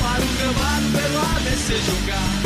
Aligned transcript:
para 0.00 0.22
o 0.22 0.28
gramado 0.38 0.86
pelo 0.92 1.18
ABC 1.18 1.74
jogar. 1.82 2.42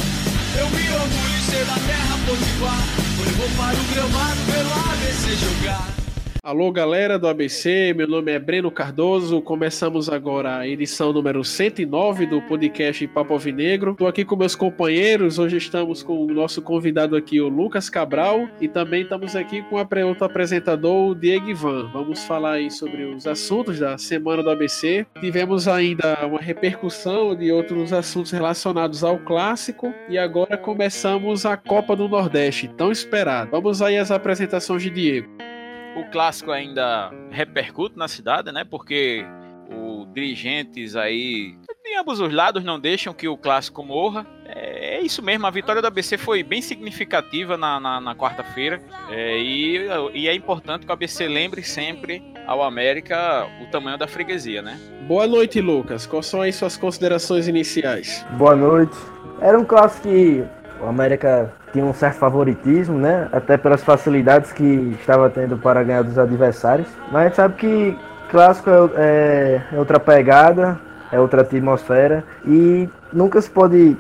Eu 0.58 0.71
me 0.71 0.91
orgulho 0.91 1.39
de 1.39 1.45
ser 1.45 1.65
da 1.65 1.75
terra 1.75 2.19
potiguar. 2.26 2.87
Eu 3.19 3.33
vou 3.37 3.49
para 3.57 3.76
o 3.76 3.84
gramado 3.94 4.41
pelo 4.46 4.73
ABC 4.73 5.37
jogar. 5.37 6.00
Alô, 6.42 6.73
galera 6.73 7.19
do 7.19 7.29
ABC, 7.29 7.92
meu 7.95 8.09
nome 8.09 8.32
é 8.32 8.39
Breno 8.39 8.71
Cardoso. 8.71 9.43
Começamos 9.43 10.09
agora 10.09 10.57
a 10.57 10.67
edição 10.67 11.13
número 11.13 11.45
109 11.45 12.25
do 12.25 12.41
podcast 12.41 13.07
Papo 13.09 13.35
Alvinegro. 13.35 13.91
Estou 13.91 14.09
aqui 14.09 14.25
com 14.25 14.37
meus 14.37 14.57
companheiros. 14.57 15.39
Hoje 15.39 15.59
estamos 15.59 16.03
com 16.03 16.25
o 16.25 16.32
nosso 16.32 16.63
convidado 16.63 17.14
aqui, 17.14 17.43
o 17.43 17.49
Lucas 17.49 17.91
Cabral, 17.91 18.49
e 18.59 18.67
também 18.67 19.03
estamos 19.03 19.37
aqui 19.37 19.63
com 19.64 19.77
o 19.77 20.07
outro 20.07 20.25
apresentador, 20.25 21.11
o 21.11 21.14
Diego 21.14 21.50
Ivan. 21.50 21.91
Vamos 21.93 22.25
falar 22.25 22.53
aí 22.53 22.71
sobre 22.71 23.04
os 23.04 23.27
assuntos 23.27 23.79
da 23.79 23.99
semana 23.99 24.43
do 24.43 24.49
ABC. 24.49 25.07
Tivemos 25.21 25.68
ainda 25.68 26.27
uma 26.27 26.41
repercussão 26.41 27.36
de 27.36 27.53
outros 27.53 27.93
assuntos 27.93 28.31
relacionados 28.31 29.04
ao 29.04 29.18
clássico 29.18 29.93
e 30.09 30.17
agora 30.17 30.57
começamos 30.57 31.45
a 31.45 31.59
Copa 31.59 31.95
do 31.95 32.09
Nordeste, 32.09 32.66
tão 32.78 32.91
esperado. 32.91 33.50
Vamos 33.50 33.82
aí 33.82 33.98
às 33.98 34.10
apresentações 34.10 34.82
de 34.82 34.88
Diego. 34.88 35.49
O 35.96 36.04
clássico 36.10 36.50
ainda 36.50 37.10
repercute 37.30 37.98
na 37.98 38.08
cidade, 38.08 38.52
né? 38.52 38.64
Porque 38.64 39.24
os 39.68 40.12
dirigentes 40.12 40.96
aí 40.96 41.56
de 41.90 41.96
ambos 41.96 42.20
os 42.20 42.32
lados 42.32 42.62
não 42.62 42.78
deixam 42.78 43.12
que 43.12 43.26
o 43.26 43.36
clássico 43.36 43.84
morra. 43.84 44.24
É, 44.46 44.98
é 44.98 45.00
isso 45.00 45.22
mesmo, 45.22 45.46
a 45.46 45.50
vitória 45.50 45.82
do 45.82 45.88
ABC 45.88 46.16
foi 46.16 46.42
bem 46.42 46.62
significativa 46.62 47.56
na, 47.56 47.80
na, 47.80 48.00
na 48.00 48.14
quarta-feira. 48.14 48.80
É, 49.10 49.38
e, 49.38 49.88
e 50.14 50.28
é 50.28 50.34
importante 50.34 50.86
que 50.86 50.90
o 50.90 50.92
ABC 50.92 51.26
lembre 51.26 51.64
sempre 51.64 52.22
ao 52.46 52.62
América 52.62 53.46
o 53.60 53.70
tamanho 53.70 53.98
da 53.98 54.06
freguesia, 54.06 54.62
né? 54.62 54.78
Boa 55.09 55.26
noite, 55.26 55.60
Lucas. 55.60 56.06
Quais 56.06 56.26
são 56.26 56.42
aí 56.42 56.52
suas 56.52 56.76
considerações 56.76 57.48
iniciais? 57.48 58.24
Boa 58.38 58.54
noite. 58.54 58.96
Era 59.40 59.59
um 59.59 59.65
clássico 59.65 60.09
que 60.09 60.45
o 60.82 60.88
América 60.88 61.52
tinha 61.73 61.84
um 61.84 61.92
certo 61.92 62.16
favoritismo, 62.16 62.98
né? 62.98 63.28
Até 63.32 63.56
pelas 63.56 63.82
facilidades 63.82 64.53
que 64.53 64.97
estava 65.00 65.28
tendo 65.31 65.56
para 65.56 65.83
ganhar 65.83 66.03
dos 66.03 66.19
adversários. 66.19 66.89
Mas 67.11 67.14
a 67.14 67.25
gente 67.25 67.37
sabe 67.37 67.55
que 67.56 67.98
clássico 68.31 68.70
é, 68.70 68.81
é, 68.97 69.62
é 69.72 69.78
outra 69.78 70.00
pegada, 70.00 70.78
é 71.12 71.20
outra 71.20 71.42
atmosfera 71.42 72.25
e 72.47 72.89
nunca 73.12 73.41
se 73.41 73.50
pode 73.50 73.97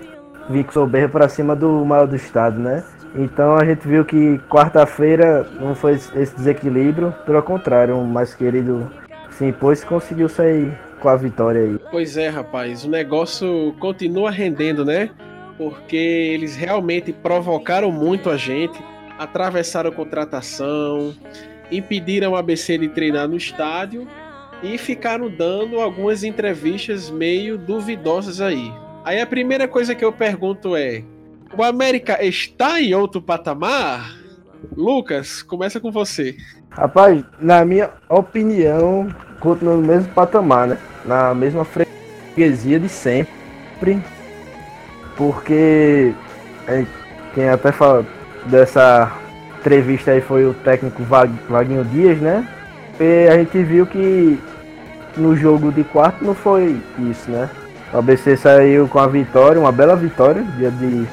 vir 0.48 0.64
com 0.64 0.72
soberba 0.72 1.08
para 1.08 1.28
cima 1.28 1.54
do 1.54 1.84
maior 1.84 2.06
do 2.06 2.16
estado, 2.16 2.58
né? 2.58 2.82
Então 3.14 3.56
a 3.56 3.64
gente 3.64 3.86
viu 3.86 4.04
que 4.04 4.38
quarta-feira 4.48 5.46
não 5.60 5.74
foi 5.74 5.94
esse 5.94 6.34
desequilíbrio, 6.36 7.12
pelo 7.26 7.42
contrário, 7.42 7.98
o 7.98 8.06
mais 8.06 8.34
querido 8.34 8.90
se 9.30 9.46
impôs 9.46 9.82
e 9.82 9.86
conseguiu 9.86 10.28
sair 10.28 10.72
com 11.00 11.08
a 11.08 11.16
vitória 11.16 11.62
aí. 11.62 11.80
Pois 11.90 12.16
é, 12.16 12.28
rapaz, 12.28 12.84
o 12.84 12.90
negócio 12.90 13.74
continua 13.80 14.30
rendendo, 14.30 14.84
né? 14.84 15.10
Porque 15.60 15.94
eles 15.94 16.56
realmente 16.56 17.12
provocaram 17.12 17.92
muito 17.92 18.30
a 18.30 18.36
gente, 18.38 18.82
atravessaram 19.18 19.92
contratação, 19.92 21.14
impediram 21.70 22.32
o 22.32 22.36
ABC 22.36 22.78
de 22.78 22.88
treinar 22.88 23.28
no 23.28 23.36
estádio 23.36 24.08
e 24.62 24.78
ficaram 24.78 25.28
dando 25.28 25.78
algumas 25.78 26.24
entrevistas 26.24 27.10
meio 27.10 27.58
duvidosas 27.58 28.40
aí. 28.40 28.72
Aí 29.04 29.20
a 29.20 29.26
primeira 29.26 29.68
coisa 29.68 29.94
que 29.94 30.02
eu 30.02 30.10
pergunto 30.10 30.74
é: 30.74 31.04
o 31.54 31.62
América 31.62 32.24
está 32.24 32.80
em 32.80 32.94
outro 32.94 33.20
patamar? 33.20 34.18
Lucas, 34.74 35.42
começa 35.42 35.78
com 35.78 35.92
você. 35.92 36.38
Rapaz, 36.70 37.22
na 37.38 37.66
minha 37.66 37.90
opinião, 38.08 39.14
continua 39.40 39.76
no 39.76 39.82
mesmo 39.82 40.10
patamar, 40.14 40.68
né? 40.68 40.78
Na 41.04 41.34
mesma 41.34 41.66
freguesia 41.66 42.80
de 42.80 42.88
sempre 42.88 44.00
porque 45.20 46.14
é, 46.66 46.86
quem 47.34 47.46
até 47.50 47.70
fala 47.70 48.06
dessa 48.46 49.12
entrevista 49.58 50.12
aí 50.12 50.22
foi 50.22 50.46
o 50.46 50.54
técnico 50.54 51.02
Vaguinho 51.02 51.84
Dias, 51.84 52.18
né? 52.18 52.48
E 52.98 53.28
a 53.28 53.36
gente 53.36 53.62
viu 53.62 53.86
que 53.86 54.40
no 55.18 55.36
jogo 55.36 55.70
de 55.70 55.84
quarto 55.84 56.24
não 56.24 56.34
foi 56.34 56.80
isso, 57.10 57.30
né? 57.30 57.50
O 57.92 57.98
ABC 57.98 58.34
saiu 58.34 58.88
com 58.88 58.98
a 58.98 59.06
vitória, 59.06 59.60
uma 59.60 59.70
bela 59.70 59.94
vitória, 59.94 60.42
dia 60.56 60.70
de 60.70 61.06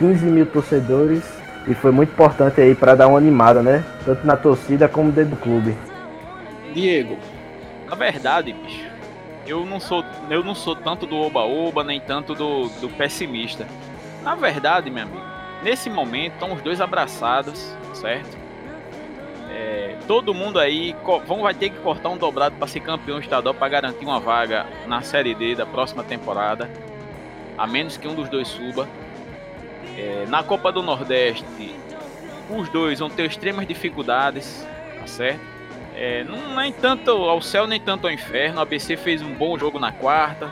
15 0.00 0.24
mil 0.26 0.46
torcedores, 0.46 1.22
e 1.68 1.74
foi 1.74 1.92
muito 1.92 2.10
importante 2.10 2.60
aí 2.60 2.74
para 2.74 2.96
dar 2.96 3.06
uma 3.06 3.18
animada, 3.18 3.62
né? 3.62 3.84
Tanto 4.04 4.26
na 4.26 4.36
torcida 4.36 4.88
como 4.88 5.12
dentro 5.12 5.36
do 5.36 5.40
clube. 5.40 5.76
Diego. 6.74 7.16
Na 7.88 7.94
verdade, 7.94 8.52
bicho, 8.52 8.95
eu 9.46 9.64
não 9.64 9.80
sou, 9.80 10.04
eu 10.28 10.42
não 10.42 10.54
sou 10.54 10.74
tanto 10.74 11.06
do 11.06 11.16
oba-oba, 11.16 11.84
nem 11.84 12.00
tanto 12.00 12.34
do, 12.34 12.68
do 12.80 12.88
pessimista. 12.88 13.66
Na 14.22 14.34
verdade, 14.34 14.90
meu 14.90 15.04
amigo, 15.04 15.24
nesse 15.62 15.88
momento 15.88 16.34
estão 16.34 16.52
os 16.52 16.60
dois 16.60 16.80
abraçados, 16.80 17.74
certo? 17.94 18.36
É, 19.50 19.96
todo 20.06 20.34
mundo 20.34 20.58
aí 20.58 20.94
vão, 21.26 21.42
vai 21.42 21.54
ter 21.54 21.70
que 21.70 21.78
cortar 21.78 22.10
um 22.10 22.16
dobrado 22.16 22.56
para 22.56 22.66
ser 22.66 22.80
campeão 22.80 23.18
estadual 23.18 23.54
para 23.54 23.68
garantir 23.68 24.04
uma 24.04 24.20
vaga 24.20 24.66
na 24.86 25.00
Série 25.02 25.34
D 25.34 25.54
da 25.54 25.64
próxima 25.64 26.02
temporada, 26.02 26.68
a 27.56 27.66
menos 27.66 27.96
que 27.96 28.06
um 28.06 28.14
dos 28.14 28.28
dois 28.28 28.48
suba. 28.48 28.88
É, 29.96 30.26
na 30.28 30.42
Copa 30.42 30.70
do 30.70 30.82
Nordeste, 30.82 31.74
os 32.50 32.68
dois 32.68 32.98
vão 32.98 33.08
ter 33.08 33.24
extremas 33.26 33.66
dificuldades, 33.66 34.66
tá 35.00 35.06
certo? 35.06 35.55
É, 35.96 36.22
não 36.24 36.54
nem 36.54 36.72
tanto 36.72 37.10
ao 37.10 37.40
céu, 37.40 37.66
nem 37.66 37.80
tanto 37.80 38.06
ao 38.06 38.12
inferno. 38.12 38.58
A 38.58 38.62
ABC 38.62 38.96
fez 38.96 39.22
um 39.22 39.32
bom 39.32 39.58
jogo 39.58 39.78
na 39.78 39.90
quarta, 39.90 40.50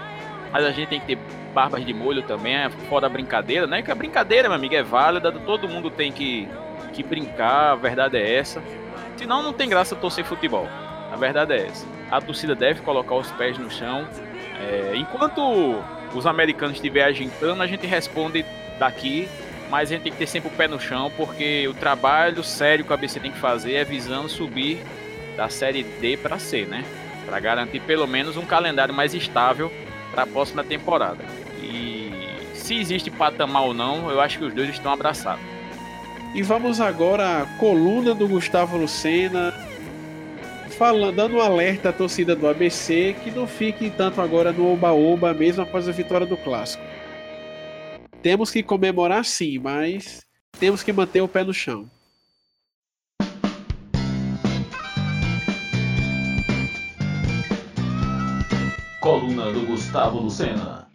mas 0.51 0.65
a 0.65 0.71
gente 0.71 0.89
tem 0.89 1.01
que 1.01 1.07
ter 1.07 1.19
barbas 1.55 1.85
de 1.85 1.95
molho 1.95 2.23
também, 2.23 2.57
é 2.57 2.71
fora 2.89 3.07
a 3.07 3.09
brincadeira, 3.09 3.67
né? 3.67 3.83
Que 3.83 3.91
a 3.91 3.95
brincadeira, 3.95 4.49
meu 4.49 4.57
amigo, 4.57 4.75
é 4.75 4.83
válida, 4.83 5.31
todo 5.31 5.69
mundo 5.69 5.91
tem 5.91 6.11
que, 6.11 6.49
que 6.93 7.03
brincar, 7.03 7.73
a 7.73 7.75
verdade 7.77 8.17
é 8.17 8.37
essa. 8.37 8.63
Senão 9.17 9.43
não 9.43 9.53
tem 9.53 9.69
graça 9.69 9.95
torcer 9.95 10.25
futebol. 10.25 10.67
A 11.13 11.17
verdade 11.17 11.53
é 11.53 11.67
essa. 11.67 11.87
A 12.11 12.21
torcida 12.21 12.55
deve 12.55 12.81
colocar 12.81 13.15
os 13.15 13.31
pés 13.33 13.57
no 13.57 13.71
chão. 13.71 14.09
É, 14.59 14.97
enquanto 14.97 15.81
os 16.15 16.27
americanos 16.27 16.77
estiverem 16.77 17.11
agitando, 17.11 17.63
a 17.63 17.67
gente 17.67 17.87
responde 17.87 18.45
daqui, 18.79 19.29
mas 19.71 19.91
a 19.91 19.95
gente 19.95 20.03
tem 20.03 20.13
que 20.13 20.19
ter 20.19 20.27
sempre 20.27 20.49
o 20.49 20.53
pé 20.53 20.67
no 20.67 20.81
chão, 20.81 21.13
porque 21.17 21.69
o 21.69 21.75
trabalho 21.75 22.43
sério 22.43 22.85
que 22.85 22.93
a 22.93 22.95
ABC 22.95 23.21
tem 23.21 23.31
que 23.31 23.39
fazer 23.39 23.75
é 23.75 23.85
visando 23.85 24.29
subir 24.29 24.83
da 25.37 25.49
série 25.49 25.83
D 25.83 26.17
para 26.17 26.39
C, 26.39 26.65
né? 26.65 26.85
Para 27.27 27.41
garantir 27.41 27.81
pelo 27.81 28.07
menos 28.07 28.37
um 28.37 28.45
calendário 28.45 28.95
mais 28.95 29.15
estável 29.15 29.71
para 30.11 30.23
a 30.23 30.27
próxima 30.27 30.63
temporada. 30.63 31.25
E 31.63 32.11
se 32.55 32.77
existe 32.77 33.11
patamar 33.11 33.65
ou 33.65 33.75
não, 33.75 34.11
eu 34.11 34.21
acho 34.21 34.39
que 34.39 34.45
os 34.45 34.55
dois 34.55 34.71
estão 34.71 34.93
abraçados. 34.93 35.45
E 36.35 36.43
vamos 36.43 36.81
agora 36.81 37.43
à 37.43 37.47
coluna 37.59 38.15
do 38.15 38.27
Gustavo 38.27 38.77
Lucena, 38.77 39.55
falando, 40.77 41.15
dando 41.15 41.37
um 41.37 41.41
alerta 41.41 41.91
à 41.91 41.93
torcida 41.93 42.35
do 42.35 42.49
ABC 42.49 43.15
que 43.23 43.31
não 43.31 43.47
fique 43.47 43.91
tanto 43.91 44.21
agora 44.21 44.53
no 44.53 44.73
oba-oba 44.73 45.33
mesmo 45.33 45.63
após 45.63 45.89
a 45.89 45.93
vitória 45.93 46.27
do 46.27 46.37
clássico. 46.37 46.83
Temos 48.21 48.51
que 48.51 48.63
comemorar 48.63 49.25
sim, 49.25 49.59
mas 49.59 50.25
temos 50.59 50.83
que 50.83 50.93
manter 50.93 51.21
o 51.21 51.29
pé 51.29 51.45
no 51.45 51.55
chão. 51.55 51.89
Coluna 59.05 59.53
do 59.53 59.67
Gustavo 59.67 60.19
Lucena. 60.19 60.89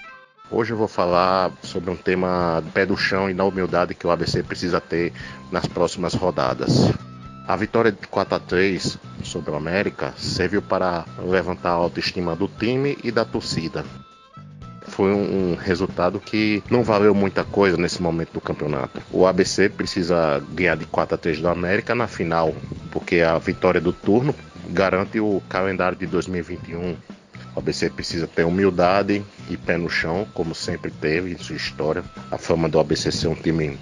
Hoje 0.49 0.73
eu 0.73 0.77
vou 0.77 0.87
falar 0.87 1.51
sobre 1.61 1.91
um 1.91 1.95
tema 1.95 2.63
pé 2.73 2.83
do 2.83 2.97
chão 2.97 3.29
e 3.29 3.35
na 3.35 3.43
humildade 3.43 3.93
que 3.93 4.07
o 4.07 4.09
ABC 4.09 4.41
precisa 4.41 4.81
ter 4.81 5.13
nas 5.51 5.67
próximas 5.67 6.15
rodadas. 6.15 6.91
A 7.47 7.55
vitória 7.55 7.91
de 7.91 8.07
4 8.07 8.33
a 8.33 8.39
3 8.39 8.97
sobre 9.23 9.51
o 9.51 9.55
América 9.55 10.11
serviu 10.17 10.59
para 10.59 11.05
levantar 11.23 11.69
a 11.69 11.73
autoestima 11.73 12.35
do 12.35 12.47
time 12.47 12.97
e 13.03 13.11
da 13.11 13.23
torcida. 13.23 13.85
Foi 14.87 15.13
um 15.13 15.53
resultado 15.53 16.19
que 16.19 16.63
não 16.67 16.81
valeu 16.83 17.13
muita 17.13 17.43
coisa 17.43 17.77
nesse 17.77 18.01
momento 18.01 18.33
do 18.33 18.41
campeonato. 18.41 19.03
O 19.11 19.27
ABC 19.27 19.69
precisa 19.69 20.41
ganhar 20.53 20.77
de 20.77 20.87
4 20.87 21.13
a 21.13 21.17
3 21.19 21.41
do 21.41 21.47
América 21.47 21.93
na 21.93 22.07
final, 22.07 22.55
porque 22.89 23.21
a 23.21 23.37
vitória 23.37 23.79
do 23.79 23.93
turno 23.93 24.33
garante 24.67 25.19
o 25.19 25.43
calendário 25.47 25.95
de 25.95 26.07
2021 26.07 26.97
o 27.55 27.59
ABC 27.59 27.89
precisa 27.89 28.27
ter 28.27 28.43
humildade 28.43 29.23
e 29.49 29.57
pé 29.57 29.77
no 29.77 29.89
chão, 29.89 30.27
como 30.33 30.53
sempre 30.53 30.91
teve 30.91 31.31
em 31.31 31.37
sua 31.37 31.55
história. 31.55 32.03
A 32.31 32.37
fama 32.37 32.69
do 32.69 32.79
ABC 32.79 33.11
ser 33.11 33.27
um 33.27 33.35
time 33.35 33.77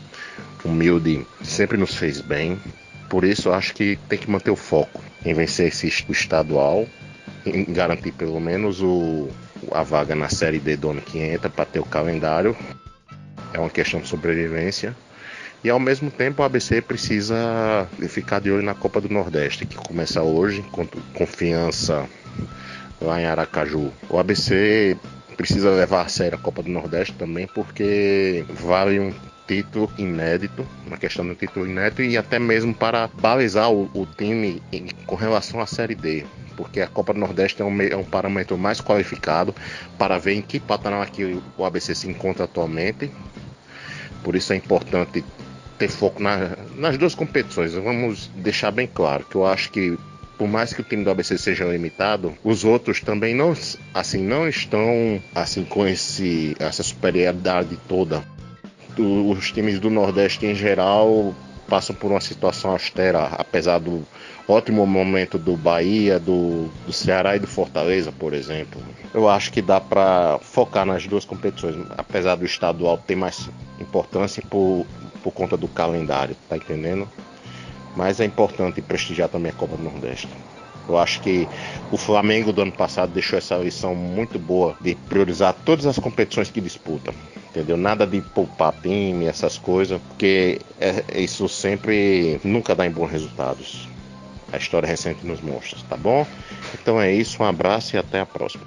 humilde 0.63 1.25
sempre 1.43 1.77
nos 1.77 1.95
fez 1.95 2.21
bem. 2.21 2.59
Por 3.09 3.23
isso, 3.23 3.51
acho 3.51 3.73
que 3.73 3.97
tem 4.09 4.17
que 4.17 4.29
manter 4.29 4.51
o 4.51 4.55
foco 4.55 5.01
em 5.25 5.33
vencer 5.33 5.67
esse 5.67 5.87
estadual, 5.87 6.87
em 7.45 7.65
garantir 7.65 8.11
pelo 8.11 8.39
menos 8.39 8.81
o, 8.81 9.29
a 9.71 9.83
vaga 9.83 10.15
na 10.15 10.29
Série 10.29 10.59
D 10.59 10.75
do 10.75 10.89
ano 10.89 11.01
que 11.01 11.19
entra 11.19 11.49
para 11.49 11.65
ter 11.65 11.79
o 11.79 11.85
calendário. 11.85 12.55
É 13.53 13.59
uma 13.59 13.69
questão 13.69 13.99
de 13.99 14.07
sobrevivência. 14.07 14.95
E 15.63 15.69
ao 15.69 15.79
mesmo 15.79 16.11
tempo, 16.11 16.41
o 16.41 16.45
ABC 16.45 16.81
precisa 16.81 17.87
ficar 18.07 18.39
de 18.39 18.51
olho 18.51 18.63
na 18.63 18.75
Copa 18.75 19.01
do 19.01 19.09
Nordeste, 19.09 19.65
que 19.65 19.75
começa 19.75 20.21
hoje, 20.21 20.61
com 20.71 20.85
confiança 21.13 22.07
lá 23.01 23.21
em 23.21 23.25
Aracaju. 23.25 23.91
O 24.09 24.17
ABC 24.17 24.97
precisa 25.35 25.69
levar 25.69 26.01
a 26.01 26.07
sério 26.07 26.38
a 26.38 26.41
Copa 26.41 26.63
do 26.63 26.69
Nordeste 26.69 27.13
também, 27.13 27.47
porque 27.47 28.45
vale 28.49 28.99
um 28.99 29.13
título 29.47 29.91
inédito, 29.97 30.65
uma 30.85 30.97
questão 30.97 31.25
do 31.25 31.35
título 31.35 31.67
inédito 31.67 32.01
e 32.01 32.17
até 32.17 32.38
mesmo 32.38 32.73
para 32.73 33.07
balizar 33.07 33.71
o, 33.71 33.89
o 33.94 34.05
time 34.05 34.61
em, 34.73 34.88
com 35.05 35.15
relação 35.15 35.61
à 35.61 35.65
Série 35.65 35.95
D 35.95 36.25
porque 36.57 36.81
a 36.81 36.88
Copa 36.88 37.13
do 37.13 37.19
Nordeste 37.19 37.61
é 37.61 37.65
um, 37.65 37.81
é 37.81 37.95
um, 37.95 38.03
parâmetro 38.03 38.57
mais 38.57 38.81
qualificado 38.81 39.53
para 39.97 40.17
ver 40.17 40.33
em 40.33 40.41
que 40.41 40.59
patamar 40.59 41.07
que 41.11 41.39
o 41.55 41.63
ABC 41.63 41.94
se 41.94 42.09
encontra 42.09 42.45
atualmente. 42.45 43.11
Por 44.23 44.35
isso 44.35 44.51
é 44.51 44.55
importante 44.55 45.23
ter 45.77 45.88
foco 45.88 46.21
na, 46.21 46.57
nas 46.75 46.97
duas 46.97 47.13
competições. 47.13 47.73
Vamos 47.73 48.31
deixar 48.35 48.71
bem 48.71 48.88
claro 48.88 49.23
que 49.23 49.35
eu 49.35 49.45
acho 49.45 49.71
que 49.71 49.97
por 50.37 50.47
mais 50.47 50.73
que 50.73 50.81
o 50.81 50.83
time 50.83 51.03
do 51.03 51.09
ABC 51.09 51.37
seja 51.37 51.65
limitado, 51.65 52.33
os 52.43 52.63
outros 52.63 53.01
também 53.01 53.33
não, 53.33 53.53
assim, 53.93 54.23
não 54.23 54.47
estão 54.47 55.21
assim 55.33 55.63
com 55.63 55.87
esse, 55.87 56.55
essa 56.59 56.83
superioridade 56.83 57.77
toda. 57.87 58.23
Os 58.97 59.51
times 59.51 59.79
do 59.79 59.89
Nordeste 59.89 60.45
em 60.45 60.55
geral 60.55 61.35
passam 61.67 61.95
por 61.95 62.11
uma 62.11 62.21
situação 62.21 62.71
austera, 62.71 63.25
apesar 63.25 63.79
do 63.79 64.05
ótimo 64.47 64.85
momento 64.85 65.37
do 65.37 65.57
Bahia, 65.57 66.19
do, 66.19 66.69
do 66.85 66.93
Ceará 66.93 67.35
e 67.35 67.39
do 67.39 67.47
Fortaleza, 67.47 68.11
por 68.11 68.33
exemplo. 68.33 68.81
Eu 69.13 69.27
acho 69.27 69.51
que 69.51 69.61
dá 69.61 69.81
para 69.81 70.39
focar 70.41 70.85
nas 70.85 71.05
duas 71.05 71.25
competições, 71.25 71.75
apesar 71.97 72.35
do 72.35 72.45
estadual 72.45 72.97
ter 72.97 73.15
mais 73.15 73.49
importância 73.79 74.41
por, 74.49 74.85
por 75.21 75.31
conta 75.31 75.57
do 75.57 75.67
calendário, 75.67 76.35
tá 76.47 76.55
entendendo? 76.55 77.07
Mas 77.97 78.19
é 78.19 78.25
importante 78.25 78.79
prestigiar 78.79 79.27
também 79.27 79.51
a 79.51 79.55
Copa 79.55 79.75
do 79.75 79.81
Nordeste. 79.81 80.29
Eu 80.88 80.99
acho 80.99 81.19
que 81.19 81.47
o 81.91 81.97
Flamengo 81.97 82.53
do 82.53 82.61
ano 82.61 82.71
passado 82.71 83.11
deixou 83.11 83.39
essa 83.39 83.57
lição 83.57 83.95
muito 83.95 84.38
boa 84.38 84.77
de 84.79 84.94
priorizar 84.94 85.55
todas 85.65 85.88
as 85.88 85.97
competições 85.97 86.51
que 86.51 86.61
disputa. 86.61 87.11
Entendeu? 87.49 87.75
Nada 87.75 88.05
de 88.05 88.21
poupar 88.21 88.71
time, 88.83 89.25
essas 89.25 89.57
coisas, 89.57 89.99
porque 90.09 90.61
é, 90.79 91.19
isso 91.19 91.49
sempre 91.49 92.39
nunca 92.44 92.75
dá 92.75 92.85
em 92.85 92.91
bons 92.91 93.09
resultados. 93.09 93.89
A 94.53 94.57
história 94.57 94.88
recente 94.88 95.25
nos 95.25 95.41
mostra, 95.41 95.79
tá 95.89 95.97
bom? 95.97 96.25
Então 96.79 97.01
é 97.01 97.11
isso, 97.11 97.41
um 97.41 97.45
abraço 97.47 97.95
e 97.95 97.99
até 97.99 98.19
a 98.19 98.25
próxima. 98.27 98.63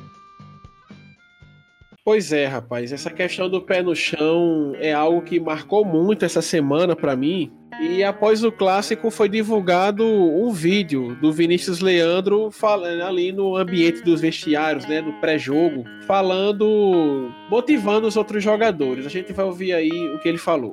Pois 2.04 2.32
é, 2.32 2.46
rapaz, 2.46 2.90
essa 2.90 3.10
questão 3.10 3.48
do 3.48 3.62
pé 3.62 3.80
no 3.80 3.94
chão 3.94 4.72
é 4.76 4.92
algo 4.92 5.22
que 5.22 5.38
marcou 5.38 5.84
muito 5.84 6.24
essa 6.24 6.42
semana 6.42 6.96
para 6.96 7.14
mim. 7.14 7.59
E 7.78 8.02
após 8.02 8.42
o 8.42 8.50
clássico 8.50 9.10
foi 9.10 9.28
divulgado 9.28 10.04
um 10.04 10.50
vídeo 10.50 11.14
do 11.16 11.32
Vinícius 11.32 11.80
Leandro 11.80 12.50
falando 12.50 13.02
ali 13.02 13.32
no 13.32 13.56
ambiente 13.56 14.02
dos 14.02 14.20
vestiários, 14.20 14.86
né, 14.86 15.00
no 15.00 15.12
pré-jogo, 15.14 15.84
falando, 16.06 17.30
motivando 17.48 18.06
os 18.06 18.16
outros 18.16 18.42
jogadores. 18.42 19.06
A 19.06 19.08
gente 19.08 19.32
vai 19.32 19.44
ouvir 19.44 19.72
aí 19.72 19.90
o 20.14 20.18
que 20.18 20.28
ele 20.28 20.38
falou. 20.38 20.72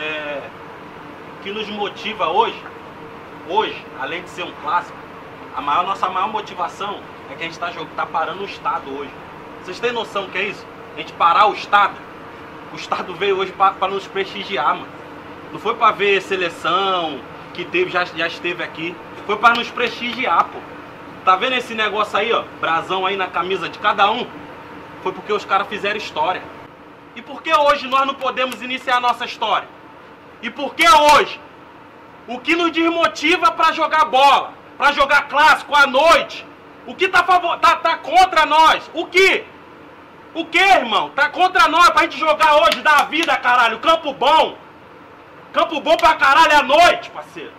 É, 0.00 0.42
o 1.38 1.42
que 1.42 1.52
nos 1.52 1.68
motiva 1.68 2.28
hoje, 2.28 2.60
hoje, 3.48 3.80
além 4.00 4.22
de 4.22 4.30
ser 4.30 4.42
um 4.42 4.52
clássico, 4.62 4.98
a 5.54 5.60
maior, 5.60 5.86
nossa 5.86 6.08
maior 6.08 6.28
motivação 6.28 7.00
é 7.30 7.34
que 7.34 7.42
a 7.42 7.46
gente 7.46 7.52
está 7.52 7.70
tá 7.70 8.06
parando 8.06 8.42
o 8.42 8.46
Estado 8.46 8.90
hoje. 8.90 9.10
Vocês 9.62 9.80
têm 9.80 9.92
noção 9.92 10.26
do 10.26 10.32
que 10.32 10.38
é 10.38 10.48
isso? 10.48 10.66
A 10.94 10.98
gente 10.98 11.12
parar 11.14 11.46
o 11.46 11.54
Estado. 11.54 11.94
O 12.72 12.76
Estado 12.76 13.14
veio 13.14 13.38
hoje 13.38 13.52
para 13.52 13.88
nos 13.88 14.06
prestigiar, 14.06 14.74
mano. 14.74 14.95
Não 15.52 15.58
foi 15.58 15.74
para 15.74 15.92
ver 15.92 16.20
seleção 16.22 17.20
que 17.54 17.64
teve, 17.64 17.90
já, 17.90 18.04
já 18.04 18.26
esteve 18.26 18.62
aqui. 18.62 18.94
Foi 19.26 19.36
para 19.36 19.54
nos 19.54 19.70
prestigiar, 19.70 20.44
pô. 20.44 20.58
Tá 21.24 21.34
vendo 21.34 21.54
esse 21.54 21.74
negócio 21.74 22.16
aí, 22.18 22.32
ó? 22.32 22.44
Brasão 22.60 23.04
aí 23.04 23.16
na 23.16 23.26
camisa 23.26 23.68
de 23.68 23.78
cada 23.78 24.10
um? 24.10 24.26
Foi 25.02 25.12
porque 25.12 25.32
os 25.32 25.44
caras 25.44 25.66
fizeram 25.66 25.96
história. 25.96 26.42
E 27.16 27.22
por 27.22 27.42
que 27.42 27.52
hoje 27.52 27.88
nós 27.88 28.06
não 28.06 28.14
podemos 28.14 28.62
iniciar 28.62 28.96
a 28.96 29.00
nossa 29.00 29.24
história? 29.24 29.68
E 30.42 30.50
por 30.50 30.74
que 30.74 30.88
hoje? 30.88 31.40
O 32.28 32.38
que 32.38 32.54
nos 32.54 32.70
desmotiva 32.70 33.50
para 33.52 33.72
jogar 33.72 34.04
bola, 34.04 34.52
para 34.76 34.92
jogar 34.92 35.28
clássico 35.28 35.74
à 35.74 35.86
noite? 35.86 36.46
O 36.86 36.94
que 36.94 37.08
tá, 37.08 37.24
favor... 37.24 37.58
tá, 37.58 37.76
tá 37.76 37.96
contra 37.96 38.46
nós? 38.46 38.88
O 38.94 39.06
que? 39.06 39.44
O 40.34 40.44
que, 40.44 40.58
irmão? 40.58 41.10
Tá 41.10 41.28
contra 41.28 41.66
nós 41.66 41.88
pra 41.90 42.02
gente 42.02 42.18
jogar 42.18 42.62
hoje, 42.62 42.82
dar 42.82 43.00
a 43.00 43.04
vida, 43.04 43.34
caralho. 43.36 43.78
Campo 43.78 44.12
bom. 44.12 44.56
Campo 45.56 45.80
bom 45.80 45.96
pra 45.96 46.16
caralho 46.16 46.52
é 46.52 46.56
à 46.56 46.62
noite, 46.62 47.08
parceiro. 47.08 47.50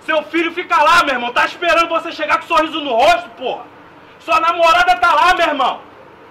Seu 0.00 0.20
filho 0.24 0.52
fica 0.52 0.82
lá, 0.82 1.04
meu 1.04 1.14
irmão. 1.14 1.32
Tá 1.32 1.44
esperando 1.44 1.88
você 1.88 2.10
chegar 2.10 2.40
com 2.40 2.46
sorriso 2.48 2.80
no 2.80 2.92
rosto, 2.92 3.30
porra. 3.38 3.62
Sua 4.18 4.40
namorada 4.40 4.96
tá 4.96 5.14
lá, 5.14 5.32
meu 5.32 5.46
irmão. 5.46 5.80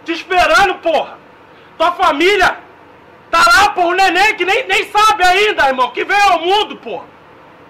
Te 0.04 0.12
esperando, 0.12 0.76
porra. 0.76 1.18
Tua 1.78 1.94
família 1.94 2.58
tá 3.32 3.42
lá, 3.48 3.70
porra. 3.70 3.88
O 3.88 3.94
neném 3.94 4.36
que 4.36 4.44
nem, 4.44 4.68
nem 4.68 4.92
sabe 4.92 5.24
ainda, 5.24 5.70
irmão. 5.70 5.90
Que 5.92 6.04
veio 6.04 6.32
ao 6.34 6.42
mundo, 6.42 6.76
porra. 6.76 7.06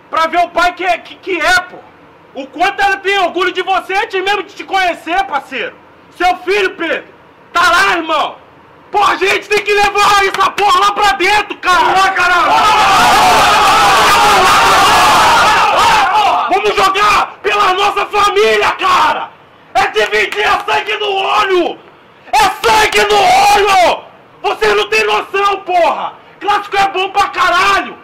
Pra 0.10 0.26
ver 0.26 0.40
o 0.40 0.50
pai 0.50 0.74
que 0.74 0.84
é, 0.84 0.98
que, 0.98 1.14
que 1.14 1.40
é, 1.40 1.62
porra. 1.62 1.86
O 2.34 2.48
quanto 2.48 2.82
ela 2.82 2.98
tem 2.98 3.20
orgulho 3.20 3.52
de 3.52 3.62
você 3.62 3.94
antes 3.94 4.24
mesmo 4.24 4.42
de 4.42 4.56
te 4.56 4.64
conhecer, 4.64 5.24
parceiro. 5.26 5.76
Seu 6.18 6.36
filho, 6.38 6.76
Pedro. 6.76 7.14
Tá 7.54 7.62
lá, 7.70 7.98
irmão! 7.98 8.38
Porra, 8.96 9.12
a 9.12 9.18
gente 9.18 9.50
tem 9.50 9.62
que 9.62 9.74
levar 9.74 10.26
essa 10.26 10.50
porra 10.52 10.80
lá 10.80 10.92
pra 10.94 11.12
dentro, 11.18 11.54
cara! 11.58 12.00
Lá, 12.00 12.10
caralho! 12.12 12.54
Vamos 16.50 16.74
jogar 16.74 17.34
pela 17.44 17.74
nossa 17.74 18.06
família, 18.06 18.72
cara! 18.72 19.32
É 19.74 19.88
dividir 19.88 20.48
a 20.48 20.60
sangue 20.60 20.96
no 20.96 21.12
olho! 21.12 21.78
É 22.32 22.40
sangue 22.66 23.04
no 23.04 23.18
olho! 23.18 24.04
Você 24.44 24.74
não 24.74 24.88
tem 24.88 25.04
noção, 25.04 25.60
porra! 25.66 26.14
Clássico 26.40 26.78
é 26.78 26.88
bom 26.88 27.10
pra 27.10 27.28
caralho! 27.28 27.98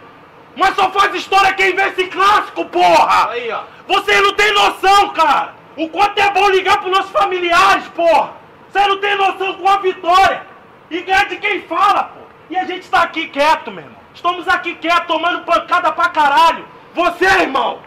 Mas 0.54 0.74
só 0.74 0.90
faz 0.90 1.14
história 1.14 1.54
quem 1.54 1.74
vê 1.74 1.84
esse 1.88 2.04
clássico, 2.08 2.66
porra! 2.66 3.30
Aí, 3.30 3.50
ó. 3.50 3.62
Você 3.88 4.20
não 4.20 4.34
tem 4.34 4.52
noção, 4.52 5.08
cara! 5.14 5.54
O 5.74 5.88
quanto 5.88 6.18
é 6.18 6.30
bom 6.32 6.50
ligar 6.50 6.82
pros 6.82 6.92
nossos 6.92 7.12
familiares, 7.12 7.88
porra! 7.96 8.34
Você 8.70 8.86
não 8.86 8.98
tem 8.98 9.16
noção 9.16 9.54
com 9.54 9.66
a 9.66 9.78
vitória. 9.78 10.51
E 10.92 11.00
ganha 11.00 11.24
de 11.24 11.36
quem 11.36 11.62
fala, 11.62 12.04
pô. 12.04 12.20
E 12.50 12.56
a 12.56 12.66
gente 12.66 12.86
tá 12.90 13.00
aqui 13.00 13.26
quieto, 13.28 13.70
meu 13.70 13.82
irmão. 13.82 13.98
Estamos 14.14 14.46
aqui 14.46 14.74
quieto, 14.74 15.06
tomando 15.06 15.42
pancada 15.42 15.90
pra 15.90 16.10
caralho. 16.10 16.66
Você, 16.94 17.24
irmão. 17.24 17.78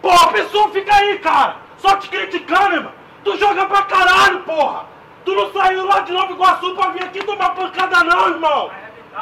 Pô, 0.00 0.10
a 0.10 0.28
pessoa 0.28 0.70
fica 0.70 0.94
aí, 0.94 1.18
cara. 1.18 1.56
Só 1.76 1.94
te 1.96 2.08
criticando, 2.08 2.76
irmão. 2.76 2.92
Tu 3.22 3.36
joga 3.36 3.66
pra 3.66 3.82
caralho, 3.82 4.40
porra. 4.40 4.86
Tu 5.26 5.34
não 5.34 5.52
saiu 5.52 5.84
lá 5.84 6.00
de 6.00 6.12
Nova 6.12 6.32
Iguaçu 6.32 6.74
pra 6.74 6.88
vir 6.88 7.04
aqui 7.04 7.22
tomar 7.22 7.50
pancada 7.50 8.02
não, 8.02 8.28
irmão. 8.30 8.70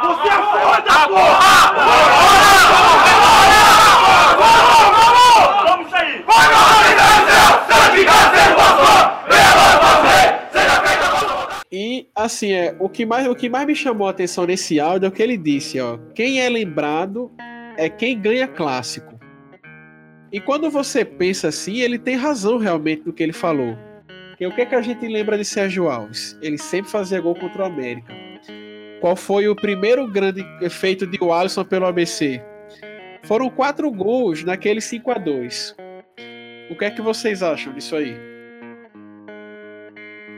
Você 0.03 0.29
é 0.29 0.33
foda, 0.33 1.09
porra! 1.09 1.73
Vamos 5.67 5.91
sair! 5.91 6.25
E 11.73 12.07
assim, 12.15 12.53
é, 12.53 12.77
o 12.79 12.87
que 12.87 13.07
mais 13.07 13.27
o 13.27 13.35
que 13.35 13.49
mais 13.49 13.67
me 13.67 13.75
chamou 13.75 14.07
a 14.07 14.11
atenção 14.11 14.45
nesse 14.45 14.79
áudio 14.79 15.07
é 15.07 15.09
o 15.09 15.13
que 15.13 15.23
ele 15.23 15.39
disse, 15.39 15.81
ó. 15.81 15.99
Quem 16.15 16.39
é 16.39 16.49
lembrado 16.51 17.33
é 17.79 17.89
quem 17.89 18.21
ganha 18.21 18.47
clássico. 18.47 19.19
E 20.31 20.39
quando 20.39 20.71
você 20.71 21.03
pensa 21.03 21.49
assim, 21.49 21.81
ele 21.81 21.99
tem 21.99 22.15
razão 22.15 22.59
realmente 22.59 23.05
no 23.07 23.13
que 23.13 23.23
ele 23.23 23.33
falou. 23.33 23.77
Porque 24.29 24.47
o 24.47 24.55
que, 24.55 24.61
é 24.61 24.67
que 24.67 24.75
a 24.75 24.83
gente 24.83 25.07
lembra 25.09 25.39
de 25.39 25.45
Sérgio 25.47 25.89
Alves? 25.89 26.39
Ele 26.43 26.59
sempre 26.59 26.91
fazia 26.91 27.21
gol 27.21 27.35
contra 27.35 27.63
o 27.63 27.67
América. 27.67 28.13
Qual 29.01 29.17
foi 29.17 29.49
o 29.49 29.57
primeiro 29.57 30.07
grande 30.07 30.45
feito 30.69 31.07
de 31.07 31.19
Alisson 31.23 31.65
pelo 31.65 31.87
ABC? 31.87 32.43
Foram 33.25 33.49
quatro 33.49 33.91
gols 33.91 34.45
naquele 34.45 34.81
5 34.81 35.11
a 35.11 35.15
2 35.15 35.77
O 36.71 36.77
que 36.77 36.85
é 36.85 36.91
que 36.91 37.01
vocês 37.01 37.43
acham 37.43 37.73
disso 37.73 37.97
aí? 37.97 38.32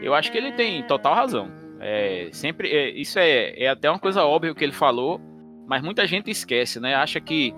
Eu 0.04 0.14
acho 0.14 0.30
que 0.30 0.37
ele 0.37 0.52
tem 0.52 0.82
total 0.82 1.14
razão. 1.14 1.50
É, 1.80 2.28
sempre, 2.30 2.68
é, 2.70 2.90
isso 2.90 3.18
é, 3.18 3.54
é 3.58 3.68
até 3.68 3.90
uma 3.90 3.99
coisa 3.99 4.23
óbvia 4.25 4.54
que 4.54 4.62
ele 4.62 4.73
falou, 4.73 5.18
mas 5.66 5.82
muita 5.82 6.06
gente 6.06 6.30
esquece, 6.30 6.78
né? 6.78 6.94
Acha 6.94 7.18
que, 7.20 7.54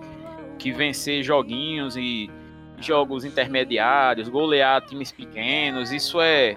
que 0.57 0.71
vencer 0.71 1.25
joguinhos 1.25 1.97
e 1.97 2.31
jogos 2.79 3.25
intermediários, 3.25 4.29
golear 4.29 4.81
times 4.83 5.11
pequenos, 5.11 5.91
isso 5.91 6.21
é 6.21 6.57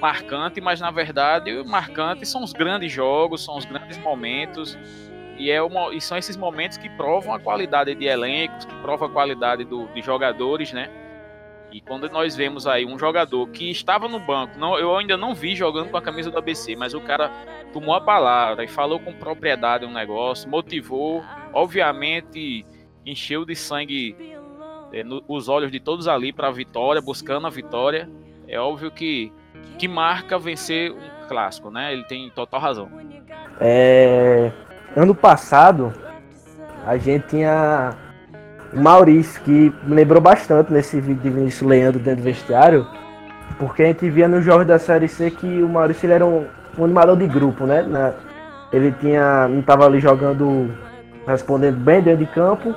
marcante, 0.00 0.60
mas 0.60 0.80
na 0.80 0.90
verdade 0.90 1.56
o 1.56 1.64
marcante 1.64 2.26
são 2.26 2.42
os 2.42 2.52
grandes 2.52 2.90
jogos, 2.90 3.44
são 3.44 3.56
os 3.56 3.64
grandes 3.64 3.96
momentos. 3.98 4.76
E, 5.38 5.52
é 5.52 5.62
uma, 5.62 5.94
e 5.94 6.00
são 6.00 6.18
esses 6.18 6.36
momentos 6.36 6.76
que 6.78 6.90
provam 6.90 7.32
a 7.32 7.38
qualidade 7.38 7.94
de 7.94 8.06
elencos, 8.06 8.64
que 8.64 8.74
provam 8.76 9.06
a 9.06 9.10
qualidade 9.10 9.64
do, 9.64 9.86
de 9.94 10.02
jogadores, 10.02 10.72
né? 10.72 10.90
E 11.70 11.80
quando 11.80 12.08
nós 12.08 12.34
vemos 12.34 12.66
aí 12.66 12.86
um 12.86 12.98
jogador 12.98 13.46
que 13.48 13.70
estava 13.70 14.08
no 14.08 14.18
banco, 14.18 14.58
não, 14.58 14.78
eu 14.78 14.96
ainda 14.96 15.16
não 15.16 15.34
vi 15.34 15.54
jogando 15.54 15.90
com 15.90 15.96
a 15.96 16.02
camisa 16.02 16.30
do 16.30 16.38
ABC, 16.38 16.74
mas 16.76 16.94
o 16.94 17.00
cara 17.00 17.30
tomou 17.72 17.94
a 17.94 18.00
palavra 18.00 18.64
e 18.64 18.68
falou 18.68 18.98
com 18.98 19.12
propriedade 19.12 19.84
um 19.84 19.92
negócio, 19.92 20.48
motivou, 20.48 21.22
obviamente 21.52 22.64
encheu 23.04 23.44
de 23.44 23.54
sangue 23.54 24.16
é, 24.92 25.02
no, 25.04 25.22
os 25.28 25.48
olhos 25.48 25.70
de 25.70 25.80
todos 25.80 26.08
ali 26.08 26.32
para 26.32 26.48
a 26.48 26.52
vitória, 26.52 27.00
buscando 27.02 27.46
a 27.46 27.50
vitória. 27.50 28.08
É 28.46 28.58
óbvio 28.58 28.90
que 28.90 29.32
que 29.78 29.86
marca 29.86 30.38
vencer 30.38 30.94
clássico, 31.28 31.70
né? 31.70 31.92
Ele 31.92 32.04
tem 32.04 32.30
total 32.30 32.60
razão. 32.60 32.90
É, 33.60 34.50
ano 34.96 35.14
passado, 35.14 35.92
a 36.86 36.96
gente 36.96 37.28
tinha 37.28 37.96
Maurício, 38.78 39.40
que 39.42 39.72
me 39.84 39.94
lembrou 39.94 40.20
bastante 40.20 40.72
nesse 40.72 41.00
vídeo 41.00 41.22
de 41.22 41.30
Vinícius 41.30 41.68
Leandro 41.68 42.00
dentro 42.00 42.22
do 42.22 42.24
vestiário, 42.24 42.86
porque 43.58 43.82
a 43.82 43.86
gente 43.86 44.08
via 44.08 44.28
nos 44.28 44.44
jogos 44.44 44.66
da 44.66 44.78
Série 44.78 45.08
C 45.08 45.30
que 45.30 45.62
o 45.62 45.68
Maurício 45.68 46.06
ele 46.06 46.12
era 46.14 46.26
um, 46.26 46.44
um 46.78 46.84
animador 46.84 47.16
de 47.16 47.26
grupo, 47.26 47.64
né? 47.64 47.82
Na, 47.82 48.12
ele 48.72 48.92
tinha, 49.00 49.48
não 49.48 49.60
estava 49.60 49.86
ali 49.86 50.00
jogando, 50.00 50.70
respondendo 51.26 51.76
bem 51.76 52.02
dentro 52.02 52.24
de 52.24 52.32
campo, 52.32 52.74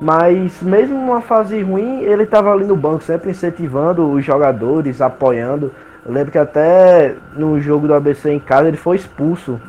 mas 0.00 0.60
mesmo 0.62 0.98
numa 0.98 1.20
fase 1.20 1.60
ruim, 1.62 2.00
ele 2.02 2.24
estava 2.24 2.52
ali 2.52 2.64
no 2.64 2.76
banco, 2.76 3.02
sempre 3.02 3.30
incentivando 3.30 4.10
os 4.10 4.24
jogadores, 4.24 5.00
apoiando. 5.00 5.72
Eu 6.04 6.12
lembro 6.12 6.32
que 6.32 6.38
até 6.38 7.14
no 7.34 7.60
jogo 7.60 7.86
do 7.86 7.94
ABC 7.94 8.30
em 8.30 8.38
casa 8.38 8.68
ele 8.68 8.76
foi 8.76 8.96
expulso. 8.96 9.60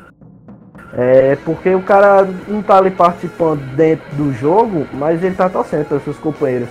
É 0.99 1.37
porque 1.45 1.75
o 1.75 1.81
cara 1.83 2.27
não 2.47 2.63
tá 2.63 2.77
ali 2.77 2.89
participando 2.89 3.61
dentro 3.75 4.03
do 4.15 4.33
jogo, 4.33 4.87
mas 4.93 5.23
ele 5.23 5.35
tá 5.35 5.47
torcendo 5.47 5.85
pelos 5.85 6.03
seus 6.03 6.17
companheiros. 6.17 6.69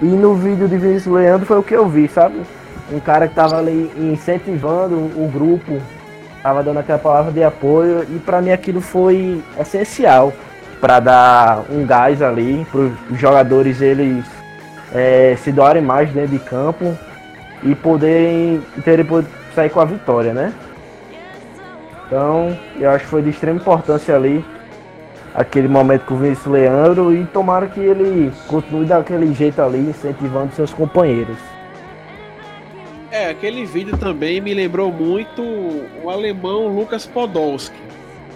E 0.00 0.06
no 0.06 0.36
vídeo 0.36 0.68
de 0.68 0.78
Vinícius 0.78 1.12
Leandro 1.12 1.44
foi 1.44 1.58
o 1.58 1.62
que 1.62 1.74
eu 1.74 1.88
vi, 1.88 2.06
sabe? 2.06 2.40
Um 2.92 3.00
cara 3.00 3.26
que 3.26 3.34
tava 3.34 3.58
ali 3.58 3.90
incentivando 3.98 4.94
o 4.94 5.28
grupo, 5.32 5.80
tava 6.40 6.62
dando 6.62 6.78
aquela 6.78 7.00
palavra 7.00 7.32
de 7.32 7.42
apoio, 7.42 8.04
e 8.08 8.20
para 8.20 8.40
mim 8.40 8.52
aquilo 8.52 8.80
foi 8.80 9.42
essencial 9.58 10.32
para 10.80 11.00
dar 11.00 11.64
um 11.68 11.84
gás 11.84 12.22
ali 12.22 12.64
para 12.70 12.80
os 12.80 13.18
jogadores 13.18 13.80
eles 13.80 14.24
é, 14.94 15.34
se 15.42 15.50
doarem 15.50 15.82
mais 15.82 16.10
dentro 16.10 16.30
de 16.30 16.38
campo 16.38 16.96
e 17.62 17.74
poderem 17.74 18.62
ter, 18.84 19.04
sair 19.52 19.70
com 19.70 19.80
a 19.80 19.84
vitória, 19.84 20.32
né? 20.32 20.52
Então, 22.06 22.56
eu 22.78 22.90
acho 22.90 23.04
que 23.04 23.10
foi 23.10 23.22
de 23.22 23.30
extrema 23.30 23.58
importância 23.58 24.14
ali 24.14 24.44
aquele 25.34 25.66
momento 25.66 26.04
com 26.06 26.14
o 26.14 26.18
Vinícius 26.18 26.46
Leandro 26.46 27.12
e 27.12 27.24
tomara 27.26 27.66
que 27.66 27.80
ele 27.80 28.32
continue 28.46 28.86
daquele 28.86 29.34
jeito 29.34 29.60
ali, 29.60 29.78
incentivando 29.78 30.54
seus 30.54 30.72
companheiros. 30.72 31.36
É, 33.10 33.30
aquele 33.30 33.64
vídeo 33.64 33.96
também 33.96 34.40
me 34.40 34.54
lembrou 34.54 34.92
muito 34.92 35.42
o 36.02 36.10
alemão 36.10 36.68
Lucas 36.68 37.06
Podolski, 37.06 37.76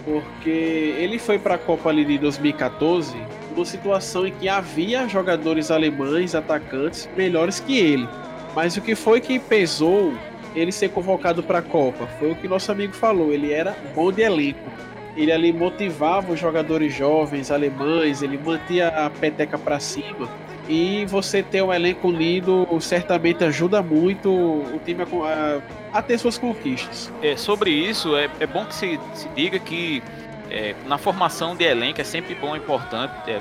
porque 0.04 0.94
ele 0.98 1.18
foi 1.18 1.38
para 1.38 1.54
a 1.54 1.58
Copa 1.58 1.88
ali 1.88 2.04
de 2.04 2.18
2014 2.18 3.16
numa 3.54 3.64
situação 3.64 4.26
em 4.26 4.32
que 4.32 4.48
havia 4.48 5.08
jogadores 5.08 5.70
alemães, 5.70 6.34
atacantes 6.34 7.08
melhores 7.16 7.58
que 7.58 7.76
ele. 7.76 8.08
Mas 8.54 8.76
o 8.76 8.80
que 8.80 8.94
foi 8.94 9.20
que 9.20 9.38
pesou 9.38 10.14
ele 10.54 10.72
ser 10.72 10.90
convocado 10.90 11.42
para 11.42 11.58
a 11.58 11.62
Copa? 11.62 12.06
Foi 12.18 12.32
o 12.32 12.36
que 12.36 12.48
nosso 12.48 12.70
amigo 12.70 12.94
falou, 12.94 13.32
ele 13.32 13.52
era 13.52 13.76
bom 13.94 14.12
de 14.12 14.22
elenco. 14.22 14.70
Ele 15.16 15.32
ali 15.32 15.52
motivava 15.52 16.32
os 16.32 16.38
jogadores 16.38 16.94
jovens 16.94 17.50
alemães, 17.50 18.22
ele 18.22 18.38
mantinha 18.38 18.88
a 18.88 19.10
peteca 19.10 19.58
para 19.58 19.80
cima. 19.80 20.28
E 20.68 21.06
você 21.06 21.42
ter 21.42 21.62
um 21.62 21.72
elenco 21.72 22.08
unido 22.08 22.68
certamente 22.80 23.42
ajuda 23.42 23.82
muito 23.82 24.30
o 24.30 24.80
time 24.84 25.02
a, 25.02 25.60
a, 25.92 25.98
a 25.98 26.02
ter 26.02 26.18
suas 26.18 26.36
conquistas. 26.36 27.10
É, 27.22 27.36
sobre 27.36 27.70
isso, 27.70 28.14
é, 28.16 28.28
é 28.38 28.46
bom 28.46 28.64
que 28.66 28.74
se, 28.74 29.00
se 29.14 29.28
diga 29.30 29.58
que 29.58 30.02
é, 30.50 30.74
na 30.86 30.98
formação 30.98 31.56
de 31.56 31.64
elenco 31.64 32.00
é 32.00 32.04
sempre 32.04 32.34
bom 32.34 32.54
importante. 32.54 33.12
É, 33.28 33.40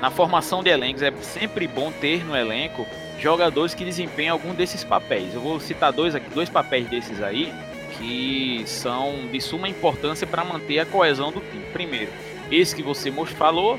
na 0.00 0.10
formação 0.10 0.62
de 0.62 0.70
elencos 0.70 1.02
é 1.02 1.12
sempre 1.20 1.66
bom 1.66 1.90
ter 1.90 2.24
no 2.24 2.36
elenco 2.36 2.86
jogadores 3.18 3.74
que 3.74 3.84
desempenham 3.84 4.32
algum 4.34 4.54
desses 4.54 4.84
papéis. 4.84 5.34
Eu 5.34 5.40
vou 5.40 5.60
citar 5.60 5.92
dois 5.92 6.14
aqui, 6.14 6.30
dois 6.30 6.48
papéis 6.48 6.88
desses 6.88 7.22
aí 7.22 7.52
que 7.98 8.62
são 8.66 9.26
de 9.30 9.40
suma 9.40 9.68
importância 9.68 10.26
para 10.26 10.44
manter 10.44 10.78
a 10.78 10.86
coesão 10.86 11.32
do 11.32 11.40
time. 11.40 11.64
Primeiro, 11.72 12.12
esse 12.50 12.74
que 12.74 12.82
você 12.82 13.10
falou, 13.10 13.78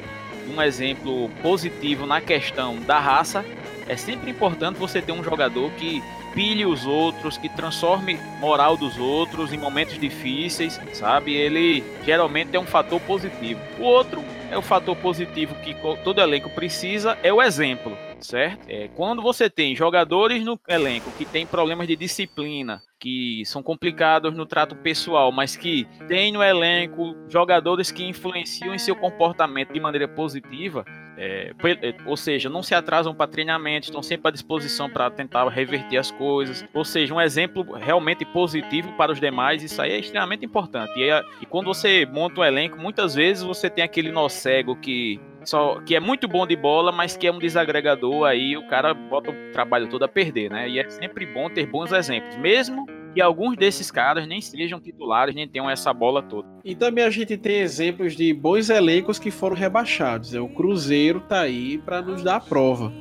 um 0.53 0.61
exemplo 0.61 1.29
positivo 1.41 2.05
na 2.05 2.19
questão 2.19 2.77
da 2.81 2.99
raça. 2.99 3.45
É 3.87 3.95
sempre 3.95 4.29
importante 4.29 4.77
você 4.77 5.01
ter 5.01 5.11
um 5.11 5.23
jogador 5.23 5.71
que 5.71 6.03
pilhe 6.33 6.65
os 6.65 6.85
outros, 6.85 7.37
que 7.37 7.49
transforme 7.49 8.19
moral 8.39 8.77
dos 8.77 8.97
outros 8.99 9.51
em 9.51 9.57
momentos 9.57 9.97
difíceis, 9.97 10.79
sabe? 10.93 11.33
Ele 11.33 11.83
geralmente 12.05 12.55
é 12.55 12.59
um 12.59 12.65
fator 12.65 12.99
positivo. 13.01 13.59
O 13.79 13.83
outro 13.83 14.23
é 14.51 14.57
o 14.57 14.61
fator 14.61 14.95
positivo 14.95 15.55
que 15.55 15.75
todo 16.03 16.21
elenco 16.21 16.49
precisa, 16.49 17.17
é 17.23 17.33
o 17.33 17.41
exemplo 17.41 17.97
certo? 18.21 18.67
É, 18.67 18.87
quando 18.89 19.21
você 19.21 19.49
tem 19.49 19.75
jogadores 19.75 20.43
no 20.43 20.59
elenco 20.67 21.11
que 21.17 21.25
tem 21.25 21.45
problemas 21.45 21.87
de 21.87 21.95
disciplina, 21.95 22.81
que 22.99 23.43
são 23.45 23.63
complicados 23.63 24.33
no 24.35 24.45
trato 24.45 24.75
pessoal, 24.75 25.31
mas 25.31 25.55
que 25.55 25.87
tem 26.07 26.31
no 26.31 26.43
elenco 26.43 27.15
jogadores 27.29 27.91
que 27.91 28.03
influenciam 28.03 28.75
em 28.75 28.77
seu 28.77 28.95
comportamento 28.95 29.71
de 29.71 29.79
maneira 29.79 30.07
positiva, 30.07 30.83
é, 31.17 31.53
é 31.81 31.95
ou 32.05 32.17
seja, 32.17 32.49
não 32.49 32.61
se 32.61 32.75
atrasam 32.75 33.13
para 33.15 33.29
treinamento, 33.29 33.87
estão 33.87 34.03
sempre 34.03 34.29
à 34.29 34.31
disposição 34.31 34.89
para 34.89 35.09
tentar 35.09 35.47
reverter 35.47 35.97
as 35.97 36.11
coisas, 36.11 36.65
ou 36.73 36.83
seja, 36.83 37.13
um 37.13 37.21
exemplo 37.21 37.63
realmente 37.73 38.25
positivo 38.25 38.91
para 38.97 39.11
os 39.11 39.19
demais, 39.19 39.63
isso 39.63 39.81
aí 39.81 39.91
é 39.91 39.99
extremamente 39.99 40.45
importante. 40.45 40.91
E, 40.97 41.09
é, 41.09 41.23
e 41.41 41.45
quando 41.45 41.67
você 41.67 42.05
monta 42.05 42.41
um 42.41 42.43
elenco, 42.43 42.77
muitas 42.77 43.15
vezes 43.15 43.43
você 43.43 43.69
tem 43.69 43.83
aquele 43.83 44.11
nó 44.11 44.27
cego 44.27 44.75
que 44.75 45.19
só 45.43 45.79
que 45.81 45.95
é 45.95 45.99
muito 45.99 46.27
bom 46.27 46.45
de 46.45 46.55
bola, 46.55 46.91
mas 46.91 47.15
que 47.15 47.27
é 47.27 47.31
um 47.31 47.39
desagregador, 47.39 48.25
aí 48.25 48.57
o 48.57 48.67
cara 48.67 48.93
bota 48.93 49.31
o 49.31 49.51
trabalho 49.51 49.89
todo 49.89 50.03
a 50.03 50.07
perder, 50.07 50.49
né? 50.49 50.69
E 50.69 50.79
é 50.79 50.89
sempre 50.89 51.25
bom 51.25 51.49
ter 51.49 51.65
bons 51.65 51.91
exemplos, 51.91 52.35
mesmo 52.37 52.85
que 53.13 53.21
alguns 53.21 53.57
desses 53.57 53.89
caras 53.89 54.27
nem 54.27 54.39
sejam 54.39 54.79
titulares, 54.79 55.33
nem 55.33 55.47
tenham 55.47 55.69
essa 55.69 55.93
bola 55.93 56.21
toda. 56.21 56.47
E 56.63 56.75
também 56.75 57.03
a 57.03 57.09
gente 57.09 57.35
tem 57.37 57.57
exemplos 57.57 58.15
de 58.15 58.33
bons 58.33 58.69
elencos 58.69 59.17
que 59.17 59.31
foram 59.31 59.55
rebaixados. 59.55 60.35
É 60.35 60.39
o 60.39 60.47
Cruzeiro 60.47 61.21
tá 61.21 61.41
aí 61.41 61.77
para 61.79 62.01
nos 62.01 62.21
dar 62.21 62.35
a 62.35 62.39
prova. 62.39 62.91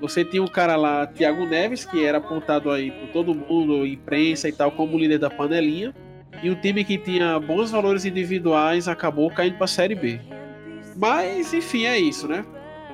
Você 0.00 0.24
tinha 0.24 0.42
um 0.42 0.46
cara 0.46 0.76
lá, 0.76 1.06
Thiago 1.06 1.44
Neves, 1.44 1.84
que 1.84 2.04
era 2.04 2.18
apontado 2.18 2.70
aí 2.70 2.92
por 2.92 3.08
todo 3.08 3.34
mundo, 3.34 3.84
imprensa 3.84 4.48
e 4.48 4.52
tal, 4.52 4.70
como 4.70 4.96
líder 4.96 5.18
da 5.18 5.28
panelinha. 5.28 5.92
E 6.40 6.48
um 6.48 6.54
time 6.54 6.84
que 6.84 6.96
tinha 6.96 7.38
bons 7.40 7.72
valores 7.72 8.04
individuais 8.04 8.86
acabou 8.86 9.28
caindo 9.28 9.56
para 9.56 9.64
a 9.64 9.68
Série 9.68 9.96
B. 9.96 10.20
Mas, 10.98 11.54
enfim, 11.54 11.84
é 11.84 11.96
isso, 11.96 12.26
né? 12.26 12.44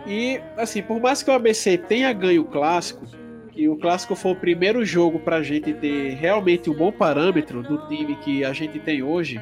E, 0.06 0.38
assim, 0.58 0.82
por 0.82 1.00
mais 1.00 1.22
que 1.22 1.30
o 1.30 1.34
ABC 1.34 1.78
tenha 1.78 2.12
ganho 2.12 2.42
o 2.42 2.44
clássico, 2.44 3.06
e 3.56 3.68
o 3.68 3.76
clássico 3.76 4.14
foi 4.14 4.32
o 4.32 4.36
primeiro 4.36 4.84
jogo 4.84 5.18
para 5.18 5.36
a 5.36 5.42
gente 5.42 5.72
ter 5.72 6.14
realmente 6.14 6.68
um 6.68 6.74
bom 6.74 6.92
parâmetro 6.92 7.62
do 7.62 7.78
time 7.88 8.16
que 8.16 8.44
a 8.44 8.52
gente 8.52 8.78
tem 8.78 9.02
hoje, 9.02 9.40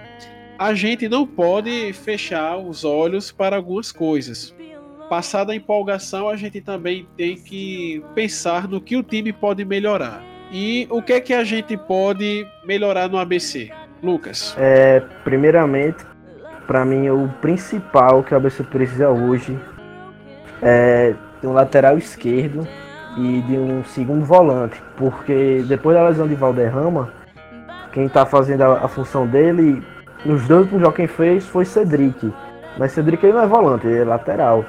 a 0.59 0.75
gente 0.75 1.09
não 1.09 1.27
pode 1.27 1.93
fechar 1.93 2.57
os 2.57 2.85
olhos 2.85 3.33
para 3.33 3.57
algumas 3.57 3.91
coisas. 3.91 4.55
Passada 5.09 5.53
a 5.53 5.57
empolgação, 5.57 6.29
a 6.29 6.37
gente 6.37 6.61
também 6.61 7.09
tem 7.17 7.37
que 7.37 8.03
pensar 8.15 8.69
no 8.69 8.81
que 8.81 8.97
o 8.97 9.03
time 9.03 9.33
pode 9.33 9.65
melhorar. 9.65 10.23
E 10.53 10.87
o 10.91 11.03
que 11.03 11.15
é 11.15 11.21
que 11.21 11.35
a 11.35 11.43
gente 11.43 11.77
pode 11.77 12.47
melhorar 12.65 13.09
no 13.09 13.19
ABC? 13.19 13.71
Lucas. 14.03 14.55
É, 14.59 15.01
primeiramente, 15.25 16.05
para 16.67 16.85
mim, 16.85 17.09
o 17.11 17.29
principal 17.41 18.23
que 18.23 18.35
o 18.35 18.37
ABC 18.37 18.63
precisa 18.65 19.09
hoje 19.09 19.59
é 20.63 21.15
de 21.41 21.47
um 21.47 21.53
lateral 21.53 21.99
esquerdo 21.99 22.67
e 23.17 23.43
de 23.43 23.57
um 23.57 23.85
segundo 23.85 24.25
volante, 24.25 24.83
porque 24.97 25.65
depois 25.67 25.97
da 25.97 26.09
lesão 26.09 26.27
de 26.27 26.35
Valderrama, 26.35 27.13
quem 27.93 28.07
está 28.07 28.25
fazendo 28.25 28.63
a, 28.63 28.85
a, 28.85 28.89
função 28.89 29.27
dele, 29.27 29.83
nos 30.25 30.47
dois 30.47 30.63
últimos 30.63 30.83
jogos 30.83 30.97
quem 30.97 31.07
fez 31.07 31.47
foi 31.47 31.65
Cedric, 31.65 32.33
mas 32.79 32.93
Cedric 32.93 33.25
ele 33.25 33.35
não 33.35 33.43
é 33.43 33.47
volante, 33.47 33.87
ele 33.87 34.01
é 34.01 34.05
lateral. 34.05 34.65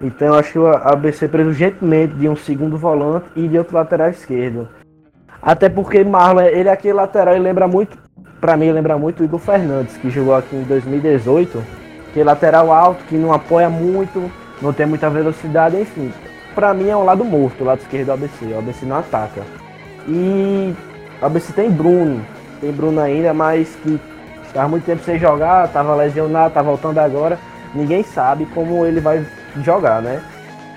Então 0.00 0.28
eu 0.28 0.34
acho 0.34 0.52
que 0.52 0.58
o 0.58 0.66
ABC 0.66 1.28
precisa 1.28 1.50
urgentemente 1.50 2.14
de 2.14 2.28
um 2.28 2.34
segundo 2.34 2.76
volante 2.76 3.26
e 3.36 3.46
de 3.46 3.56
outro 3.56 3.76
lateral 3.76 4.10
esquerdo. 4.10 4.68
Até 5.40 5.68
porque 5.68 6.02
Marlon, 6.02 6.42
ele 6.42 6.68
é 6.68 6.72
aquele 6.72 6.94
lateral, 6.94 7.34
ele 7.34 7.44
lembra 7.44 7.68
muito 7.68 8.03
para 8.44 8.58
mim 8.58 8.70
lembra 8.70 8.98
muito 8.98 9.20
o 9.20 9.24
Igor 9.24 9.40
Fernandes, 9.40 9.96
que 9.96 10.10
jogou 10.10 10.34
aqui 10.34 10.54
em 10.54 10.64
2018, 10.64 11.64
que 12.12 12.20
é 12.20 12.24
lateral 12.24 12.70
alto, 12.70 13.02
que 13.04 13.16
não 13.16 13.32
apoia 13.32 13.70
muito, 13.70 14.30
não 14.60 14.70
tem 14.70 14.84
muita 14.84 15.08
velocidade, 15.08 15.80
enfim. 15.80 16.12
Para 16.54 16.74
mim 16.74 16.90
é 16.90 16.94
um 16.94 17.04
lado 17.04 17.24
morto, 17.24 17.62
o 17.62 17.64
lado 17.64 17.78
esquerdo 17.78 18.04
do 18.04 18.12
ABC, 18.12 18.44
o 18.44 18.58
ABC 18.58 18.84
não 18.84 18.98
ataca. 18.98 19.40
E 20.06 20.74
o 21.22 21.24
ABC 21.24 21.54
tem 21.54 21.70
Bruno, 21.70 22.20
tem 22.60 22.70
Bruno 22.70 23.00
ainda, 23.00 23.32
mas 23.32 23.74
que 23.76 23.98
estava 24.46 24.68
muito 24.68 24.84
tempo 24.84 25.02
sem 25.02 25.18
jogar, 25.18 25.64
estava 25.64 25.94
lesionado, 25.94 26.52
tá 26.52 26.60
voltando 26.60 26.98
agora, 26.98 27.38
ninguém 27.74 28.02
sabe 28.02 28.44
como 28.52 28.84
ele 28.84 29.00
vai 29.00 29.24
jogar, 29.62 30.02
né? 30.02 30.20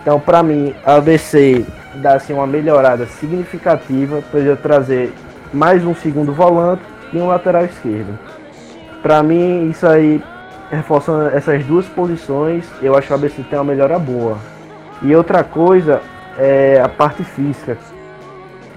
Então, 0.01 0.21
para 0.21 0.41
mim, 0.41 0.74
a 0.86 0.95
ABC 0.95 1.65
dá 1.95 2.13
assim, 2.13 2.31
uma 2.31 2.47
melhorada 2.47 3.05
significativa, 3.07 4.24
poderia 4.31 4.55
trazer 4.55 5.12
mais 5.51 5.83
um 5.86 5.93
segundo 5.93 6.31
volante 6.31 6.95
e 7.13 7.17
um 7.17 7.27
lateral 7.27 7.65
esquerdo. 7.65 8.17
Para 9.01 9.23
mim, 9.23 9.69
isso 9.69 9.87
aí, 9.87 10.21
reforçando 10.71 11.35
essas 11.35 11.63
duas 11.65 11.85
posições, 11.85 12.65
eu 12.81 12.97
acho 12.97 13.07
que 13.07 13.13
o 13.13 13.15
ABC 13.15 13.43
tem 13.43 13.57
uma 13.59 13.65
melhora 13.65 13.97
boa. 13.97 14.37
E 15.01 15.15
outra 15.15 15.43
coisa 15.43 16.01
é 16.37 16.81
a 16.81 16.89
parte 16.89 17.23
física, 17.23 17.77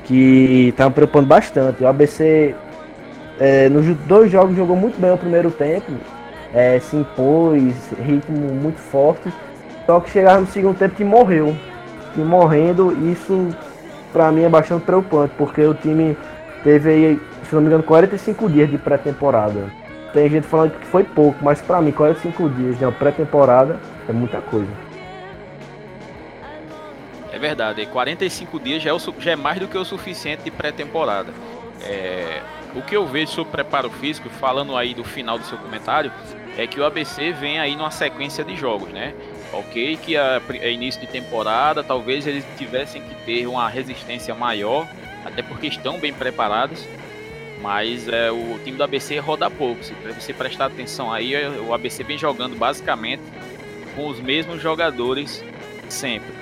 que 0.04 0.74
tá 0.76 0.88
me 0.88 0.94
preocupando 0.94 1.26
bastante. 1.26 1.82
O 1.82 1.86
ABC 1.86 2.54
é, 3.38 3.68
nos 3.70 3.86
dois 4.06 4.30
jogos 4.30 4.54
jogou 4.54 4.76
muito 4.76 5.00
bem 5.00 5.12
o 5.12 5.16
primeiro 5.16 5.50
tempo, 5.50 5.92
é, 6.52 6.78
se 6.78 6.96
impôs, 6.96 7.74
ritmo 7.98 8.52
muito 8.52 8.78
forte, 8.78 9.32
só 9.86 9.98
que 9.98 10.10
chegava 10.10 10.40
no 10.40 10.46
segundo 10.46 10.76
tempo 10.76 10.94
que 10.94 11.04
morreu. 11.04 11.56
E 12.16 12.20
morrendo, 12.20 12.92
isso 13.10 13.48
para 14.12 14.30
mim 14.30 14.42
é 14.42 14.48
bastante 14.48 14.84
preocupante, 14.84 15.32
porque 15.38 15.62
o 15.62 15.74
time 15.74 16.16
teve 16.62 16.90
aí, 16.90 17.20
se 17.50 17.54
não 17.56 17.62
me 17.62 17.66
engano, 17.66 17.82
45 17.82 18.48
dias 18.48 18.70
de 18.70 18.78
pré-temporada. 18.78 19.68
Tem 20.12 20.30
gente 20.30 20.46
falando 20.46 20.78
que 20.78 20.86
foi 20.86 21.02
pouco, 21.02 21.36
mas 21.42 21.60
para 21.60 21.82
mim 21.82 21.90
45 21.90 22.48
dias 22.50 22.78
de 22.78 22.84
uma 22.84 22.92
pré-temporada 22.92 23.80
é 24.08 24.12
muita 24.12 24.40
coisa. 24.40 24.70
É 27.32 27.38
verdade, 27.38 27.84
45 27.86 28.60
dias 28.60 28.82
já 28.82 28.90
é, 28.90 28.92
o, 28.92 28.98
já 29.18 29.32
é 29.32 29.36
mais 29.36 29.58
do 29.58 29.66
que 29.66 29.76
o 29.76 29.84
suficiente 29.84 30.44
de 30.44 30.50
pré-temporada. 30.52 31.32
É, 31.82 32.40
o 32.76 32.82
que 32.82 32.96
eu 32.96 33.04
vejo 33.04 33.32
sobre 33.32 33.50
preparo 33.50 33.90
físico, 33.90 34.28
falando 34.28 34.76
aí 34.76 34.94
do 34.94 35.02
final 35.02 35.36
do 35.36 35.44
seu 35.44 35.58
comentário, 35.58 36.12
é 36.56 36.68
que 36.68 36.78
o 36.78 36.84
ABC 36.84 37.32
vem 37.32 37.58
aí 37.58 37.74
numa 37.74 37.90
sequência 37.90 38.44
de 38.44 38.54
jogos, 38.54 38.90
né? 38.90 39.12
Ok, 39.52 39.96
que 39.96 40.16
a, 40.16 40.40
a 40.48 40.68
início 40.68 41.00
de 41.00 41.08
temporada, 41.08 41.82
talvez 41.82 42.28
eles 42.28 42.44
tivessem 42.56 43.02
que 43.02 43.14
ter 43.24 43.48
uma 43.48 43.68
resistência 43.68 44.36
maior, 44.36 44.86
até 45.24 45.42
porque 45.42 45.66
estão 45.66 45.98
bem 45.98 46.12
preparados. 46.12 46.86
Mas 47.60 48.08
é, 48.08 48.30
o 48.30 48.58
time 48.64 48.76
do 48.76 48.84
ABC 48.84 49.18
roda 49.18 49.50
pouco. 49.50 49.84
Se 49.84 49.92
você 49.92 50.32
prestar 50.32 50.66
atenção 50.66 51.12
aí, 51.12 51.34
é, 51.34 51.48
o 51.48 51.74
ABC 51.74 52.02
vem 52.02 52.16
jogando 52.16 52.56
basicamente 52.56 53.22
com 53.94 54.08
os 54.08 54.20
mesmos 54.20 54.62
jogadores 54.62 55.44
sempre. 55.88 56.32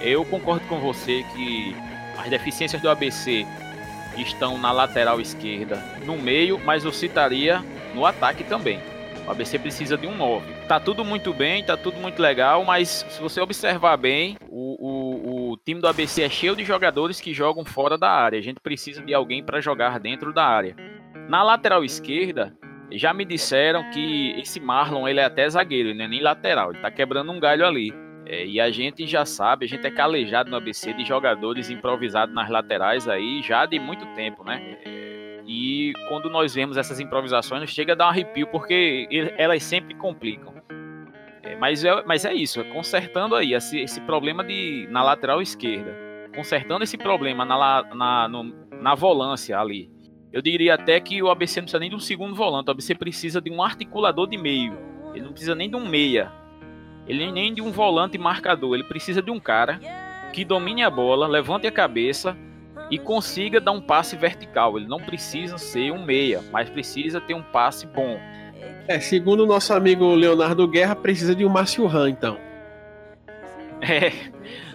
Eu 0.00 0.24
concordo 0.24 0.66
com 0.68 0.78
você 0.78 1.24
que 1.34 1.74
as 2.16 2.30
deficiências 2.30 2.80
do 2.80 2.88
ABC 2.88 3.46
estão 4.16 4.58
na 4.58 4.72
lateral 4.72 5.20
esquerda, 5.20 5.82
no 6.04 6.16
meio, 6.16 6.60
mas 6.64 6.84
eu 6.84 6.92
citaria 6.92 7.64
no 7.94 8.04
ataque 8.06 8.44
também. 8.44 8.80
O 9.26 9.30
ABC 9.30 9.58
precisa 9.58 9.96
de 9.96 10.06
um 10.06 10.16
9. 10.16 10.52
Tá 10.66 10.80
tudo 10.80 11.04
muito 11.04 11.32
bem, 11.32 11.62
tá 11.62 11.76
tudo 11.76 11.98
muito 11.98 12.20
legal, 12.20 12.64
mas 12.64 13.04
se 13.08 13.20
você 13.20 13.40
observar 13.40 13.96
bem, 13.96 14.36
o, 14.48 14.76
o, 14.78 14.88
o 14.88 14.97
time 15.68 15.82
do 15.82 15.86
ABC 15.86 16.22
é 16.22 16.30
cheio 16.30 16.56
de 16.56 16.64
jogadores 16.64 17.20
que 17.20 17.34
jogam 17.34 17.62
fora 17.62 17.98
da 17.98 18.10
área. 18.10 18.38
A 18.38 18.42
gente 18.42 18.58
precisa 18.58 19.02
de 19.02 19.12
alguém 19.12 19.44
para 19.44 19.60
jogar 19.60 20.00
dentro 20.00 20.32
da 20.32 20.42
área. 20.42 20.74
Na 21.28 21.42
lateral 21.42 21.84
esquerda, 21.84 22.56
já 22.90 23.12
me 23.12 23.22
disseram 23.22 23.90
que 23.90 24.30
esse 24.40 24.60
Marlon 24.60 25.06
ele 25.06 25.20
é 25.20 25.24
até 25.26 25.46
zagueiro, 25.46 25.90
ele 25.90 25.98
não 25.98 26.06
é 26.06 26.08
nem 26.08 26.22
lateral, 26.22 26.72
ele 26.72 26.80
tá 26.80 26.90
quebrando 26.90 27.30
um 27.30 27.38
galho 27.38 27.66
ali. 27.66 27.92
É, 28.24 28.46
e 28.46 28.58
a 28.58 28.70
gente 28.70 29.06
já 29.06 29.26
sabe, 29.26 29.66
a 29.66 29.68
gente 29.68 29.86
é 29.86 29.90
calejado 29.90 30.50
no 30.50 30.56
ABC 30.56 30.94
de 30.94 31.04
jogadores 31.04 31.68
improvisados 31.68 32.34
nas 32.34 32.48
laterais 32.48 33.06
aí 33.06 33.42
já 33.42 33.66
de 33.66 33.78
muito 33.78 34.06
tempo, 34.14 34.42
né? 34.44 34.78
E 35.46 35.92
quando 36.08 36.30
nós 36.30 36.54
vemos 36.54 36.78
essas 36.78 36.98
improvisações, 36.98 37.68
chega 37.68 37.92
a 37.92 37.96
dar 37.96 38.06
um 38.06 38.08
arrepio, 38.08 38.46
porque 38.46 39.06
elas 39.36 39.62
sempre 39.62 39.94
complicam. 39.94 40.57
É, 41.48 41.56
mas, 41.56 41.82
é, 41.82 42.02
mas 42.04 42.24
é 42.26 42.34
isso, 42.34 42.60
é 42.60 42.64
consertando 42.64 43.34
aí 43.34 43.54
esse, 43.54 43.80
esse, 43.80 44.00
problema 44.02 44.44
de, 44.44 44.86
na 44.90 45.02
lateral 45.02 45.40
esquerda, 45.40 45.96
consertando 46.34 46.84
esse 46.84 46.98
problema 46.98 47.44
na, 47.44 47.82
na, 47.94 48.28
no, 48.28 48.54
na 48.82 48.94
volância 48.94 49.58
ali. 49.58 49.90
Eu 50.30 50.42
diria 50.42 50.74
até 50.74 51.00
que 51.00 51.22
o 51.22 51.30
ABC 51.30 51.60
não 51.60 51.64
precisa 51.64 51.80
nem 51.80 51.88
de 51.88 51.96
um 51.96 52.00
segundo 52.00 52.34
volante, 52.34 52.68
o 52.68 52.70
ABC 52.70 52.94
precisa 52.94 53.40
de 53.40 53.50
um 53.50 53.62
articulador 53.62 54.28
de 54.28 54.36
meio. 54.36 54.76
Ele 55.14 55.24
não 55.24 55.32
precisa 55.32 55.54
nem 55.54 55.70
de 55.70 55.76
um 55.76 55.88
meia. 55.88 56.30
Ele 57.06 57.32
nem 57.32 57.54
de 57.54 57.62
um 57.62 57.72
volante 57.72 58.18
marcador. 58.18 58.74
Ele 58.74 58.84
precisa 58.84 59.22
de 59.22 59.30
um 59.30 59.40
cara 59.40 59.80
que 60.34 60.44
domine 60.44 60.82
a 60.82 60.90
bola, 60.90 61.26
levante 61.26 61.66
a 61.66 61.72
cabeça 61.72 62.36
e 62.90 62.98
consiga 62.98 63.58
dar 63.58 63.72
um 63.72 63.80
passe 63.80 64.16
vertical. 64.16 64.76
Ele 64.76 64.86
não 64.86 64.98
precisa 64.98 65.56
ser 65.56 65.90
um 65.92 66.04
meia, 66.04 66.44
mas 66.52 66.68
precisa 66.68 67.22
ter 67.22 67.32
um 67.32 67.42
passe 67.42 67.86
bom. 67.86 68.20
É, 68.86 68.98
segundo 69.00 69.44
o 69.44 69.46
nosso 69.46 69.72
amigo 69.74 70.14
Leonardo 70.14 70.66
Guerra, 70.66 70.96
precisa 70.96 71.34
de 71.34 71.44
um 71.44 71.48
Márcio 71.48 71.86
Ran, 71.86 72.10
então. 72.10 72.38
É, 73.80 74.12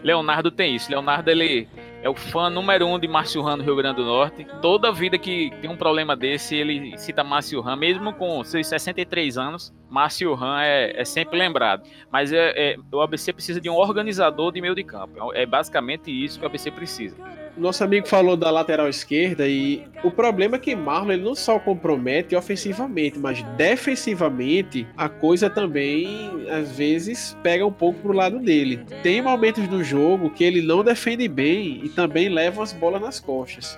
Leonardo 0.03 0.51
tem 0.51 0.75
isso. 0.75 0.89
Leonardo 0.89 1.29
ele 1.29 1.67
é 2.01 2.09
o 2.09 2.15
fã 2.15 2.49
número 2.49 2.85
um 2.85 2.99
de 2.99 3.07
Márcio 3.07 3.41
Ran 3.41 3.57
no 3.57 3.63
Rio 3.63 3.75
Grande 3.75 3.97
do 3.97 4.05
Norte. 4.05 4.45
Toda 4.61 4.91
vida 4.91 5.17
que 5.17 5.51
tem 5.61 5.69
um 5.69 5.75
problema 5.75 6.15
desse, 6.15 6.55
ele 6.55 6.97
cita 6.97 7.23
Márcio 7.23 7.59
Ran, 7.61 7.75
mesmo 7.75 8.13
com 8.13 8.43
seus 8.43 8.67
63 8.67 9.37
anos. 9.37 9.73
Márcio 9.89 10.33
Ran 10.35 10.61
é, 10.61 11.01
é 11.01 11.05
sempre 11.05 11.37
lembrado. 11.37 11.83
Mas 12.11 12.31
é, 12.31 12.73
é, 12.73 12.75
o 12.91 13.01
ABC 13.01 13.33
precisa 13.33 13.59
de 13.59 13.69
um 13.69 13.75
organizador 13.75 14.51
de 14.51 14.61
meio 14.61 14.75
de 14.75 14.83
campo. 14.83 15.33
É 15.33 15.45
basicamente 15.45 16.11
isso 16.11 16.37
que 16.37 16.45
o 16.45 16.47
ABC 16.47 16.71
precisa 16.71 17.15
nosso 17.55 17.83
amigo 17.83 18.07
falou 18.07 18.35
da 18.35 18.49
lateral 18.49 18.89
esquerda 18.89 19.47
e 19.47 19.83
o 20.03 20.09
problema 20.09 20.55
é 20.55 20.59
que 20.59 20.75
Marlon 20.75 21.11
ele 21.11 21.23
não 21.23 21.35
só 21.35 21.59
compromete 21.59 22.35
ofensivamente, 22.35 23.19
mas 23.19 23.43
defensivamente 23.55 24.87
a 24.97 25.07
coisa 25.07 25.49
também 25.49 26.47
às 26.49 26.71
vezes 26.71 27.37
pega 27.43 27.65
um 27.65 27.71
pouco 27.71 27.99
pro 27.99 28.13
lado 28.13 28.39
dele. 28.39 28.81
Tem 29.03 29.21
momentos 29.21 29.67
do 29.67 29.83
jogo 29.83 30.31
que 30.31 30.43
ele 30.43 30.61
não 30.61 30.83
defende 30.83 31.27
bem 31.27 31.81
e 31.83 31.89
também 31.89 32.27
leva 32.27 32.63
as 32.63 32.73
bolas 32.73 33.01
nas 33.01 33.19
costas. 33.19 33.77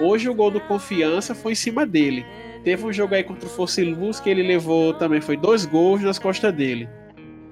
Hoje 0.00 0.28
o 0.28 0.34
gol 0.34 0.50
do 0.50 0.60
Confiança 0.60 1.34
foi 1.34 1.52
em 1.52 1.56
cima 1.56 1.86
dele. 1.86 2.24
Teve 2.62 2.84
um 2.84 2.92
jogo 2.92 3.14
aí 3.14 3.24
contra 3.24 3.46
o 3.46 3.50
Força 3.50 3.82
Luz 3.82 4.20
que 4.20 4.28
ele 4.28 4.42
levou 4.42 4.92
também 4.92 5.20
foi 5.20 5.36
dois 5.36 5.64
gols 5.64 6.02
nas 6.02 6.18
costas 6.18 6.52
dele. 6.52 6.88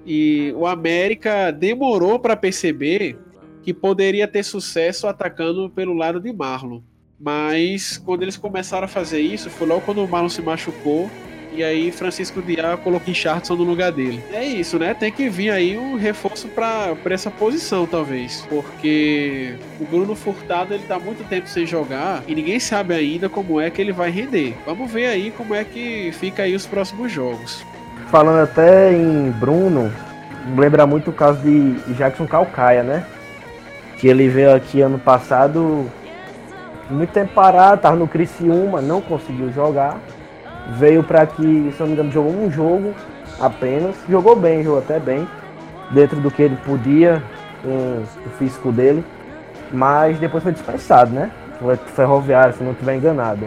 E 0.05 0.53
o 0.55 0.67
América 0.67 1.51
demorou 1.51 2.19
para 2.19 2.37
perceber 2.37 3.19
que 3.67 3.75
poderia 3.75 4.29
ter 4.29 4.45
sucesso 4.45 5.09
atacando 5.09 5.69
pelo 5.69 5.93
lado 5.93 6.21
de 6.21 6.33
Marlon. 6.33 6.79
Mas 7.19 7.99
quando 7.99 8.23
eles 8.23 8.37
começaram 8.37 8.85
a 8.85 8.89
fazer 8.89 9.19
isso, 9.19 9.51
foi 9.51 9.67
logo 9.67 9.81
quando 9.81 10.05
o 10.05 10.09
Marlon 10.09 10.29
se 10.29 10.41
machucou. 10.41 11.11
E 11.53 11.65
aí 11.65 11.91
Francisco 11.91 12.41
Diá 12.41 12.77
colocou 12.77 13.13
Charlton 13.13 13.57
no 13.57 13.65
lugar 13.65 13.91
dele. 13.91 14.23
É 14.33 14.45
isso, 14.45 14.79
né? 14.79 14.95
Tem 14.95 15.11
que 15.11 15.29
vir 15.29 15.51
aí 15.51 15.77
um 15.77 15.97
reforço 15.97 16.47
para 16.47 16.97
essa 17.07 17.29
posição, 17.29 17.87
talvez. 17.87 18.47
Porque 18.49 19.57
o 19.81 19.85
Bruno 19.85 20.15
Furtado 20.15 20.73
ele 20.73 20.85
tá 20.85 21.01
muito 21.01 21.29
tempo 21.29 21.49
sem 21.49 21.67
jogar 21.67 22.23
e 22.29 22.37
ninguém 22.37 22.61
sabe 22.61 22.95
ainda 22.95 23.29
como 23.29 23.61
é 23.61 23.69
que 23.69 23.83
ele 23.83 23.93
vai 23.93 24.11
render. 24.11 24.55
Vamos 24.65 24.89
ver 24.93 25.07
aí 25.07 25.33
como 25.33 25.57
é 25.57 25.65
que 25.65 26.13
fica 26.13 26.45
aí 26.45 26.55
os 26.55 26.67
próximos 26.67 27.11
jogos. 27.11 27.67
Falando 28.13 28.45
até 28.45 28.93
em 28.93 29.33
Bruno, 29.33 29.93
lembra 30.57 30.87
muito 30.87 31.11
o 31.11 31.13
caso 31.13 31.41
de 31.43 31.95
Jackson 31.95 32.29
Calcaia, 32.29 32.85
né? 32.85 33.05
Que 33.97 34.09
ele 34.09 34.29
veio 34.29 34.55
aqui 34.55 34.81
ano 34.81 34.99
passado, 34.99 35.87
muito 36.91 37.11
tempo 37.11 37.33
parado, 37.35 37.81
tava 37.81 37.97
no 37.97 38.07
Criciúma, 38.07 38.81
não 38.81 39.01
conseguiu 39.01 39.51
jogar. 39.53 39.99
Veio 40.73 41.03
para 41.03 41.23
aqui, 41.23 41.73
se 41.73 41.81
não 41.81 41.87
me 41.87 41.93
engano, 41.93 42.13
jogou 42.13 42.33
um 42.33 42.51
jogo 42.51 42.95
apenas. 43.41 43.97
Jogou 44.09 44.37
bem, 44.37 44.63
jogou 44.63 44.79
até 44.79 44.99
bem, 44.99 45.27
dentro 45.91 46.21
do 46.21 46.31
que 46.31 46.43
ele 46.43 46.57
podia, 46.65 47.23
com 47.63 48.03
o 48.27 48.31
físico 48.39 48.71
dele. 48.71 49.05
Mas 49.73 50.19
depois 50.19 50.43
foi 50.43 50.53
dispensado, 50.53 51.13
né? 51.13 51.31
Foi 51.59 51.77
ferroviário, 51.77 52.55
se 52.55 52.63
não 52.63 52.73
estiver 52.73 52.97
enganado. 52.97 53.47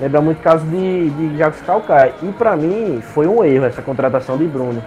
Lembra 0.00 0.20
muito 0.20 0.38
o 0.38 0.42
caso 0.42 0.64
de, 0.66 1.10
de 1.10 1.38
Jacques 1.38 1.62
Calcaia. 1.62 2.12
E 2.22 2.26
para 2.32 2.54
mim 2.56 3.00
foi 3.00 3.26
um 3.26 3.42
erro 3.42 3.64
essa 3.64 3.82
contratação 3.82 4.36
de 4.36 4.44
Bruno. 4.44 4.82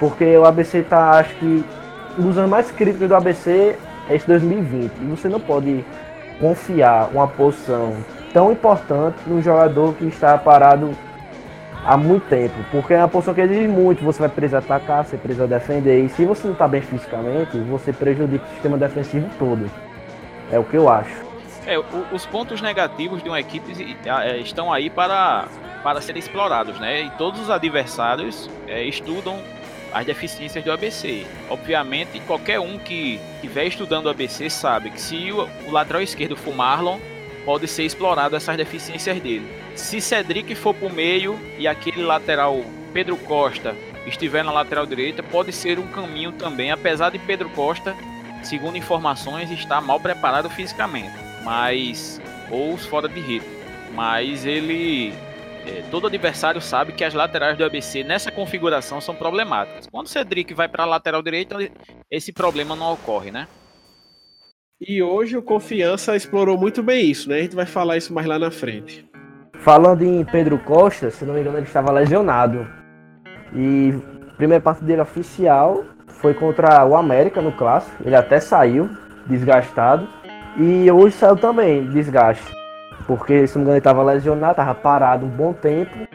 Porque 0.00 0.36
o 0.36 0.44
ABC 0.44 0.82
tá, 0.82 1.18
acho 1.18 1.34
que, 1.36 1.64
dos 2.16 2.36
anos 2.38 2.50
mais 2.50 2.70
críticos 2.70 3.08
do 3.08 3.14
ABC 3.14 3.76
é 4.08 4.16
esse 4.16 4.26
2020. 4.26 4.92
E 5.00 5.04
você 5.06 5.28
não 5.28 5.40
pode 5.40 5.84
confiar 6.40 7.08
uma 7.12 7.28
posição 7.28 7.96
tão 8.32 8.52
importante 8.52 9.16
num 9.26 9.40
jogador 9.40 9.94
que 9.94 10.06
está 10.06 10.36
parado 10.36 10.90
há 11.84 11.96
muito 11.96 12.26
tempo, 12.28 12.54
porque 12.70 12.94
é 12.94 12.98
uma 12.98 13.08
posição 13.08 13.34
que 13.34 13.42
exige 13.42 13.68
muito, 13.68 14.02
você 14.02 14.20
vai 14.20 14.28
precisar 14.28 14.58
atacar, 14.58 15.04
você 15.04 15.16
precisa 15.16 15.46
defender, 15.46 16.04
e 16.04 16.08
se 16.08 16.24
você 16.24 16.46
não 16.46 16.54
está 16.54 16.66
bem 16.66 16.80
fisicamente, 16.80 17.58
você 17.58 17.92
prejudica 17.92 18.44
o 18.44 18.48
sistema 18.48 18.78
defensivo 18.78 19.28
todo. 19.38 19.70
É 20.50 20.58
o 20.58 20.64
que 20.64 20.76
eu 20.76 20.88
acho. 20.88 21.14
É, 21.66 21.78
os 22.12 22.26
pontos 22.26 22.60
negativos 22.60 23.22
de 23.22 23.28
uma 23.28 23.40
equipe 23.40 23.96
é, 24.04 24.38
estão 24.38 24.72
aí 24.72 24.90
para, 24.90 25.46
para 25.82 26.00
serem 26.00 26.20
explorados, 26.20 26.78
né? 26.78 27.02
E 27.02 27.10
todos 27.10 27.40
os 27.40 27.50
adversários 27.50 28.50
é, 28.66 28.84
estudam 28.84 29.38
as 29.94 30.04
deficiências 30.04 30.64
do 30.64 30.72
ABC. 30.72 31.24
Obviamente, 31.48 32.18
qualquer 32.26 32.58
um 32.58 32.76
que 32.76 33.20
estiver 33.36 33.66
estudando 33.66 34.06
o 34.06 34.10
ABC 34.10 34.50
sabe 34.50 34.90
que 34.90 35.00
se 35.00 35.30
o, 35.30 35.48
o 35.68 35.70
lateral 35.70 36.02
esquerdo 36.02 36.36
for 36.36 36.54
Marlon, 36.54 36.98
pode 37.44 37.68
ser 37.68 37.84
explorado 37.84 38.34
essas 38.34 38.56
deficiências 38.56 39.20
dele. 39.20 39.46
Se 39.76 40.00
Cedric 40.00 40.54
for 40.56 40.74
para 40.74 40.88
o 40.88 40.92
meio 40.92 41.38
e 41.58 41.68
aquele 41.68 42.02
lateral 42.02 42.64
Pedro 42.92 43.16
Costa 43.18 43.76
estiver 44.06 44.42
na 44.42 44.50
lateral 44.50 44.84
direita, 44.84 45.22
pode 45.22 45.52
ser 45.52 45.78
um 45.78 45.86
caminho 45.86 46.32
também, 46.32 46.70
apesar 46.70 47.10
de 47.10 47.18
Pedro 47.18 47.48
Costa, 47.50 47.94
segundo 48.42 48.76
informações, 48.76 49.50
estar 49.50 49.80
mal 49.80 50.00
preparado 50.00 50.50
fisicamente, 50.50 51.12
mas 51.44 52.20
ou 52.50 52.76
fora 52.76 53.08
de 53.08 53.20
ritmo. 53.20 53.54
Mas 53.92 54.44
ele 54.44 55.14
é, 55.66 55.82
todo 55.90 56.06
adversário 56.06 56.60
sabe 56.60 56.92
que 56.92 57.04
as 57.04 57.14
laterais 57.14 57.56
do 57.56 57.64
ABC 57.64 58.04
nessa 58.04 58.30
configuração 58.30 59.00
são 59.00 59.14
problemáticas. 59.14 59.86
Quando 59.90 60.06
o 60.06 60.10
Cedric 60.10 60.52
vai 60.54 60.68
para 60.68 60.82
a 60.82 60.86
lateral 60.86 61.22
direita, 61.22 61.56
esse 62.10 62.32
problema 62.32 62.76
não 62.76 62.92
ocorre, 62.92 63.30
né? 63.30 63.48
E 64.80 65.02
hoje 65.02 65.36
o 65.36 65.42
Confiança 65.42 66.16
explorou 66.16 66.58
muito 66.58 66.82
bem 66.82 67.10
isso, 67.10 67.28
né? 67.28 67.38
A 67.38 67.42
gente 67.42 67.56
vai 67.56 67.64
falar 67.64 67.96
isso 67.96 68.12
mais 68.12 68.26
lá 68.26 68.38
na 68.38 68.50
frente. 68.50 69.08
Falando 69.60 70.02
em 70.02 70.24
Pedro 70.24 70.58
Costa, 70.58 71.10
se 71.10 71.24
não 71.24 71.34
me 71.34 71.40
engano, 71.40 71.56
ele 71.56 71.66
estava 71.66 71.90
lesionado. 71.90 72.66
E 73.54 73.94
a 74.30 74.36
primeira 74.36 74.62
parte 74.62 74.84
dele 74.84 75.00
oficial 75.00 75.84
foi 76.06 76.34
contra 76.34 76.84
o 76.84 76.96
América 76.96 77.40
no 77.40 77.52
clássico. 77.52 78.02
Ele 78.04 78.16
até 78.16 78.40
saiu 78.40 78.90
desgastado. 79.26 80.06
E 80.58 80.90
hoje 80.90 81.16
saiu 81.16 81.36
também 81.36 81.88
desgaste. 81.88 82.63
Porque, 83.06 83.46
se 83.46 83.54
não 83.54 83.60
me 83.60 83.64
engano, 83.64 83.74
ele 83.74 83.78
estava 83.78 84.02
lesionado, 84.02 84.52
estava 84.52 84.74
parado 84.74 85.26
um 85.26 85.28
bom 85.28 85.52
tempo. 85.52 86.08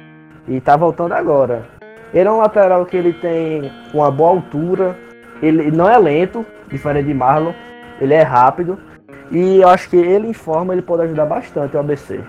E 0.48 0.56
está 0.56 0.76
voltando 0.76 1.14
agora. 1.14 1.68
Ele 2.14 2.28
é 2.28 2.32
um 2.32 2.38
lateral 2.38 2.86
que 2.86 2.98
ele 2.98 3.14
tem 3.14 3.72
uma 3.94 4.10
boa 4.10 4.32
altura. 4.32 4.98
Ele 5.42 5.72
não 5.72 5.88
é 5.90 5.98
lento, 5.98 6.46
diferente 6.68 7.08
de 7.08 7.14
Marlon. 7.14 7.54
Ele 8.02 8.14
é 8.14 8.24
rápido. 8.24 8.80
E 9.32 9.58
eu 9.62 9.70
acho 9.70 9.90
que 9.90 9.96
ele 9.96 10.28
em 10.28 10.34
forma 10.34 10.74
ele 10.74 10.82
pode 10.82 11.04
ajudar 11.04 11.26
bastante 11.26 11.76
o 11.76 11.80
ABC. 11.80 12.20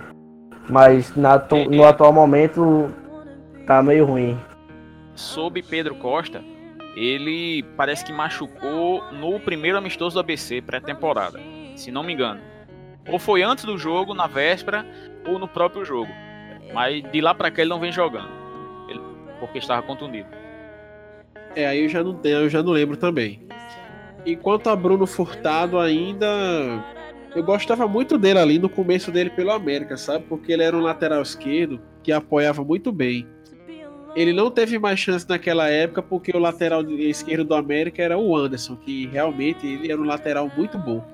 Mas 0.68 1.16
na, 1.16 1.42
no 1.70 1.84
atual 1.84 2.12
momento 2.12 2.90
tá 3.66 3.82
meio 3.82 4.04
ruim. 4.04 4.38
Sob 5.14 5.62
Pedro 5.62 5.94
Costa, 5.96 6.42
ele 6.94 7.62
parece 7.76 8.04
que 8.04 8.12
machucou 8.12 9.02
no 9.12 9.40
primeiro 9.40 9.78
amistoso 9.78 10.14
do 10.14 10.20
ABC 10.20 10.60
pré-temporada, 10.60 11.40
se 11.76 11.90
não 11.90 12.02
me 12.02 12.12
engano. 12.12 12.40
Ou 13.10 13.18
foi 13.18 13.42
antes 13.42 13.64
do 13.64 13.76
jogo, 13.76 14.14
na 14.14 14.26
véspera, 14.26 14.86
ou 15.26 15.38
no 15.38 15.48
próprio 15.48 15.84
jogo. 15.84 16.10
Mas 16.72 17.02
de 17.10 17.20
lá 17.20 17.34
para 17.34 17.50
cá 17.50 17.62
ele 17.62 17.70
não 17.70 17.80
vem 17.80 17.92
jogando. 17.92 18.30
Ele, 18.88 19.00
porque 19.38 19.58
estava 19.58 19.82
contundido. 19.82 20.28
É, 21.54 21.66
aí 21.66 21.82
eu 21.82 21.88
já 21.88 22.02
não 22.02 22.18
eu 22.22 22.48
já 22.48 22.62
não 22.62 22.72
lembro 22.72 22.96
também. 22.96 23.42
Enquanto 24.24 24.68
a 24.68 24.76
Bruno 24.76 25.06
Furtado 25.06 25.78
ainda. 25.78 26.26
Eu 27.34 27.44
gostava 27.44 27.86
muito 27.86 28.18
dele 28.18 28.40
ali 28.40 28.58
no 28.58 28.68
começo 28.68 29.12
dele 29.12 29.30
pelo 29.30 29.52
América, 29.52 29.96
sabe? 29.96 30.24
Porque 30.28 30.52
ele 30.52 30.64
era 30.64 30.76
um 30.76 30.80
lateral 30.80 31.22
esquerdo 31.22 31.80
que 32.02 32.10
apoiava 32.10 32.64
muito 32.64 32.90
bem. 32.90 33.24
Ele 34.16 34.32
não 34.32 34.50
teve 34.50 34.76
mais 34.80 34.98
chance 34.98 35.28
naquela 35.28 35.68
época 35.68 36.02
porque 36.02 36.36
o 36.36 36.40
lateral 36.40 36.82
esquerdo 36.90 37.44
do 37.44 37.54
América 37.54 38.02
era 38.02 38.18
o 38.18 38.36
Anderson, 38.36 38.74
que 38.74 39.06
realmente 39.06 39.64
ele 39.64 39.92
era 39.92 40.00
um 40.00 40.04
lateral 40.04 40.50
muito 40.56 40.76
bom. 40.76 41.04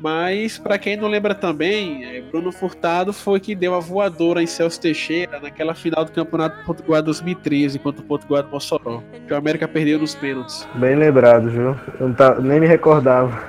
Mas, 0.00 0.58
para 0.58 0.78
quem 0.78 0.96
não 0.96 1.08
lembra 1.08 1.34
também, 1.34 2.04
é, 2.04 2.20
Bruno 2.20 2.52
Furtado 2.52 3.12
foi 3.12 3.40
que 3.40 3.54
deu 3.54 3.74
a 3.74 3.80
voadora 3.80 4.40
em 4.40 4.46
Celso 4.46 4.80
Teixeira 4.80 5.40
naquela 5.40 5.74
final 5.74 6.04
do 6.04 6.12
Campeonato 6.12 6.64
Potiguar 6.64 7.02
2013 7.02 7.80
contra 7.80 8.00
o 8.00 8.04
Potiguar 8.04 8.44
do 8.44 8.50
Mossoró, 8.50 9.02
que 9.26 9.32
o 9.32 9.36
América 9.36 9.66
perdeu 9.66 9.98
nos 9.98 10.14
pênaltis. 10.14 10.68
Bem 10.74 10.94
lembrado, 10.94 11.50
viu? 11.50 11.76
Eu 11.98 12.14
tá, 12.14 12.40
nem 12.40 12.60
me 12.60 12.66
recordava. 12.66 13.42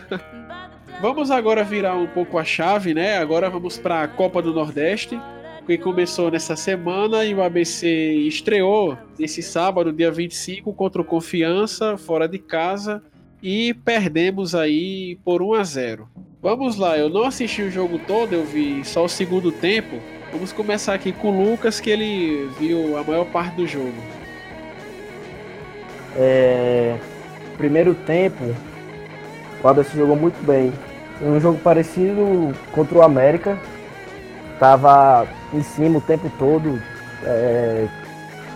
vamos 1.02 1.30
agora 1.30 1.62
virar 1.62 1.96
um 1.96 2.06
pouco 2.06 2.38
a 2.38 2.44
chave, 2.44 2.94
né? 2.94 3.18
Agora 3.18 3.50
vamos 3.50 3.76
para 3.76 4.02
a 4.02 4.08
Copa 4.08 4.40
do 4.40 4.54
Nordeste, 4.54 5.20
que 5.66 5.76
começou 5.76 6.30
nessa 6.30 6.56
semana 6.56 7.26
e 7.26 7.34
o 7.34 7.42
ABC 7.42 7.86
estreou 8.26 8.96
nesse 9.18 9.42
sábado, 9.42 9.92
dia 9.92 10.10
25, 10.10 10.72
contra 10.72 11.02
o 11.02 11.04
Confiança, 11.04 11.98
fora 11.98 12.26
de 12.26 12.38
casa 12.38 13.02
e 13.42 13.74
perdemos 13.74 14.54
aí 14.54 15.18
por 15.24 15.42
1 15.42 15.54
a 15.54 15.64
0. 15.64 16.08
Vamos 16.40 16.76
lá, 16.76 16.96
eu 16.96 17.08
não 17.08 17.24
assisti 17.24 17.62
o 17.62 17.70
jogo 17.70 17.98
todo, 17.98 18.32
eu 18.32 18.44
vi 18.44 18.84
só 18.84 19.04
o 19.04 19.08
segundo 19.08 19.50
tempo. 19.50 19.96
Vamos 20.32 20.52
começar 20.52 20.94
aqui 20.94 21.12
com 21.12 21.28
o 21.28 21.50
Lucas, 21.50 21.80
que 21.80 21.90
ele 21.90 22.48
viu 22.58 22.96
a 22.96 23.02
maior 23.02 23.26
parte 23.26 23.56
do 23.56 23.66
jogo. 23.66 23.94
É... 26.16 26.96
Primeiro 27.56 27.94
tempo, 27.94 28.54
o 29.62 29.68
ABC 29.68 29.96
jogou 29.96 30.16
muito 30.16 30.42
bem. 30.44 30.72
Um 31.20 31.38
jogo 31.38 31.58
parecido 31.58 32.54
contra 32.72 32.98
o 32.98 33.02
América. 33.02 33.58
Tava 34.58 35.26
em 35.52 35.62
cima 35.62 35.98
o 35.98 36.00
tempo 36.00 36.30
todo. 36.38 36.80
É... 37.24 37.86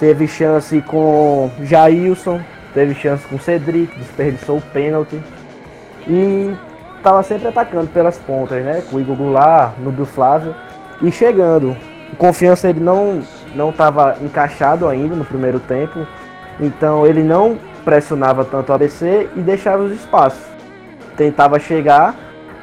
Teve 0.00 0.26
chance 0.26 0.80
com 0.82 1.50
Jailson, 1.62 2.40
teve 2.76 2.94
chance 2.94 3.26
com 3.26 3.36
o 3.36 3.40
Cedric, 3.40 3.98
desperdiçou 3.98 4.58
o 4.58 4.60
pênalti. 4.60 5.18
E 6.06 6.54
estava 6.98 7.22
sempre 7.22 7.48
atacando 7.48 7.86
pelas 7.86 8.18
pontas, 8.18 8.62
né? 8.62 8.82
Com 8.90 8.98
o 8.98 9.00
Igor 9.00 9.16
Goulart, 9.16 9.72
Nubio 9.78 10.04
Flávio. 10.04 10.54
E 11.00 11.10
chegando. 11.10 11.74
Confiança 12.18 12.68
ele 12.68 12.80
não 12.80 13.22
não 13.54 13.70
estava 13.70 14.18
encaixado 14.20 14.86
ainda 14.86 15.16
no 15.16 15.24
primeiro 15.24 15.58
tempo. 15.58 16.06
Então 16.60 17.06
ele 17.06 17.22
não 17.22 17.58
pressionava 17.82 18.44
tanto 18.44 18.70
o 18.70 18.74
ABC 18.74 19.30
e 19.34 19.40
deixava 19.40 19.82
os 19.82 19.92
espaços. 19.92 20.44
Tentava 21.16 21.58
chegar, 21.58 22.14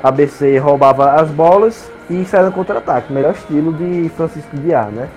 ABC 0.03 0.59
roubava 0.59 1.13
as 1.13 1.29
bolas 1.29 1.91
e 2.07 2.23
saía 2.25 2.45
no 2.45 2.51
contra-ataque. 2.51 3.11
Melhor 3.11 3.33
estilo 3.33 3.73
de 3.73 4.09
Francisco 4.09 4.55
Guiar, 4.57 4.91
né? 4.91 5.09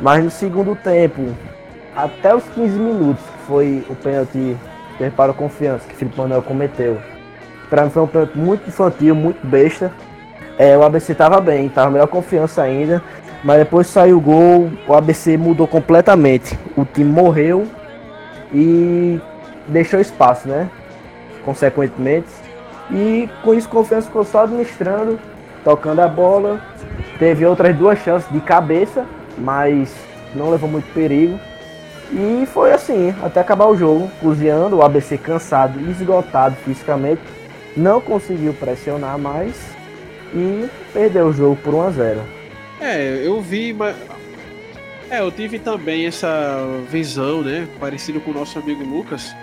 Mas 0.00 0.22
no 0.22 0.30
segundo 0.30 0.76
tempo, 0.76 1.34
até 1.96 2.34
os 2.34 2.44
15 2.54 2.78
minutos, 2.78 3.24
foi 3.50 3.84
o 3.90 3.96
pênalti 3.96 4.56
para 5.16 5.32
o 5.32 5.34
confiança 5.34 5.84
que 5.88 5.96
Felipe 5.96 6.16
Manuel 6.16 6.40
cometeu. 6.40 6.98
Para 7.68 7.84
mim 7.84 7.90
foi 7.90 8.02
um 8.02 8.06
pênalti 8.06 8.38
muito 8.38 8.68
infantil, 8.68 9.12
muito 9.12 9.44
besta. 9.44 9.90
É, 10.56 10.78
o 10.78 10.84
ABC 10.84 11.10
estava 11.10 11.40
bem, 11.40 11.66
estava 11.66 11.90
melhor 11.90 12.06
confiança 12.06 12.62
ainda. 12.62 13.02
Mas 13.42 13.58
depois 13.58 13.88
saiu 13.88 14.18
o 14.18 14.20
gol, 14.20 14.70
o 14.86 14.94
ABC 14.94 15.36
mudou 15.36 15.66
completamente. 15.66 16.56
O 16.76 16.84
time 16.84 17.10
morreu 17.10 17.66
e 18.54 19.20
deixou 19.66 19.98
espaço, 19.98 20.48
né? 20.48 20.70
Consequentemente. 21.44 22.28
E 22.92 23.28
com 23.42 23.52
isso 23.52 23.68
confiança 23.68 24.06
ficou 24.06 24.24
só 24.24 24.44
administrando, 24.44 25.18
tocando 25.64 26.00
a 26.00 26.06
bola. 26.08 26.60
Teve 27.18 27.44
outras 27.46 27.74
duas 27.74 27.98
chances 27.98 28.30
de 28.30 28.40
cabeça, 28.40 29.04
mas 29.36 29.92
não 30.36 30.50
levou 30.50 30.70
muito 30.70 30.92
perigo. 30.94 31.36
E 32.12 32.46
foi 32.46 32.72
assim, 32.72 33.14
até 33.22 33.40
acabar 33.40 33.66
o 33.66 33.76
jogo, 33.76 34.10
cozinhando, 34.20 34.76
o 34.76 34.82
ABC 34.82 35.16
cansado 35.16 35.80
e 35.80 35.90
esgotado 35.90 36.56
fisicamente, 36.64 37.22
não 37.76 38.00
conseguiu 38.00 38.52
pressionar 38.52 39.16
mais 39.18 39.54
e 40.34 40.68
perdeu 40.92 41.26
o 41.26 41.32
jogo 41.32 41.56
por 41.56 41.74
1 41.74 41.82
a 41.82 41.90
0. 41.90 42.20
É, 42.80 43.22
eu 43.24 43.40
vi, 43.40 43.72
mas 43.72 43.94
é, 45.08 45.20
eu 45.20 45.30
tive 45.30 45.58
também 45.58 46.06
essa 46.06 46.66
visão, 46.90 47.42
né, 47.42 47.68
parecido 47.78 48.20
com 48.20 48.30
o 48.30 48.34
nosso 48.34 48.58
amigo 48.58 48.82
Lucas, 48.84 49.34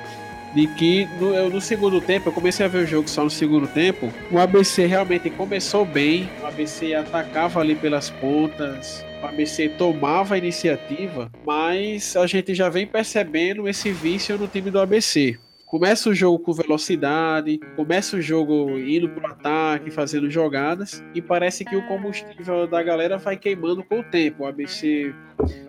de 0.58 0.65
que 0.65 1.08
no, 1.20 1.36
eu, 1.36 1.52
no 1.52 1.62
segundo 1.62 2.02
tempo, 2.02 2.30
eu 2.30 2.34
comecei 2.34 2.65
a 2.65 2.70
ver 2.70 2.80
o 2.80 2.88
jogo 2.88 3.08
só 3.08 3.24
no 3.24 3.30
segundo 3.30 3.67
tempo, 3.67 4.12
o 4.32 4.39
ABC 4.39 4.88
realmente 4.88 5.30
começou 5.30 5.86
bem, 5.86 6.28
o 6.41 6.48
ABC 6.48 6.96
atacava 6.96 7.60
ali 7.60 7.76
pelas 7.76 8.10
pontas, 8.10 9.06
o 9.22 9.28
ABC 9.28 9.70
tomava 9.70 10.34
a 10.34 10.38
iniciativa, 10.39 11.32
mas 11.46 12.17
a 12.17 12.26
gente 12.26 12.56
já 12.56 12.70
vem 12.70 12.88
percebendo 12.88 13.70
esse 13.70 13.91
vício 13.91 14.36
no 14.36 14.48
time 14.48 14.72
do 14.72 14.80
ABC. 14.80 15.38
Começa 15.67 16.10
o 16.10 16.15
jogo 16.15 16.39
com 16.39 16.53
velocidade, 16.53 17.60
começa 17.75 18.15
o 18.15 18.21
jogo 18.21 18.80
indo 18.80 19.10
pro 19.10 19.27
ataque, 19.27 19.91
fazendo 19.91 20.30
jogadas, 20.32 21.03
e 21.13 21.21
parece 21.21 21.65
que 21.65 21.75
o 21.75 21.86
combustível 21.86 22.65
da 22.65 22.82
galera 22.82 23.17
vai 23.17 23.36
queimando 23.36 23.84
com 23.84 23.99
o 23.99 24.03
tempo. 24.03 24.43
O 24.43 24.45
ABC, 24.45 25.13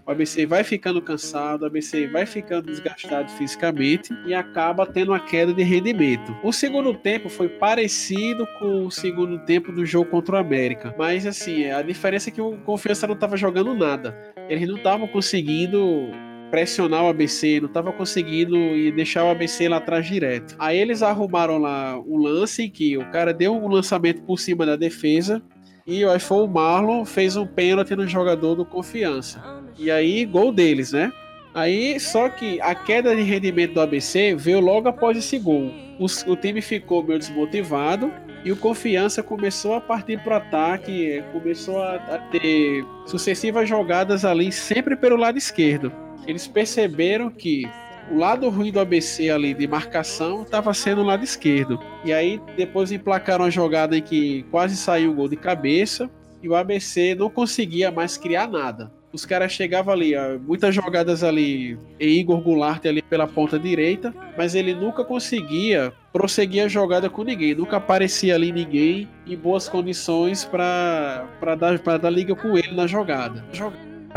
o 0.07 0.09
ABC 0.13 0.47
vai 0.47 0.63
ficando 0.63 1.03
cansado, 1.03 1.63
o 1.63 1.67
ABC 1.67 2.07
vai 2.07 2.27
ficando 2.27 2.67
desgastado 2.67 3.29
fisicamente 3.33 4.15
e 4.25 4.33
acaba 4.33 4.87
tendo 4.87 5.11
uma 5.11 5.19
queda 5.19 5.53
de 5.53 5.65
rendimento. 5.65 6.33
O 6.45 6.53
segundo 6.53 6.95
tempo 6.95 7.29
foi 7.29 7.49
parecido 7.49 8.47
com 8.61 8.87
o 8.87 8.93
segundo 8.93 9.37
tempo 9.41 9.73
do 9.73 9.85
jogo 9.85 10.09
contra 10.09 10.37
o 10.37 10.39
América, 10.39 10.95
mas 10.97 11.27
assim, 11.27 11.73
a 11.73 11.83
diferença 11.83 12.31
é 12.31 12.33
que 12.33 12.41
o 12.41 12.57
Confiança 12.59 13.05
não 13.05 13.15
estava 13.15 13.37
jogando 13.37 13.75
nada. 13.75 14.17
Eles 14.49 14.69
não 14.69 14.77
estavam 14.77 15.09
conseguindo 15.09 16.09
pressionar 16.51 17.05
o 17.05 17.09
ABC, 17.09 17.61
não 17.61 17.69
estava 17.69 17.93
conseguindo 17.93 18.57
e 18.57 18.91
deixar 18.93 19.25
o 19.25 19.31
ABC 19.31 19.69
lá 19.69 19.79
atrás 19.79 20.07
direto. 20.07 20.57
Aí 20.59 20.79
eles 20.79 21.03
arrumaram 21.03 21.59
lá 21.59 21.99
um 21.99 22.17
lance 22.19 22.69
que 22.69 22.97
o 22.97 23.05
cara 23.11 23.33
deu 23.33 23.55
um 23.55 23.69
lançamento 23.69 24.23
por 24.23 24.39
cima 24.39 24.65
da 24.67 24.77
defesa 24.77 25.43
e 25.87 26.05
aí 26.05 26.21
foi 26.21 26.45
o 26.45 26.47
Marlon 26.47 27.05
fez 27.05 27.35
um 27.35 27.47
pênalti 27.47 27.97
no 27.97 28.07
jogador 28.07 28.55
do 28.55 28.65
Confiança. 28.65 29.43
E 29.79 29.91
aí 29.91 30.25
gol 30.27 30.53
deles, 30.53 30.93
né? 30.93 31.11
Aí 31.55 31.99
só 31.99 32.29
que 32.29 32.61
a 32.61 32.75
queda 32.75 33.17
de 33.17 33.23
rendimento 33.23 33.75
do 33.75 33.81
ABC 33.81 34.35
veio 34.35 34.61
logo 34.61 34.89
após 34.89 35.17
esse 35.17 35.39
gol. 35.39 35.73
O, 35.99 36.05
o 36.31 36.37
time 36.37 36.61
ficou 36.61 37.03
meio 37.03 37.19
desmotivado 37.19 38.13
e 38.45 38.53
o 38.53 38.57
Confiança 38.57 39.23
começou 39.23 39.75
a 39.75 39.81
partir 39.81 40.23
para 40.23 40.35
o 40.35 40.37
ataque, 40.37 41.25
começou 41.33 41.83
a, 41.83 41.95
a 41.95 42.19
ter 42.19 42.85
sucessivas 43.07 43.69
jogadas 43.69 44.25
ali 44.25 44.53
sempre 44.53 44.95
pelo 44.95 45.17
lado 45.17 45.39
esquerdo 45.39 45.91
eles 46.27 46.47
perceberam 46.47 47.31
que 47.31 47.69
o 48.11 48.17
lado 48.17 48.49
ruim 48.49 48.73
do 48.73 48.81
ABC 48.81 49.31
ali 49.31 49.53
de 49.53 49.67
marcação 49.67 50.43
estava 50.43 50.73
sendo 50.73 51.03
o 51.03 51.05
lado 51.05 51.23
esquerdo. 51.23 51.79
E 52.05 52.13
aí 52.13 52.41
depois 52.57 52.91
emplacaram 52.91 53.45
uma 53.45 53.51
jogada 53.51 53.97
em 53.97 54.03
que 54.03 54.45
quase 54.51 54.77
saiu 54.77 55.11
o 55.11 55.15
gol 55.15 55.29
de 55.29 55.37
cabeça 55.37 56.11
e 56.43 56.49
o 56.49 56.55
ABC 56.55 57.15
não 57.15 57.29
conseguia 57.29 57.91
mais 57.91 58.17
criar 58.17 58.49
nada. 58.49 58.91
Os 59.11 59.25
caras 59.25 59.53
chegavam 59.53 59.93
ali, 59.93 60.13
muitas 60.47 60.75
jogadas 60.75 61.25
ali 61.25 61.79
em 61.99 62.19
Igor 62.19 62.43
Goulart 62.43 62.85
ali 62.85 63.01
pela 63.01 63.27
ponta 63.27 63.59
direita, 63.59 64.15
mas 64.37 64.55
ele 64.55 64.75
nunca 64.75 65.03
conseguia 65.03 65.93
prosseguir 66.13 66.65
a 66.65 66.69
jogada 66.69 67.09
com 67.09 67.25
ninguém. 67.25 67.55
Nunca 67.55 67.79
aparecia 67.79 68.35
ali 68.35 68.53
ninguém 68.53 69.09
em 69.27 69.37
boas 69.37 69.67
condições 69.67 70.45
para 70.45 71.27
dar, 71.59 71.79
dar 71.99 72.11
liga 72.11 72.35
com 72.35 72.57
ele 72.57 72.75
na 72.75 72.87
jogada. 72.87 73.45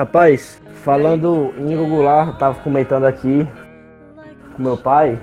Rapaz, 0.01 0.59
falando 0.83 1.53
em 1.59 1.75
Goulart, 1.77 2.35
tava 2.39 2.55
comentando 2.61 3.03
aqui 3.03 3.47
com 4.55 4.63
meu 4.63 4.75
pai 4.75 5.19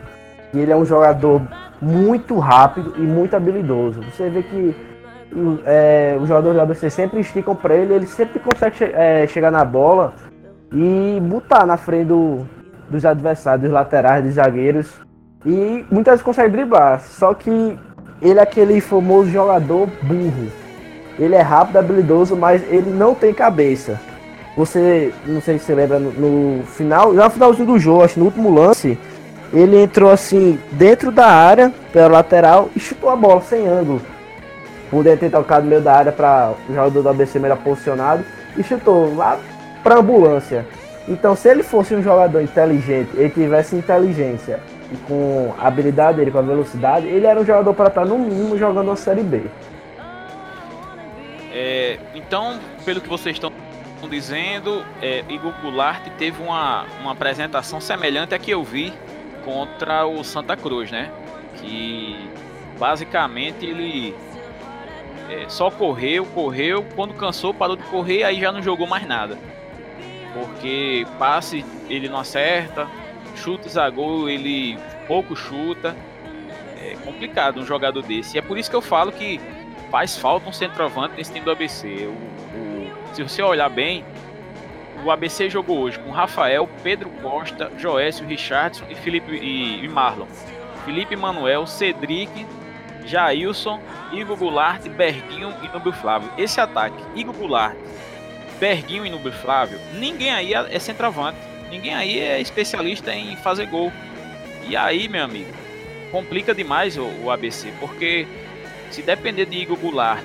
que 0.52 0.58
ele 0.60 0.70
é 0.70 0.76
um 0.76 0.84
jogador 0.84 1.42
muito 1.82 2.38
rápido 2.38 2.94
e 2.96 3.00
muito 3.00 3.34
habilidoso. 3.34 4.00
Você 4.02 4.30
vê 4.30 4.40
que 4.40 4.76
é, 5.66 6.16
os 6.20 6.28
jogadores 6.28 6.56
do 6.56 6.62
ABC 6.62 6.90
sempre 6.90 7.18
esticam 7.18 7.56
para 7.56 7.74
ele, 7.74 7.92
ele 7.92 8.06
sempre 8.06 8.38
consegue 8.38 8.76
che 8.76 8.84
é, 8.84 9.26
chegar 9.26 9.50
na 9.50 9.64
bola 9.64 10.14
e 10.72 11.18
botar 11.22 11.66
na 11.66 11.76
frente 11.76 12.06
do, 12.06 12.46
dos 12.88 13.04
adversários, 13.04 13.62
dos 13.62 13.72
laterais, 13.72 14.24
dos 14.24 14.34
zagueiros. 14.34 14.92
E 15.44 15.84
muitas 15.90 16.12
vezes 16.12 16.22
consegue 16.22 16.52
driblar. 16.52 17.00
Só 17.00 17.34
que 17.34 17.76
ele 18.22 18.38
é 18.38 18.42
aquele 18.42 18.80
famoso 18.80 19.28
jogador 19.28 19.88
burro. 20.04 20.52
Ele 21.18 21.34
é 21.34 21.42
rápido, 21.42 21.78
habilidoso, 21.78 22.36
mas 22.36 22.62
ele 22.70 22.90
não 22.90 23.12
tem 23.12 23.34
cabeça. 23.34 23.98
Você, 24.58 25.14
não 25.24 25.40
sei 25.40 25.56
se 25.56 25.66
você 25.66 25.74
lembra, 25.76 26.00
no, 26.00 26.10
no 26.10 26.64
final, 26.64 27.14
já 27.14 27.26
no 27.26 27.30
finalzinho 27.30 27.66
do 27.66 27.78
jogo, 27.78 28.02
acho 28.02 28.18
no 28.18 28.24
último 28.24 28.52
lance, 28.52 28.98
ele 29.52 29.80
entrou 29.80 30.10
assim 30.10 30.58
dentro 30.72 31.12
da 31.12 31.26
área, 31.26 31.72
pela 31.92 32.08
lateral, 32.08 32.68
e 32.74 32.80
chutou 32.80 33.08
a 33.08 33.14
bola 33.14 33.40
sem 33.40 33.68
ângulo. 33.68 34.02
Poderia 34.90 35.16
ter 35.16 35.30
tocado 35.30 35.62
no 35.62 35.70
meio 35.70 35.80
da 35.80 35.94
área 35.94 36.10
para 36.10 36.54
o 36.68 36.74
jogador 36.74 37.02
do 37.02 37.08
ABC 37.08 37.38
melhor 37.38 37.58
posicionado 37.58 38.24
e 38.56 38.64
chutou 38.64 39.14
lá 39.14 39.38
para 39.84 40.00
ambulância. 40.00 40.66
Então, 41.06 41.36
se 41.36 41.48
ele 41.48 41.62
fosse 41.62 41.94
um 41.94 42.02
jogador 42.02 42.40
inteligente, 42.40 43.10
ele 43.14 43.30
tivesse 43.30 43.76
inteligência 43.76 44.58
e 44.92 44.96
com 45.06 45.54
a 45.56 45.68
habilidade 45.68 46.18
dele, 46.18 46.32
com 46.32 46.38
a 46.38 46.42
velocidade, 46.42 47.06
ele 47.06 47.26
era 47.26 47.38
um 47.38 47.46
jogador 47.46 47.72
para 47.74 47.86
estar 47.90 48.04
no 48.04 48.18
mínimo 48.18 48.58
jogando 48.58 48.90
a 48.90 48.96
Série 48.96 49.22
B. 49.22 49.42
É, 51.52 51.96
então, 52.12 52.58
pelo 52.84 53.00
que 53.00 53.08
vocês 53.08 53.36
estão 53.36 53.52
dizendo, 54.06 54.84
é, 55.00 55.24
Igor 55.28 55.52
Goulart 55.62 56.06
teve 56.18 56.42
uma, 56.42 56.84
uma 57.00 57.12
apresentação 57.12 57.80
semelhante 57.80 58.34
à 58.34 58.38
que 58.38 58.50
eu 58.50 58.62
vi 58.62 58.92
contra 59.44 60.06
o 60.06 60.22
Santa 60.22 60.56
Cruz, 60.56 60.90
né? 60.90 61.10
Que 61.56 62.30
basicamente 62.78 63.64
ele 63.64 64.14
é, 65.28 65.48
só 65.48 65.70
correu, 65.70 66.24
correu, 66.26 66.84
quando 66.94 67.14
cansou, 67.14 67.52
parou 67.52 67.76
de 67.76 67.82
correr, 67.84 68.24
aí 68.24 68.38
já 68.40 68.52
não 68.52 68.62
jogou 68.62 68.86
mais 68.86 69.06
nada. 69.06 69.38
Porque 70.32 71.06
passe 71.18 71.64
ele 71.88 72.08
não 72.08 72.18
acerta, 72.18 72.86
chutes 73.36 73.76
a 73.76 73.88
gol 73.88 74.28
ele 74.28 74.78
pouco 75.06 75.34
chuta. 75.34 75.96
É 76.80 76.94
complicado 77.04 77.60
um 77.60 77.66
jogador 77.66 78.02
desse. 78.02 78.36
E 78.36 78.38
é 78.38 78.42
por 78.42 78.56
isso 78.56 78.70
que 78.70 78.76
eu 78.76 78.80
falo 78.80 79.10
que 79.10 79.40
faz 79.90 80.16
falta 80.16 80.48
um 80.48 80.52
centroavante 80.52 81.14
nesse 81.16 81.32
time 81.32 81.44
do 81.44 81.50
ABC. 81.50 82.06
O, 82.06 82.10
o, 82.56 82.67
se 83.12 83.22
você 83.22 83.42
olhar 83.42 83.68
bem, 83.68 84.04
o 85.04 85.10
ABC 85.10 85.48
jogou 85.48 85.78
hoje 85.78 85.98
com 85.98 86.10
Rafael, 86.10 86.68
Pedro 86.82 87.10
Costa, 87.22 87.70
Joécio, 87.78 88.26
Richardson 88.26 88.84
e 88.88 88.94
Felipe 88.94 89.32
e, 89.32 89.84
e 89.84 89.88
Marlon. 89.88 90.26
Felipe 90.84 91.16
Manuel, 91.16 91.66
Cedric, 91.66 92.46
Jailson, 93.04 93.80
Igor 94.12 94.36
Goulart, 94.36 94.86
Berguinho 94.88 95.54
e 95.62 95.68
Nubio 95.68 95.92
Flávio. 95.92 96.30
Esse 96.36 96.60
ataque, 96.60 96.96
Igor 97.14 97.34
Goulart, 97.34 97.76
Berguinho 98.58 99.06
e 99.06 99.10
Nubio 99.10 99.32
Flávio, 99.32 99.78
ninguém 99.94 100.30
aí 100.30 100.54
é 100.54 100.78
centroavante. 100.78 101.38
Ninguém 101.70 101.94
aí 101.94 102.18
é 102.18 102.40
especialista 102.40 103.14
em 103.14 103.36
fazer 103.36 103.66
gol. 103.66 103.92
E 104.66 104.76
aí, 104.76 105.08
meu 105.08 105.24
amigo, 105.24 105.50
complica 106.10 106.54
demais 106.54 106.96
o, 106.96 107.04
o 107.22 107.30
ABC, 107.30 107.72
porque 107.78 108.26
se 108.90 109.02
depender 109.02 109.46
de 109.46 109.58
Igor 109.58 109.76
Goulart 109.76 110.24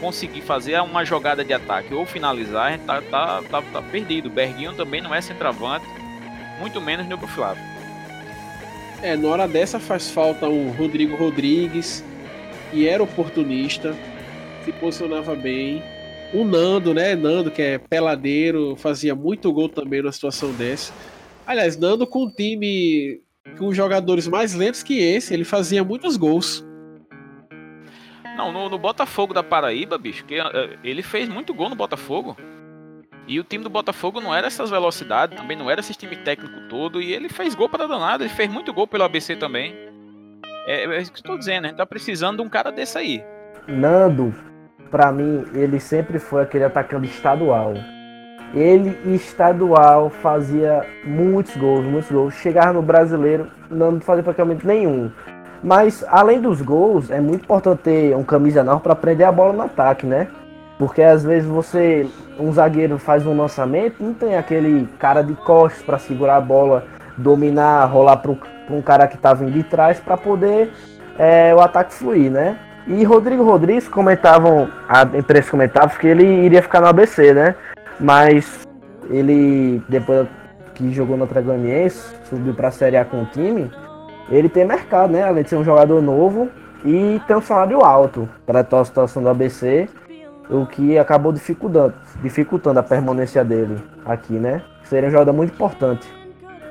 conseguir 0.00 0.40
fazer 0.40 0.80
uma 0.80 1.04
jogada 1.04 1.44
de 1.44 1.52
ataque 1.52 1.92
ou 1.94 2.06
finalizar, 2.06 2.66
a 2.66 2.70
gente 2.72 2.84
tá, 2.84 3.02
tá, 3.02 3.42
tá, 3.42 3.62
tá 3.62 3.82
perdido. 3.82 4.30
Berguinho 4.30 4.72
também 4.74 5.00
não 5.00 5.14
é 5.14 5.20
centroavante, 5.20 5.86
muito 6.58 6.80
menos 6.80 7.06
Nubio 7.06 7.28
Flávio. 7.28 7.62
É, 9.02 9.16
na 9.16 9.28
hora 9.28 9.48
dessa 9.48 9.78
faz 9.78 10.10
falta 10.10 10.48
um 10.48 10.70
Rodrigo 10.72 11.16
Rodrigues, 11.16 12.04
que 12.70 12.88
era 12.88 13.02
oportunista, 13.02 13.96
se 14.64 14.72
posicionava 14.72 15.34
bem. 15.34 15.82
O 16.32 16.44
Nando, 16.44 16.94
né? 16.94 17.14
Nando, 17.14 17.50
que 17.50 17.62
é 17.62 17.78
peladeiro, 17.78 18.76
fazia 18.76 19.14
muito 19.14 19.52
gol 19.52 19.68
também 19.68 20.02
numa 20.02 20.12
situação 20.12 20.52
dessa. 20.52 20.92
Aliás, 21.46 21.76
Nando 21.76 22.06
com 22.06 22.24
um 22.24 22.30
time 22.30 23.20
com 23.58 23.72
jogadores 23.72 24.28
mais 24.28 24.54
lentos 24.54 24.82
que 24.82 25.00
esse, 25.00 25.32
ele 25.34 25.44
fazia 25.44 25.82
muitos 25.82 26.16
gols. 26.16 26.64
Não, 28.40 28.50
no, 28.50 28.70
no 28.70 28.78
Botafogo 28.78 29.34
da 29.34 29.42
Paraíba, 29.42 29.98
bicho, 29.98 30.24
que, 30.24 30.40
uh, 30.40 30.78
ele 30.82 31.02
fez 31.02 31.28
muito 31.28 31.52
gol 31.52 31.68
no 31.68 31.76
Botafogo. 31.76 32.34
E 33.28 33.38
o 33.38 33.44
time 33.44 33.62
do 33.62 33.68
Botafogo 33.68 34.18
não 34.18 34.34
era 34.34 34.46
essas 34.46 34.70
velocidades, 34.70 35.36
também 35.36 35.58
não 35.58 35.70
era 35.70 35.80
esse 35.80 35.92
time 35.94 36.16
técnico 36.16 36.68
todo. 36.70 37.02
E 37.02 37.12
ele 37.12 37.28
fez 37.28 37.54
gol 37.54 37.68
para 37.68 37.86
danado, 37.86 38.24
ele 38.24 38.32
fez 38.32 38.50
muito 38.50 38.72
gol 38.72 38.86
pelo 38.86 39.04
ABC 39.04 39.36
também. 39.36 39.74
É, 40.66 40.84
é 40.84 41.02
isso 41.02 41.12
que 41.12 41.18
estou 41.18 41.36
dizendo, 41.36 41.66
a 41.66 41.68
gente 41.68 41.76
tá 41.76 41.84
precisando 41.84 42.38
de 42.38 42.42
um 42.42 42.48
cara 42.48 42.72
desse 42.72 42.96
aí. 42.96 43.22
Nando, 43.68 44.34
para 44.90 45.12
mim, 45.12 45.44
ele 45.52 45.78
sempre 45.78 46.18
foi 46.18 46.42
aquele 46.42 46.64
atacante 46.64 47.08
estadual. 47.08 47.74
Ele 48.54 48.96
estadual 49.14 50.08
fazia 50.08 50.86
muitos 51.04 51.54
gols, 51.56 51.84
muitos 51.84 52.10
gols. 52.10 52.34
Chegava 52.36 52.72
no 52.72 52.80
brasileiro, 52.80 53.50
não 53.70 54.00
fazia 54.00 54.24
praticamente 54.24 54.66
nenhum. 54.66 55.12
Mas 55.62 56.04
além 56.08 56.40
dos 56.40 56.62
gols, 56.62 57.10
é 57.10 57.20
muito 57.20 57.42
importante 57.42 57.82
ter 57.82 58.16
um 58.16 58.24
camisa 58.24 58.64
nova 58.64 58.80
para 58.80 58.94
prender 58.94 59.26
a 59.26 59.32
bola 59.32 59.52
no 59.52 59.62
ataque, 59.62 60.06
né? 60.06 60.28
Porque 60.78 61.02
às 61.02 61.22
vezes 61.22 61.46
você, 61.46 62.08
um 62.38 62.50
zagueiro 62.52 62.98
faz 62.98 63.26
um 63.26 63.36
lançamento, 63.36 64.02
não 64.02 64.14
tem 64.14 64.36
aquele 64.36 64.88
cara 64.98 65.22
de 65.22 65.34
costas 65.34 65.82
para 65.82 65.98
segurar 65.98 66.36
a 66.36 66.40
bola, 66.40 66.84
dominar, 67.18 67.84
rolar 67.84 68.16
para 68.16 68.32
um 68.70 68.80
cara 68.80 69.06
que 69.06 69.18
tá 69.18 69.34
vindo 69.34 69.52
de 69.52 69.62
trás 69.62 70.00
para 70.00 70.16
poder 70.16 70.72
é, 71.18 71.54
o 71.54 71.60
ataque 71.60 71.92
fluir, 71.92 72.30
né? 72.30 72.56
E 72.86 73.04
Rodrigo 73.04 73.44
Rodrigues 73.44 73.86
comentavam, 73.86 74.70
a 74.88 75.02
imprensa 75.02 75.50
comentava 75.50 75.96
que 75.98 76.06
ele 76.06 76.24
iria 76.24 76.62
ficar 76.62 76.80
no 76.80 76.86
ABC, 76.86 77.34
né? 77.34 77.54
Mas 78.00 78.66
ele, 79.10 79.82
depois 79.86 80.26
que 80.74 80.90
jogou 80.92 81.16
no 81.16 81.24
Atlético 81.24 81.52
subiu 82.24 82.54
para 82.54 82.68
a 82.68 82.70
Série 82.72 82.96
A 82.96 83.04
com 83.04 83.22
o 83.22 83.26
time, 83.26 83.70
ele 84.30 84.48
tem 84.48 84.64
mercado, 84.64 85.12
né? 85.12 85.22
Além 85.22 85.42
de 85.42 85.50
ser 85.50 85.56
um 85.56 85.64
jogador 85.64 86.00
novo 86.00 86.48
e 86.84 87.20
tem 87.26 87.36
um 87.36 87.42
salário 87.42 87.84
alto 87.84 88.28
para 88.46 88.60
a 88.60 88.84
situação 88.84 89.22
do 89.22 89.28
ABC, 89.28 89.88
o 90.48 90.66
que 90.66 90.98
acabou 90.98 91.32
dificultando, 91.32 91.94
dificultando 92.22 92.80
a 92.80 92.82
permanência 92.82 93.44
dele 93.44 93.76
aqui, 94.04 94.34
né? 94.34 94.62
Seria 94.84 95.08
um 95.08 95.12
jogador 95.12 95.32
muito 95.32 95.52
importante. 95.52 96.06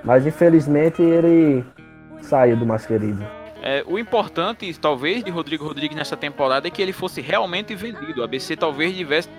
Mas 0.04 0.26
infelizmente 0.26 1.02
ele 1.02 1.64
saiu 2.22 2.58
do 2.58 2.66
mais 2.66 2.86
querido. 2.86 3.24
É, 3.62 3.84
o 3.86 4.00
importante, 4.00 4.74
talvez, 4.80 5.24
de 5.24 5.30
Rodrigo 5.30 5.66
Rodrigues 5.66 5.98
nessa 5.98 6.16
temporada 6.16 6.68
é 6.68 6.72
que 6.72 6.82
ele 6.82 6.94
fosse 6.94 7.20
realmente 7.20 7.76
vendido. 7.76 8.22
O 8.22 8.24
ABC 8.24 8.56
talvez 8.56 8.96
devesse, 8.96 9.30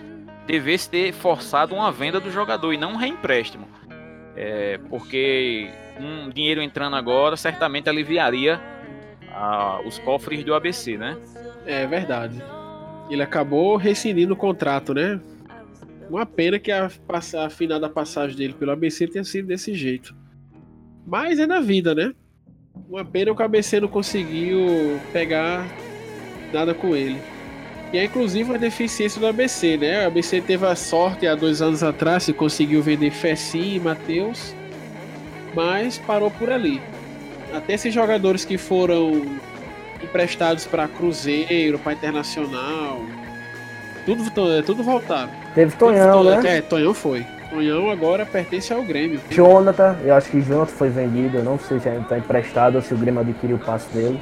devesse 0.47 0.91
ter 0.91 1.13
forçado 1.13 1.75
uma 1.75 1.91
venda 1.91 2.21
do 2.21 2.31
jogador 2.31 2.73
e 2.73 2.77
não 2.77 2.93
um 2.93 2.97
reempréstimo. 2.97 3.67
É, 4.37 4.79
porque 4.89 5.71
um 5.99 6.31
dinheiro 6.31 6.63
entrando 6.63 6.97
agora 6.97 7.37
certamente 7.37 7.89
aliviaria 7.89 8.61
a, 9.33 9.81
os 9.87 9.99
cofres 9.99 10.45
do 10.45 10.55
ABC, 10.55 10.97
né? 10.97 11.17
É 11.67 11.87
verdade. 11.87 12.43
Ele 13.11 13.23
acabou 13.23 13.77
rescindindo 13.77 14.35
o 14.35 14.37
contrato, 14.37 14.95
né? 14.95 15.21
Uma 16.09 16.27
pena 16.27 16.59
que 16.59 16.73
a, 16.73 16.91
a 17.45 17.51
final 17.51 17.79
da 17.79 17.89
passagem 17.89 18.37
dele 18.37 18.55
pelo 18.55 18.73
ABC 18.73 19.07
tenha 19.07 19.25
sido 19.25 19.47
desse 19.47 19.75
jeito. 19.75 20.15
Mas 21.07 21.39
é 21.39 21.47
na 21.47 21.61
vida, 21.61 21.95
né? 21.95 22.13
Uma 22.89 23.05
pena 23.05 23.35
que 23.35 23.43
o 23.43 23.45
ABC 23.45 23.81
não 23.81 23.89
conseguiu 23.89 25.01
pegar 25.13 25.67
nada 26.53 26.75
com 26.75 26.95
ele. 26.97 27.21
E 27.93 27.99
é 27.99 28.05
inclusive 28.05 28.49
uma 28.49 28.59
deficiência 28.59 29.21
do 29.21 29.27
ABC, 29.27 29.77
né? 29.77 30.05
O 30.05 30.07
ABC 30.07 30.41
teve 30.41 30.65
a 30.65 30.77
sorte 30.77 31.27
há 31.27 31.35
dois 31.35 31.61
anos 31.61 31.83
atrás, 31.83 32.23
se 32.23 32.33
conseguiu 32.33 32.81
vender 32.83 33.11
Fessim 33.11 33.75
e 33.75 33.81
Matheus, 33.81 34.55
mas 35.55 35.99
parou 35.99 36.31
por 36.31 36.51
ali. 36.51 36.81
Até 37.53 37.73
esses 37.75 37.93
jogadores 37.93 38.45
que 38.45 38.57
foram 38.57 39.23
emprestados 40.01 40.67
para 40.67 40.87
Cruzeiro, 40.87 41.81
para 41.81 41.93
Internacional, 41.93 43.01
tudo, 44.07 44.31
tudo 44.63 44.85
voltaram. 44.85 45.31
Teve 45.55 45.77
Tonhão, 45.77 46.23
né? 46.23 46.59
É, 46.59 46.61
Tonhão 46.63 46.95
foi. 46.95 47.27
Tonhão 47.51 47.91
agora 47.91 48.25
pertence 48.25 48.73
ao 48.73 48.85
Grêmio. 48.85 49.21
Jonathan, 49.31 49.99
eu 50.05 50.15
acho 50.15 50.31
que 50.31 50.41
Jonathan 50.41 50.71
foi 50.71 50.91
vendido, 50.91 51.39
eu 51.39 51.43
não 51.43 51.59
sei 51.59 51.81
se 51.81 51.89
ainda 51.89 52.03
está 52.03 52.17
emprestado 52.17 52.77
ou 52.77 52.83
se 52.83 52.95
o 52.95 52.97
Grêmio 52.97 53.21
adquiriu 53.21 53.57
o 53.57 53.59
passe 53.59 53.93
dele. 53.93 54.21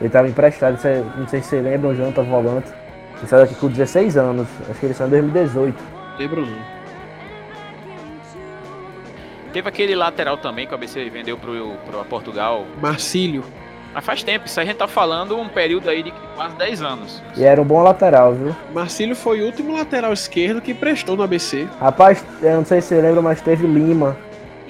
Ele 0.00 0.08
estava 0.08 0.28
emprestado, 0.28 0.78
não 1.16 1.28
sei 1.28 1.40
se 1.40 1.48
você 1.48 1.60
lembra, 1.60 1.90
o 1.90 1.94
Jonathan 1.94 2.24
Volante. 2.24 2.77
Ele 3.18 3.26
saiu 3.26 3.42
daqui 3.42 3.54
com 3.54 3.68
16 3.68 4.16
anos, 4.16 4.48
acho 4.70 4.78
que 4.78 4.86
ele 4.86 4.94
saiu 4.94 5.08
em 5.08 5.28
2018. 5.28 5.76
Lembro 6.18 6.46
não. 6.46 6.78
Teve 9.52 9.68
aquele 9.68 9.94
lateral 9.94 10.36
também 10.36 10.66
que 10.66 10.72
o 10.72 10.74
ABC 10.74 11.08
vendeu 11.10 11.36
pro, 11.36 11.72
pro 11.86 12.04
Portugal. 12.04 12.66
Marcílio. 12.80 13.44
Mas 13.94 14.04
faz 14.04 14.22
tempo, 14.22 14.46
isso 14.46 14.60
a 14.60 14.64
gente 14.64 14.76
tá 14.76 14.86
falando 14.86 15.36
um 15.36 15.48
período 15.48 15.88
aí 15.88 16.02
de 16.02 16.12
quase 16.36 16.54
10 16.56 16.82
anos. 16.82 17.22
E 17.36 17.42
era 17.42 17.60
um 17.60 17.64
bom 17.64 17.82
lateral, 17.82 18.34
viu? 18.34 18.54
Marcílio 18.72 19.16
foi 19.16 19.40
o 19.40 19.46
último 19.46 19.72
lateral 19.72 20.12
esquerdo 20.12 20.60
que 20.60 20.74
prestou 20.74 21.16
no 21.16 21.22
ABC. 21.22 21.66
Rapaz, 21.80 22.24
eu 22.42 22.56
não 22.56 22.64
sei 22.64 22.80
se 22.80 22.88
você 22.88 23.00
lembra, 23.00 23.22
mas 23.22 23.40
teve 23.40 23.66
Lima. 23.66 24.16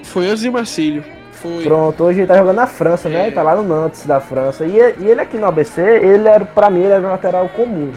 Foi 0.03 0.27
antes 0.27 0.41
de 0.41 0.49
Marcílio. 0.49 1.03
Foi. 1.33 1.63
Pronto, 1.63 2.03
hoje 2.03 2.21
ele 2.21 2.27
tá 2.27 2.37
jogando 2.37 2.55
na 2.55 2.67
França, 2.67 3.07
né? 3.07 3.23
É. 3.23 3.27
Ele 3.27 3.35
tá 3.35 3.43
lá 3.43 3.55
no 3.55 3.63
Nantes 3.63 4.05
da 4.05 4.19
França. 4.19 4.65
E, 4.65 4.71
e 4.71 5.07
ele 5.07 5.21
aqui 5.21 5.37
no 5.37 5.45
ABC, 5.45 5.81
ele 5.81 6.27
era, 6.27 6.43
pra 6.43 6.69
mim, 6.69 6.81
ele 6.81 6.93
era 6.93 7.05
um 7.05 7.11
lateral 7.11 7.47
comum. 7.49 7.91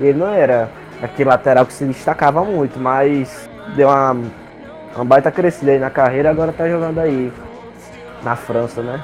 Ele 0.00 0.18
não 0.18 0.28
era 0.28 0.68
aquele 1.02 1.28
lateral 1.28 1.66
que 1.66 1.72
se 1.72 1.84
destacava 1.84 2.44
muito, 2.44 2.78
mas 2.78 3.48
deu 3.76 3.88
uma, 3.88 4.16
uma 4.94 5.04
baita 5.04 5.30
crescida 5.30 5.72
aí 5.72 5.78
na 5.78 5.90
carreira, 5.90 6.30
agora 6.30 6.52
tá 6.52 6.68
jogando 6.68 6.98
aí 6.98 7.32
na 8.22 8.36
França, 8.36 8.82
né? 8.82 9.00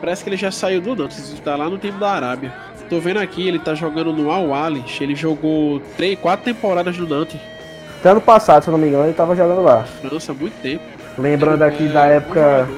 Parece 0.00 0.22
que 0.22 0.30
ele 0.30 0.36
já 0.36 0.50
saiu 0.50 0.80
do 0.80 0.94
Nantes, 0.94 1.40
tá 1.40 1.56
lá 1.56 1.68
no 1.68 1.78
time 1.78 1.98
da 1.98 2.10
Arábia. 2.10 2.52
Tô 2.88 3.00
vendo 3.00 3.18
aqui, 3.18 3.46
ele 3.46 3.58
tá 3.58 3.74
jogando 3.74 4.12
no 4.12 4.30
Al 4.30 4.54
Ahly. 4.54 4.82
Ele 5.00 5.14
jogou 5.14 5.80
três, 5.96 6.18
quatro 6.18 6.44
temporadas 6.44 6.96
no 6.96 7.06
Nantes. 7.06 7.38
Até 8.00 8.10
ano 8.10 8.20
passado, 8.20 8.62
se 8.62 8.68
eu 8.68 8.72
não 8.72 8.78
me 8.78 8.88
engano, 8.88 9.04
ele 9.04 9.12
tava 9.12 9.36
jogando 9.36 9.62
lá. 9.62 9.82
França, 9.82 10.32
há 10.32 10.34
muito 10.34 10.54
tempo. 10.62 10.82
Lembrando 11.18 11.62
aqui 11.62 11.84
É, 11.86 11.88
da 11.88 12.06
época 12.06 12.68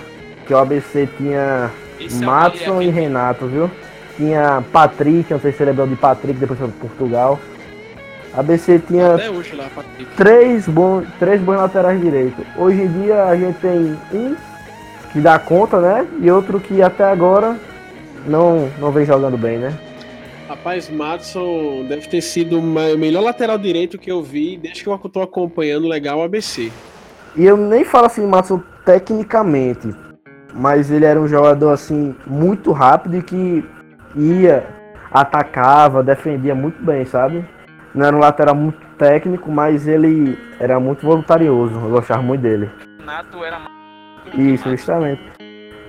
que 0.46 0.54
o 0.54 0.59
ABC 0.59 1.09
tinha 1.16 1.70
Esse 2.00 2.22
é 2.22 2.26
Matson 2.26 2.76
Bahia 2.76 2.88
e 2.88 2.90
Renato, 2.90 3.46
viu? 3.46 3.70
Tinha 4.16 4.64
Patrick, 4.72 5.30
não 5.30 5.38
sei 5.40 5.52
se 5.52 5.59
você 5.59 5.64
lembra 5.66 5.87
de 5.87 5.94
Patrick, 5.94 6.40
depois 6.40 6.59
foi 6.59 6.68
pro 6.68 6.88
Portugal. 6.88 7.38
A 8.33 8.40
ABC 8.40 8.79
tinha 8.87 9.16
hoje 9.31 9.57
lá, 9.57 9.69
três 10.16 10.69
bons, 10.69 11.05
três 11.19 11.40
bons 11.40 11.57
laterais 11.57 12.01
direitos. 12.01 12.45
Hoje 12.57 12.83
em 12.83 13.03
dia 13.03 13.25
a 13.25 13.37
gente 13.37 13.59
tem 13.59 13.99
um 14.12 14.37
que 15.12 15.21
dá 15.21 15.38
conta, 15.38 15.81
né? 15.81 16.07
E 16.21 16.31
outro 16.31 16.61
que 16.61 16.81
até 16.81 17.05
agora 17.05 17.59
não, 18.27 18.71
não 18.79 18.93
vem 18.93 19.05
jogando 19.05 19.37
bem, 19.37 19.59
né? 19.59 19.77
Rapaz, 20.49 20.88
Madison 20.88 21.87
deve 21.88 22.09
ter 22.09 22.21
sido 22.21 22.59
o 22.59 22.62
melhor 22.62 23.23
lateral 23.23 23.57
direito 23.57 23.99
que 23.99 24.11
eu 24.11 24.23
vi 24.23 24.57
desde 24.57 24.83
que 24.83 24.88
eu 24.88 24.99
tô 24.99 25.23
acompanhando 25.23 25.87
legal 25.88 26.19
o 26.19 26.23
ABC. 26.23 26.71
E 27.37 27.45
eu 27.45 27.57
nem 27.57 27.85
falo 27.85 28.07
assim, 28.07 28.27
Matson, 28.27 28.61
tecnicamente, 28.85 29.95
mas 30.53 30.90
ele 30.90 31.05
era 31.05 31.21
um 31.21 31.29
jogador 31.29 31.71
assim 31.71 32.14
muito 32.27 32.73
rápido 32.73 33.19
e 33.19 33.23
que 33.23 33.64
ia, 34.16 34.66
atacava, 35.12 36.03
defendia 36.03 36.55
muito 36.55 36.83
bem, 36.83 37.05
sabe? 37.05 37.45
Não 37.94 38.07
era 38.07 38.16
um 38.16 38.20
lateral 38.20 38.55
muito 38.55 38.79
técnico, 38.96 39.50
mas 39.50 39.87
ele 39.88 40.38
era 40.59 40.79
muito 40.79 41.05
voluntarioso. 41.05 41.74
Eu 41.74 41.90
gostava 41.90 42.22
muito 42.22 42.42
dele. 42.42 42.70
Renato 42.98 43.44
era. 43.44 43.59
Isso, 44.35 44.68
justamente. 44.70 45.20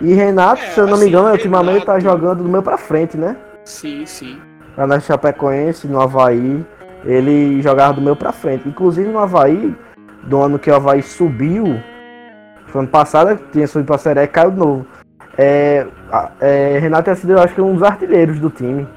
E 0.01 0.13
Renato, 0.13 0.61
É, 0.63 0.65
se 0.67 0.79
eu 0.79 0.85
não 0.87 0.93
me 0.93 0.99
assim, 1.03 1.09
engano, 1.09 1.29
ultimamente 1.31 1.85
tá 1.85 1.97
Renato- 1.97 2.17
jogando 2.17 2.43
do 2.43 2.49
meu 2.49 2.63
pra 2.63 2.77
frente, 2.77 3.15
né? 3.17 3.35
Sim, 3.65 4.05
sim. 4.05 4.39
Lá 4.75 4.87
na 4.87 4.99
Chapecoense, 4.99 5.87
no 5.87 6.01
Havaí, 6.01 6.65
ele 7.05 7.61
jogava 7.61 7.93
do 7.93 8.01
meu 8.01 8.15
pra 8.15 8.31
frente. 8.31 8.67
Inclusive 8.67 9.09
no 9.09 9.19
Havaí, 9.19 9.75
do 10.23 10.41
ano 10.41 10.57
que 10.57 10.71
o 10.71 10.75
Havaí 10.75 11.03
subiu, 11.03 11.79
foi 12.67 12.81
ano 12.81 12.89
passado, 12.89 13.39
tinha 13.51 13.67
subido 13.67 13.87
pra 13.87 13.97
Série 13.99 14.21
e 14.23 14.27
caiu 14.27 14.49
de 14.51 14.57
novo. 14.57 14.87
É, 15.37 15.85
é, 16.39 16.79
Renato 16.79 17.03
tinha 17.03 17.15
sido, 17.15 17.33
eu 17.33 17.39
acho 17.39 17.53
que, 17.53 17.61
um 17.61 17.73
dos 17.73 17.83
artilheiros 17.83 18.39
do 18.39 18.49
time 18.49 18.87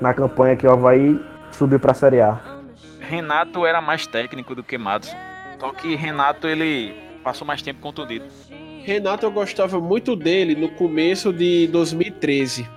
na 0.00 0.12
campanha 0.12 0.56
que 0.56 0.66
o 0.66 0.72
Havaí 0.72 1.20
subiu 1.52 1.80
pra 1.80 1.94
Série 1.94 2.20
A. 2.20 2.40
Renato 3.00 3.64
era 3.64 3.80
mais 3.80 4.06
técnico 4.06 4.54
do 4.54 4.62
que 4.62 4.76
Madison. 4.76 5.16
Só 5.58 5.72
que 5.72 5.96
Renato 5.96 6.46
ele 6.46 6.94
passou 7.24 7.46
mais 7.46 7.62
tempo 7.62 7.80
contundido. 7.80 8.26
Renato, 8.84 9.26
eu 9.26 9.30
gostava 9.30 9.80
muito 9.80 10.14
dele 10.14 10.54
no 10.54 10.68
começo 10.70 11.32
de 11.32 11.66
2013. 11.68 12.68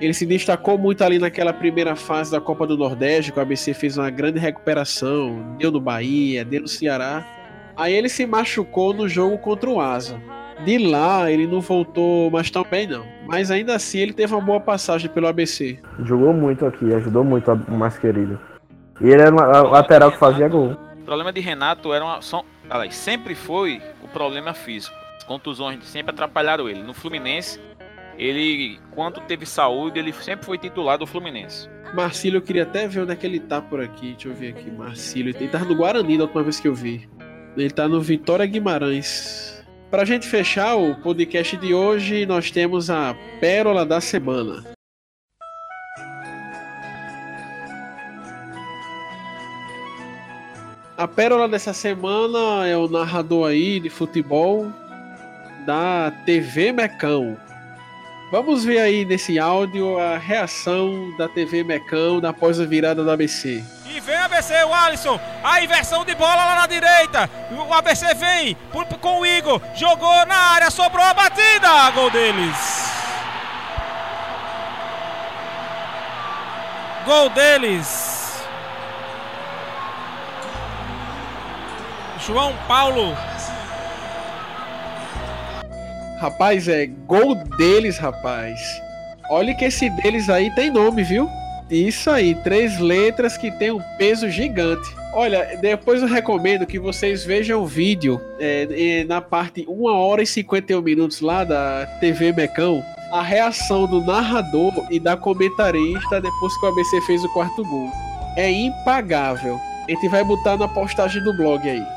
Ele 0.00 0.12
se 0.12 0.26
destacou 0.26 0.76
muito 0.76 1.02
ali 1.02 1.18
naquela 1.18 1.52
primeira 1.52 1.96
fase 1.96 2.30
da 2.30 2.40
Copa 2.40 2.66
do 2.66 2.76
Nordeste, 2.76 3.32
que 3.32 3.38
o 3.38 3.42
ABC 3.42 3.74
fez 3.74 3.96
uma 3.96 4.10
grande 4.10 4.38
recuperação, 4.38 5.56
deu 5.58 5.70
no 5.70 5.80
Bahia, 5.80 6.44
deu 6.44 6.62
no 6.62 6.68
Ceará. 6.68 7.24
Aí 7.76 7.92
ele 7.92 8.08
se 8.08 8.26
machucou 8.26 8.92
no 8.92 9.08
jogo 9.08 9.38
contra 9.38 9.70
o 9.70 9.80
Asa. 9.80 10.20
De 10.64 10.78
lá, 10.78 11.30
ele 11.30 11.46
não 11.46 11.60
voltou 11.60 12.30
mais 12.30 12.50
tão 12.50 12.64
bem, 12.64 12.86
não. 12.86 13.04
Mas 13.26 13.50
ainda 13.50 13.74
assim, 13.74 13.98
ele 13.98 14.12
teve 14.12 14.32
uma 14.34 14.40
boa 14.40 14.60
passagem 14.60 15.10
pelo 15.10 15.26
ABC. 15.26 15.78
Jogou 16.04 16.32
muito 16.32 16.64
aqui, 16.64 16.92
ajudou 16.94 17.24
muito 17.24 17.50
o 17.52 17.72
mais 17.72 17.98
querido. 17.98 18.38
E 19.00 19.06
ele 19.10 19.22
era 19.22 19.32
um 19.32 19.36
la- 19.38 19.62
lateral 19.62 20.12
que 20.12 20.18
fazia 20.18 20.48
gol. 20.48 20.76
O 20.96 21.04
problema 21.04 21.32
de 21.32 21.40
Renato 21.40 21.92
era 21.92 22.04
uma, 22.04 22.22
só, 22.22 22.44
aliás, 22.70 22.94
sempre 22.94 23.34
foi 23.34 23.82
o 24.02 24.08
problema 24.08 24.54
físico. 24.54 24.94
As 25.16 25.24
contusões 25.24 25.84
sempre 25.84 26.12
atrapalharam 26.12 26.68
ele. 26.68 26.82
No 26.82 26.94
Fluminense, 26.94 27.60
ele, 28.16 28.78
quando 28.92 29.20
teve 29.22 29.44
saúde, 29.44 29.98
ele 29.98 30.12
sempre 30.12 30.46
foi 30.46 30.56
titular 30.56 30.96
do 30.96 31.06
Fluminense. 31.06 31.68
Marcílio, 31.94 32.38
eu 32.38 32.42
queria 32.42 32.62
até 32.62 32.86
ver 32.88 33.00
onde 33.00 33.12
é 33.12 33.16
que 33.16 33.26
ele 33.26 33.40
tá 33.40 33.60
por 33.60 33.80
aqui. 33.80 34.12
Deixa 34.12 34.28
eu 34.28 34.34
ver 34.34 34.50
aqui. 34.50 34.70
Marcílio. 34.70 35.34
Ele 35.36 35.48
tava 35.48 35.64
no 35.64 35.74
Guarani 35.74 36.16
da 36.16 36.24
última 36.24 36.42
vez 36.42 36.58
que 36.58 36.68
eu 36.68 36.74
vi. 36.74 37.08
Ele 37.56 37.70
tá 37.70 37.86
no 37.86 38.00
Vitória 38.00 38.44
Guimarães. 38.46 39.53
Pra 39.94 40.04
gente 40.04 40.26
fechar 40.26 40.74
o 40.74 40.96
podcast 40.96 41.56
de 41.56 41.72
hoje, 41.72 42.26
nós 42.26 42.50
temos 42.50 42.90
a 42.90 43.14
Pérola 43.38 43.86
da 43.86 44.00
Semana. 44.00 44.64
A 50.96 51.06
pérola 51.06 51.46
dessa 51.48 51.72
semana 51.72 52.66
é 52.66 52.76
o 52.76 52.88
narrador 52.88 53.48
aí 53.48 53.78
de 53.78 53.88
futebol 53.88 54.66
da 55.64 56.10
TV 56.26 56.72
Mecão. 56.72 57.36
Vamos 58.30 58.64
ver 58.64 58.78
aí 58.78 59.04
nesse 59.04 59.38
áudio 59.38 59.98
a 59.98 60.18
reação 60.18 61.14
da 61.16 61.28
TV 61.28 61.62
Mecão 61.62 62.20
após 62.26 62.58
a 62.58 62.64
virada 62.64 63.04
do 63.04 63.10
ABC. 63.10 63.62
E 63.86 64.00
vem 64.00 64.16
ABC, 64.16 64.52
o 64.64 64.74
Alisson. 64.74 65.20
A 65.42 65.62
inversão 65.62 66.04
de 66.04 66.14
bola 66.14 66.34
lá 66.34 66.54
na 66.56 66.66
direita. 66.66 67.30
O 67.52 67.72
ABC 67.72 68.12
vem 68.14 68.56
com 69.00 69.20
o 69.20 69.26
Igor. 69.26 69.60
Jogou 69.76 70.26
na 70.26 70.36
área, 70.36 70.70
sobrou 70.70 71.04
a 71.04 71.14
batida. 71.14 71.90
Gol 71.94 72.10
deles. 72.10 72.90
Gol 77.04 77.28
deles. 77.30 78.44
João 82.18 82.54
Paulo. 82.66 83.14
Rapaz, 86.18 86.68
é 86.68 86.86
gol 86.86 87.34
deles, 87.56 87.98
rapaz. 87.98 88.60
Olha 89.30 89.54
que 89.54 89.64
esse 89.64 89.88
deles 89.90 90.28
aí 90.28 90.54
tem 90.54 90.70
nome, 90.70 91.02
viu? 91.02 91.28
Isso 91.70 92.10
aí, 92.10 92.34
três 92.34 92.78
letras 92.78 93.36
que 93.36 93.50
tem 93.50 93.70
um 93.70 93.80
peso 93.98 94.28
gigante. 94.28 94.86
Olha, 95.14 95.56
depois 95.60 96.02
eu 96.02 96.08
recomendo 96.08 96.66
que 96.66 96.78
vocês 96.78 97.24
vejam 97.24 97.62
o 97.62 97.66
vídeo 97.66 98.20
é, 98.38 98.68
é, 98.70 99.04
na 99.04 99.20
parte 99.20 99.64
1 99.68 99.84
hora 99.84 100.22
e 100.22 100.26
51 100.26 100.82
minutos 100.82 101.20
lá 101.20 101.42
da 101.42 101.86
TV 102.00 102.32
Mecão, 102.32 102.82
a 103.10 103.22
reação 103.22 103.86
do 103.86 104.00
narrador 104.00 104.72
e 104.90 105.00
da 105.00 105.16
comentarista 105.16 106.20
depois 106.20 106.56
que 106.58 106.66
o 106.66 106.68
ABC 106.68 107.00
fez 107.02 107.24
o 107.24 107.32
quarto 107.32 107.64
gol. 107.64 107.90
É 108.36 108.50
impagável. 108.50 109.58
A 109.86 109.90
gente 109.90 110.08
vai 110.08 110.24
botar 110.24 110.56
na 110.56 110.68
postagem 110.68 111.22
do 111.22 111.36
blog 111.36 111.68
aí. 111.68 111.93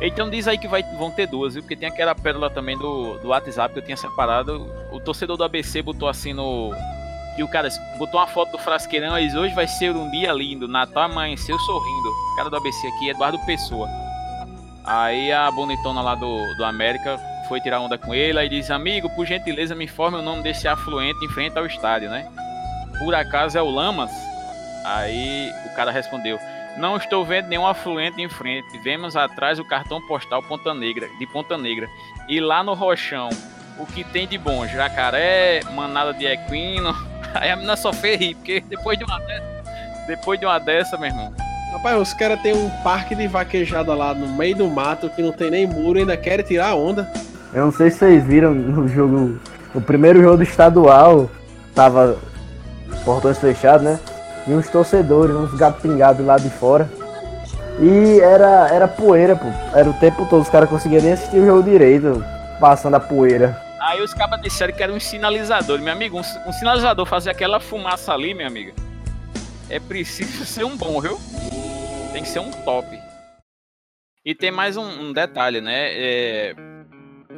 Então 0.00 0.30
diz 0.30 0.46
aí 0.46 0.56
que 0.56 0.68
vai, 0.68 0.82
vão 0.96 1.10
ter 1.10 1.26
duas, 1.26 1.54
viu? 1.54 1.62
Porque 1.62 1.74
tem 1.74 1.88
aquela 1.88 2.14
pérola 2.14 2.48
também 2.48 2.78
do, 2.78 3.18
do 3.18 3.28
WhatsApp 3.28 3.72
que 3.72 3.80
eu 3.80 3.84
tinha 3.84 3.96
separado. 3.96 4.66
O 4.92 5.00
torcedor 5.00 5.36
do 5.36 5.44
ABC 5.44 5.82
botou 5.82 6.08
assim 6.08 6.32
no. 6.32 6.72
E 7.36 7.42
o 7.42 7.48
cara 7.48 7.68
botou 7.98 8.18
uma 8.20 8.26
foto 8.26 8.52
do 8.52 8.58
frasqueirão 8.58 9.18
e 9.18 9.36
Hoje 9.36 9.54
vai 9.54 9.66
ser 9.66 9.94
um 9.94 10.10
dia 10.10 10.32
lindo, 10.32 10.66
Natal 10.66 11.04
amanheceu 11.04 11.58
sorrindo. 11.58 12.08
O 12.08 12.36
cara 12.36 12.50
do 12.50 12.56
ABC 12.56 12.86
aqui, 12.88 13.10
Eduardo 13.10 13.38
Pessoa. 13.44 13.88
Aí 14.84 15.30
a 15.32 15.50
bonitona 15.50 16.00
lá 16.00 16.14
do, 16.14 16.54
do 16.56 16.64
América 16.64 17.18
foi 17.48 17.60
tirar 17.60 17.80
onda 17.80 17.98
com 17.98 18.14
ele. 18.14 18.38
Aí 18.38 18.48
diz: 18.48 18.70
Amigo, 18.70 19.10
por 19.10 19.26
gentileza, 19.26 19.74
me 19.74 19.84
informe 19.84 20.18
o 20.18 20.22
nome 20.22 20.42
desse 20.42 20.68
afluente 20.68 21.24
em 21.24 21.28
frente 21.28 21.58
ao 21.58 21.66
estádio, 21.66 22.08
né? 22.08 22.26
Por 22.98 23.14
acaso 23.14 23.58
é 23.58 23.62
o 23.62 23.70
Lamas? 23.70 24.10
Aí 24.84 25.52
o 25.66 25.74
cara 25.74 25.90
respondeu: 25.90 26.38
Não 26.78 26.96
estou 26.96 27.24
vendo 27.24 27.48
nenhum 27.48 27.66
afluente 27.66 28.22
em 28.22 28.28
frente. 28.28 28.78
Vemos 28.78 29.16
atrás 29.16 29.58
o 29.58 29.64
cartão 29.64 30.00
postal 30.00 30.40
Ponta 30.40 30.72
Negra, 30.72 31.08
de 31.18 31.26
Ponta 31.26 31.58
Negra. 31.58 31.88
E 32.28 32.38
lá 32.38 32.62
no 32.62 32.72
Rochão, 32.72 33.30
o 33.76 33.84
que 33.84 34.04
tem 34.04 34.28
de 34.28 34.38
bom? 34.38 34.64
Jacaré, 34.64 35.60
manada 35.74 36.14
de 36.14 36.24
equino. 36.24 36.94
Aí 37.34 37.50
a 37.50 37.56
menina 37.56 37.76
só 37.76 37.92
fez 37.92 38.20
rir, 38.20 38.34
porque 38.36 38.60
depois 38.60 38.96
de 38.96 39.04
uma 39.04 39.18
dessa, 39.18 39.64
depois 40.06 40.38
de 40.38 40.46
uma 40.46 40.58
dessa, 40.60 40.96
meu 40.96 41.08
irmão. 41.08 41.34
Rapaz, 41.72 42.00
os 42.00 42.14
caras 42.14 42.40
têm 42.42 42.54
um 42.54 42.70
parque 42.82 43.14
de 43.14 43.26
vaquejada 43.26 43.92
lá 43.92 44.14
no 44.14 44.28
meio 44.28 44.56
do 44.56 44.68
mato 44.68 45.10
que 45.10 45.20
não 45.20 45.32
tem 45.32 45.50
nem 45.50 45.66
muro 45.66 45.98
e 45.98 46.02
ainda 46.02 46.16
querem 46.16 46.46
tirar 46.46 46.68
a 46.68 46.74
onda. 46.76 47.10
Eu 47.52 47.66
não 47.66 47.72
sei 47.72 47.90
se 47.90 47.98
vocês 47.98 48.24
viram 48.24 48.54
no 48.54 48.86
jogo. 48.86 49.40
O 49.74 49.80
primeiro 49.80 50.22
jogo 50.22 50.36
do 50.38 50.42
estadual 50.44 51.28
tava 51.74 52.18
portões 53.04 53.38
fechados, 53.38 53.82
né? 53.82 53.98
E 54.48 54.54
uns 54.54 54.66
torcedores, 54.70 55.36
uns 55.36 55.52
gatos 55.54 55.82
pingados 55.82 56.24
lá 56.24 56.38
de 56.38 56.48
fora. 56.48 56.90
E 57.78 58.18
era, 58.20 58.68
era 58.74 58.88
poeira, 58.88 59.36
pô. 59.36 59.46
Era 59.76 59.90
o 59.90 59.92
tempo 60.00 60.26
todo, 60.28 60.40
os 60.40 60.48
caras 60.48 60.70
conseguiam 60.70 61.02
nem 61.02 61.12
assistir 61.12 61.36
o 61.36 61.44
jogo 61.44 61.62
direito, 61.62 62.24
passando 62.58 62.94
a 62.94 63.00
poeira. 63.00 63.60
Aí 63.78 64.00
os 64.00 64.14
cabas 64.14 64.40
disseram 64.40 64.72
que 64.72 64.82
era 64.82 64.92
um 64.92 64.98
sinalizador. 64.98 65.78
Meu 65.80 65.92
amigo, 65.92 66.16
um, 66.16 66.48
um 66.48 66.52
sinalizador 66.52 67.04
fazer 67.04 67.30
aquela 67.30 67.60
fumaça 67.60 68.14
ali, 68.14 68.32
minha 68.32 68.48
amiga. 68.48 68.72
É 69.68 69.78
preciso 69.78 70.46
ser 70.46 70.64
um 70.64 70.78
bom, 70.78 70.98
viu? 70.98 71.20
Tem 72.14 72.22
que 72.22 72.28
ser 72.28 72.40
um 72.40 72.50
top. 72.50 72.98
E 74.24 74.34
tem 74.34 74.50
mais 74.50 74.78
um, 74.78 74.84
um 74.84 75.12
detalhe, 75.12 75.60
né? 75.60 75.92
É... 75.92 76.54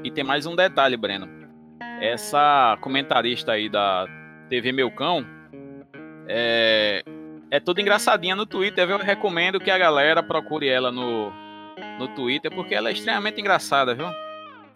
E 0.05 0.13
tem 0.13 0.23
mais 0.23 0.47
um 0.47 0.55
detalhe, 0.55 0.97
Breno. 0.97 1.29
Essa 2.01 2.79
comentarista 2.81 3.53
aí 3.53 3.69
da 3.69 4.07
TV 4.49 4.71
Meu 4.71 4.93
Cão 4.93 5.27
é, 6.29 7.03
é 7.51 7.61
toda 7.61 7.81
engraçadinha 7.81 8.37
no 8.37 8.47
Twitter, 8.47 8.87
viu? 8.87 8.99
Eu 8.99 9.05
recomendo 9.05 9.61
que 9.61 9.71
a 9.71 9.79
galera 9.79 10.23
procure 10.23 10.69
ela 10.69 10.91
no, 10.93 11.33
no 11.99 12.09
Twitter, 12.09 12.51
porque 12.51 12.75
ela 12.75 12.89
é 12.89 12.93
extremamente 12.93 13.41
engraçada, 13.41 13.95
viu? 13.95 14.07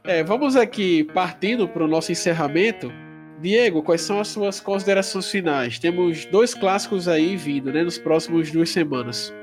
É, 0.03 0.23
vamos 0.23 0.57
aqui 0.57 1.05
partindo 1.05 1.67
para 1.67 1.85
o 1.85 1.89
nosso 1.89 2.13
encerramento. 2.13 2.93
Diego, 3.41 3.83
quais 3.83 4.01
são 4.01 4.21
as 4.21 4.29
suas 4.29 4.61
considerações 4.61 5.31
finais? 5.31 5.79
Temos 5.79 6.25
dois 6.27 6.55
clássicos 6.55 7.09
aí 7.09 7.37
vindo, 7.37 7.73
né, 7.73 7.83
nos 7.83 7.99
próximos 7.99 8.51
duas 8.51 8.71
semanas. 8.71 9.35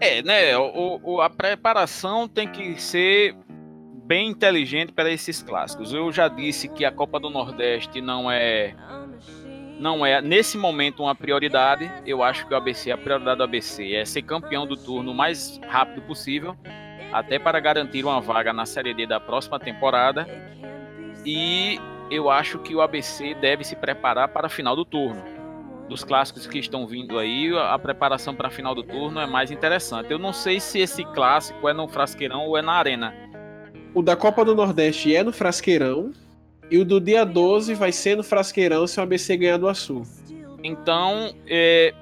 É, 0.00 0.20
né? 0.22 0.56
O, 0.58 1.00
o, 1.02 1.20
a 1.20 1.30
preparação 1.30 2.26
tem 2.26 2.48
que 2.48 2.80
ser 2.80 3.36
bem 4.04 4.30
inteligente 4.30 4.92
para 4.92 5.08
esses 5.10 5.42
clássicos. 5.42 5.92
Eu 5.92 6.10
já 6.10 6.26
disse 6.26 6.68
que 6.68 6.84
a 6.84 6.90
Copa 6.90 7.20
do 7.20 7.30
Nordeste 7.30 8.00
não 8.00 8.28
é 8.28 8.74
não 9.82 10.06
é 10.06 10.22
nesse 10.22 10.56
momento 10.56 11.02
uma 11.02 11.14
prioridade. 11.14 11.90
Eu 12.06 12.22
acho 12.22 12.46
que 12.46 12.54
o 12.54 12.56
ABC, 12.56 12.92
a 12.92 12.96
prioridade 12.96 13.38
do 13.38 13.42
ABC 13.42 13.94
é 13.94 14.04
ser 14.04 14.22
campeão 14.22 14.64
do 14.64 14.76
turno 14.76 15.10
o 15.10 15.14
mais 15.14 15.60
rápido 15.66 16.00
possível, 16.02 16.56
até 17.12 17.38
para 17.38 17.58
garantir 17.58 18.04
uma 18.04 18.20
vaga 18.20 18.52
na 18.52 18.64
Série 18.64 18.94
D 18.94 19.06
da 19.06 19.18
próxima 19.18 19.58
temporada. 19.58 20.26
E 21.26 21.80
eu 22.10 22.30
acho 22.30 22.60
que 22.60 22.74
o 22.76 22.80
ABC 22.80 23.34
deve 23.34 23.64
se 23.64 23.74
preparar 23.74 24.28
para 24.28 24.46
a 24.46 24.50
final 24.50 24.76
do 24.76 24.84
turno 24.84 25.32
dos 25.88 26.04
clássicos 26.04 26.46
que 26.46 26.58
estão 26.58 26.86
vindo 26.86 27.18
aí, 27.18 27.52
a 27.54 27.78
preparação 27.78 28.34
para 28.34 28.48
a 28.48 28.50
final 28.50 28.74
do 28.74 28.82
turno 28.82 29.20
é 29.20 29.26
mais 29.26 29.50
interessante. 29.50 30.10
Eu 30.10 30.18
não 30.18 30.32
sei 30.32 30.58
se 30.58 30.78
esse 30.78 31.04
clássico 31.04 31.68
é 31.68 31.74
no 31.74 31.86
Frasqueirão 31.86 32.46
ou 32.46 32.56
é 32.56 32.62
na 32.62 32.72
Arena. 32.72 33.12
O 33.92 34.00
da 34.00 34.16
Copa 34.16 34.42
do 34.42 34.54
Nordeste 34.54 35.14
é 35.14 35.22
no 35.22 35.32
Frasqueirão 35.32 36.12
e 36.70 36.78
o 36.78 36.84
do 36.84 37.00
dia 37.00 37.24
12 37.24 37.74
vai 37.74 37.92
ser 37.92 38.16
no 38.16 38.22
Frasqueirão 38.22 38.86
se 38.86 38.98
o 38.98 39.02
ABC 39.02 39.36
ganhar 39.36 39.58
do 39.58 39.68
Açul. 39.68 40.02
Então, 40.62 41.34
é, 41.46 41.92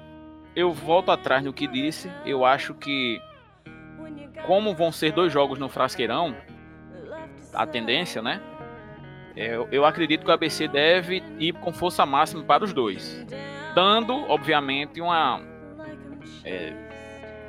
eu 0.55 0.71
volto 0.71 1.11
atrás 1.11 1.43
no 1.43 1.51
que 1.51 1.67
disse. 1.67 2.09
Eu 2.25 2.45
acho 2.45 2.73
que, 2.73 3.19
como 4.45 4.73
vão 4.73 4.91
ser 4.91 5.11
dois 5.11 5.33
jogos 5.33 5.59
no 5.59 5.67
Frasqueirão, 5.67 6.35
a 7.53 7.65
tendência, 7.65 8.21
né? 8.21 8.41
Eu, 9.35 9.67
eu 9.71 9.85
acredito 9.85 10.23
que 10.23 10.29
o 10.29 10.33
ABC 10.33 10.67
deve 10.67 11.23
ir 11.39 11.53
com 11.53 11.73
força 11.73 12.05
máxima 12.05 12.43
para 12.43 12.63
os 12.63 12.73
dois 12.73 13.25
dando, 13.73 14.13
obviamente, 14.29 15.01
uma 15.01 15.41
é, 16.43 16.73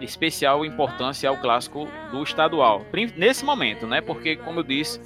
especial 0.00 0.64
importância 0.64 1.28
ao 1.28 1.36
clássico 1.36 1.88
do 2.10 2.22
estadual. 2.22 2.84
Nesse 3.16 3.44
momento, 3.44 3.86
né? 3.86 4.00
Porque, 4.00 4.36
como 4.36 4.60
eu 4.60 4.64
disse, 4.64 5.00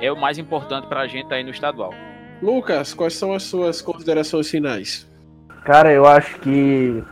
é 0.00 0.12
o 0.12 0.16
mais 0.16 0.38
importante 0.38 0.86
para 0.86 1.00
a 1.00 1.06
gente 1.06 1.32
aí 1.32 1.42
no 1.42 1.50
estadual. 1.50 1.92
Lucas, 2.42 2.92
quais 2.92 3.14
são 3.14 3.32
as 3.32 3.44
suas 3.44 3.80
considerações 3.80 4.50
finais? 4.50 5.08
Cara, 5.64 5.92
eu 5.92 6.06
acho 6.06 6.38
que 6.40 7.02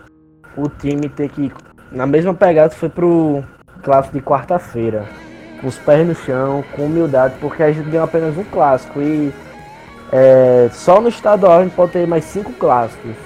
o 0.57 0.69
time 0.69 1.09
tem 1.09 1.29
que, 1.29 1.53
na 1.91 2.07
mesma 2.07 2.35
pegada, 2.35 2.71
foi 2.71 2.89
pro 2.89 3.43
clássico 3.83 4.19
de 4.19 4.23
quarta-feira. 4.23 5.07
Com 5.61 5.69
os 5.69 5.79
pés 5.79 6.07
no 6.07 6.15
chão, 6.15 6.65
com 6.77 6.85
humildade, 6.85 7.35
porque 7.41 7.63
a 7.63 7.73
gente 7.73 7.89
ganhou 7.89 8.05
apenas 8.05 8.37
um 8.37 8.45
clássico 8.45 9.01
e 9.01 9.33
é, 10.13 10.69
só 10.73 11.01
no 11.01 11.09
estadual 11.09 11.61
a 11.61 11.63
gente 11.65 11.75
pode 11.75 11.93
ter 11.93 12.07
mais 12.07 12.25
cinco 12.25 12.53
clássicos. 12.53 13.17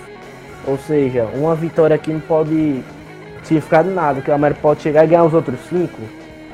Ou 0.67 0.79
seja, 0.79 1.25
uma 1.35 1.55
vitória 1.55 1.97
aqui 1.97 2.13
não 2.13 2.21
pode 2.21 2.83
significar 3.43 3.85
nada, 3.85 4.21
que 4.21 4.31
o 4.31 4.35
América 4.35 4.61
pode 4.61 4.83
chegar 4.83 5.05
e 5.05 5.09
ganhar 5.09 5.25
os 5.25 5.35
outros 5.35 5.59
cinco. 5.69 6.01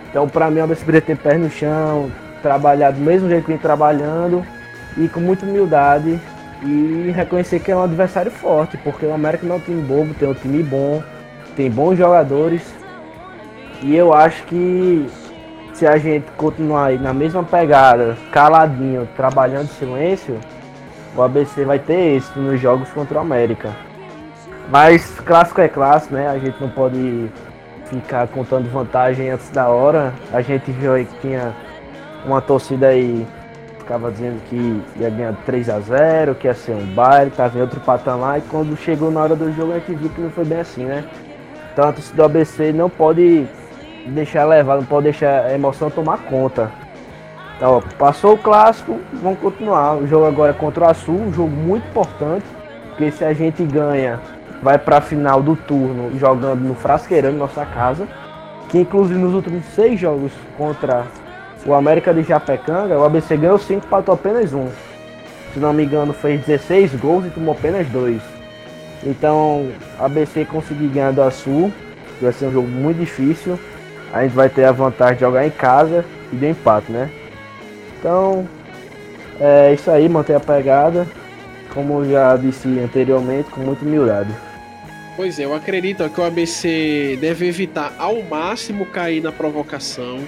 Então, 0.09 0.29
para 0.29 0.51
mim, 0.51 0.61
o 0.61 0.65
ABC 0.65 0.81
deveria 0.81 1.03
ter 1.03 1.17
pé 1.17 1.37
no 1.37 1.51
chão, 1.51 2.11
trabalhar 2.45 2.91
do 2.91 3.01
mesmo 3.01 3.27
jeito 3.27 3.45
que 3.45 3.53
vem 3.53 3.59
trabalhando 3.59 4.45
e 4.99 5.09
com 5.09 5.19
muita 5.19 5.47
humildade 5.47 6.21
e 6.63 7.11
reconhecer 7.17 7.59
que 7.59 7.73
é 7.73 7.77
um 7.77 7.83
adversário 7.83 8.31
forte, 8.31 8.77
porque 8.77 9.07
o 9.07 9.15
América 9.15 9.47
não 9.47 9.55
é 9.55 9.59
um 9.59 9.63
time 9.63 9.81
bobo, 9.81 10.13
tem 10.13 10.29
um 10.29 10.35
time 10.35 10.63
bom, 10.63 11.03
tem 11.57 11.71
bons 11.71 11.97
jogadores. 11.97 12.63
E 13.83 13.97
eu 13.97 14.13
acho 14.13 14.43
que 14.45 15.09
se 15.73 15.87
a 15.87 15.97
gente 15.97 16.27
continuar 16.37 16.87
aí 16.87 16.99
na 16.99 17.15
mesma 17.15 17.43
pegada, 17.43 18.15
caladinho, 18.31 19.09
trabalhando 19.17 19.65
em 19.65 19.79
silêncio, 19.79 20.39
o 21.17 21.23
ABC 21.23 21.65
vai 21.65 21.79
ter 21.79 22.17
êxito 22.17 22.39
nos 22.39 22.61
jogos 22.61 22.91
contra 22.91 23.17
o 23.17 23.21
América. 23.23 23.71
Mas 24.69 25.19
clássico 25.21 25.63
é 25.63 25.69
clássico, 25.69 26.15
né? 26.15 26.29
A 26.29 26.39
gente 26.39 26.61
não 26.61 26.69
pode 26.69 27.31
ficar 27.87 28.29
contando 28.29 28.71
vantagem 28.71 29.31
antes 29.31 29.49
da 29.49 29.69
hora. 29.69 30.13
A 30.31 30.43
gente 30.43 30.71
viu 30.73 30.93
aí 30.93 31.07
que 31.07 31.21
tinha 31.21 31.55
uma 32.25 32.41
torcida 32.41 32.89
aí 32.89 33.27
ficava 33.79 34.11
dizendo 34.11 34.41
que 34.49 34.83
ia 34.99 35.11
ganhar 35.11 35.35
3 35.45 35.69
a 35.69 35.81
0 35.81 36.35
que 36.35 36.47
ia 36.47 36.55
ser 36.55 36.73
um 36.73 36.87
baile, 36.95 37.31
tava 37.31 37.59
em 37.59 37.61
outro 37.61 37.81
patamar, 37.81 38.39
e 38.39 38.43
quando 38.43 38.77
chegou 38.77 39.11
na 39.11 39.23
hora 39.23 39.37
do 39.37 39.53
jogo 39.53 39.73
a 39.73 39.79
gente 39.79 39.95
viu 39.95 40.09
que 40.09 40.21
não 40.21 40.31
foi 40.31 40.45
bem 40.45 40.61
assim, 40.61 40.85
né? 40.85 41.05
Então 41.73 41.89
a 41.89 41.93
torcida 41.93 42.17
do 42.17 42.25
ABC 42.25 42.73
não 42.73 42.89
pode 42.89 43.47
deixar 44.07 44.45
levar, 44.45 44.77
não 44.77 44.85
pode 44.85 45.05
deixar 45.05 45.45
a 45.45 45.53
emoção 45.53 45.91
tomar 45.91 46.19
conta. 46.19 46.71
Então, 47.57 47.77
ó, 47.77 47.83
passou 47.99 48.35
o 48.35 48.39
clássico, 48.39 48.99
vamos 49.13 49.39
continuar. 49.39 49.97
O 49.97 50.07
jogo 50.07 50.27
agora 50.27 50.51
é 50.51 50.55
contra 50.55 50.85
o 50.85 50.91
Açul, 50.91 51.15
um 51.15 51.33
jogo 51.33 51.51
muito 51.51 51.87
importante, 51.87 52.45
porque 52.89 53.11
se 53.11 53.25
a 53.25 53.33
gente 53.33 53.65
ganha 53.65 54.21
vai 54.63 54.79
para 54.79 54.97
a 54.97 55.01
final 55.01 55.43
do 55.43 55.55
turno 55.55 56.19
jogando 56.19 56.61
no 56.61 56.75
Frasqueirão, 56.75 57.33
nossa 57.33 57.67
casa, 57.67 58.09
que 58.71 58.79
inclusive 58.79 59.19
nos 59.19 59.35
últimos 59.35 59.65
seis 59.67 60.01
jogos 60.01 60.33
contra 60.57 61.05
o 61.67 61.75
América 61.75 62.13
de 62.13 62.23
Japecanga, 62.23 62.99
o 62.99 63.05
ABC 63.05 63.37
ganhou 63.37 63.59
5 63.59 63.87
empatou 63.87 64.15
apenas 64.15 64.53
um. 64.53 64.69
Se 65.53 65.61
não 65.61 65.73
me 65.73 65.85
engano, 65.85 66.13
fez 66.13 66.45
16 66.45 66.95
gols 66.97 67.27
e 67.27 67.31
tomou 67.31 67.55
apenas 67.55 67.87
dois. 67.89 68.21
Então, 69.05 69.71
o 69.99 70.05
ABC 70.05 70.45
conseguir 70.45 70.89
ganhar 70.89 71.13
do 71.13 71.23
Açul, 71.23 71.73
que 72.19 72.25
vai 72.25 72.33
ser 72.33 72.47
um 72.47 72.53
jogo 72.53 72.69
muito 72.69 72.99
difícil. 72.99 73.59
A 74.13 74.23
gente 74.23 74.33
vai 74.33 74.49
ter 74.49 74.65
a 74.65 74.73
vantagem 74.73 75.15
de 75.15 75.21
jogar 75.21 75.47
em 75.47 75.51
casa 75.51 76.05
e 76.33 76.37
de 76.37 76.49
empate, 76.49 76.91
né? 76.91 77.11
Então, 77.99 78.49
é 79.41 79.73
isso 79.73 79.91
aí, 79.91 80.09
manter 80.09 80.35
a 80.35 80.41
pegada, 80.41 81.07
como 81.73 82.05
já 82.05 82.37
disse 82.37 82.69
anteriormente, 82.79 83.51
com 83.51 83.61
muita 83.61 83.85
humildade. 83.85 84.31
Pois 85.17 85.39
é, 85.39 85.45
eu 85.45 85.55
acredito 85.55 86.09
que 86.11 86.21
o 86.21 86.25
ABC 86.25 87.17
deve 87.21 87.47
evitar 87.47 87.95
ao 87.99 88.21
máximo 88.23 88.85
cair 88.87 89.23
na 89.23 89.31
provocação. 89.31 90.19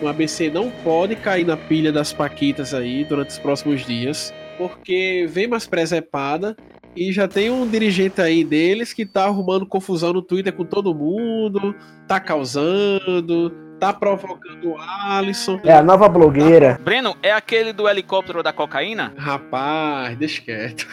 O 0.00 0.08
ABC 0.08 0.50
não 0.50 0.70
pode 0.70 1.16
cair 1.16 1.46
na 1.46 1.56
pilha 1.56 1.90
das 1.90 2.12
Paquitas 2.12 2.74
aí 2.74 3.04
durante 3.04 3.30
os 3.30 3.38
próximos 3.38 3.84
dias, 3.86 4.32
porque 4.58 5.26
vem 5.28 5.46
mais 5.46 5.66
presepada 5.66 6.56
e 6.94 7.12
já 7.12 7.28
tem 7.28 7.50
um 7.50 7.68
dirigente 7.68 8.20
aí 8.20 8.44
deles 8.44 8.92
que 8.92 9.04
tá 9.04 9.24
arrumando 9.24 9.66
confusão 9.66 10.12
no 10.12 10.22
Twitter 10.22 10.52
com 10.52 10.64
todo 10.64 10.94
mundo, 10.94 11.74
tá 12.06 12.20
causando, 12.20 13.52
tá 13.78 13.92
provocando 13.92 14.72
o 14.72 14.76
Alisson. 14.78 15.60
É 15.64 15.72
a 15.72 15.82
nova 15.82 16.08
blogueira. 16.08 16.78
Breno, 16.82 17.16
é 17.22 17.32
aquele 17.32 17.72
do 17.72 17.88
helicóptero 17.88 18.42
da 18.42 18.52
cocaína? 18.52 19.12
Rapaz, 19.16 20.16
deixa 20.16 20.42
quieto. 20.42 20.86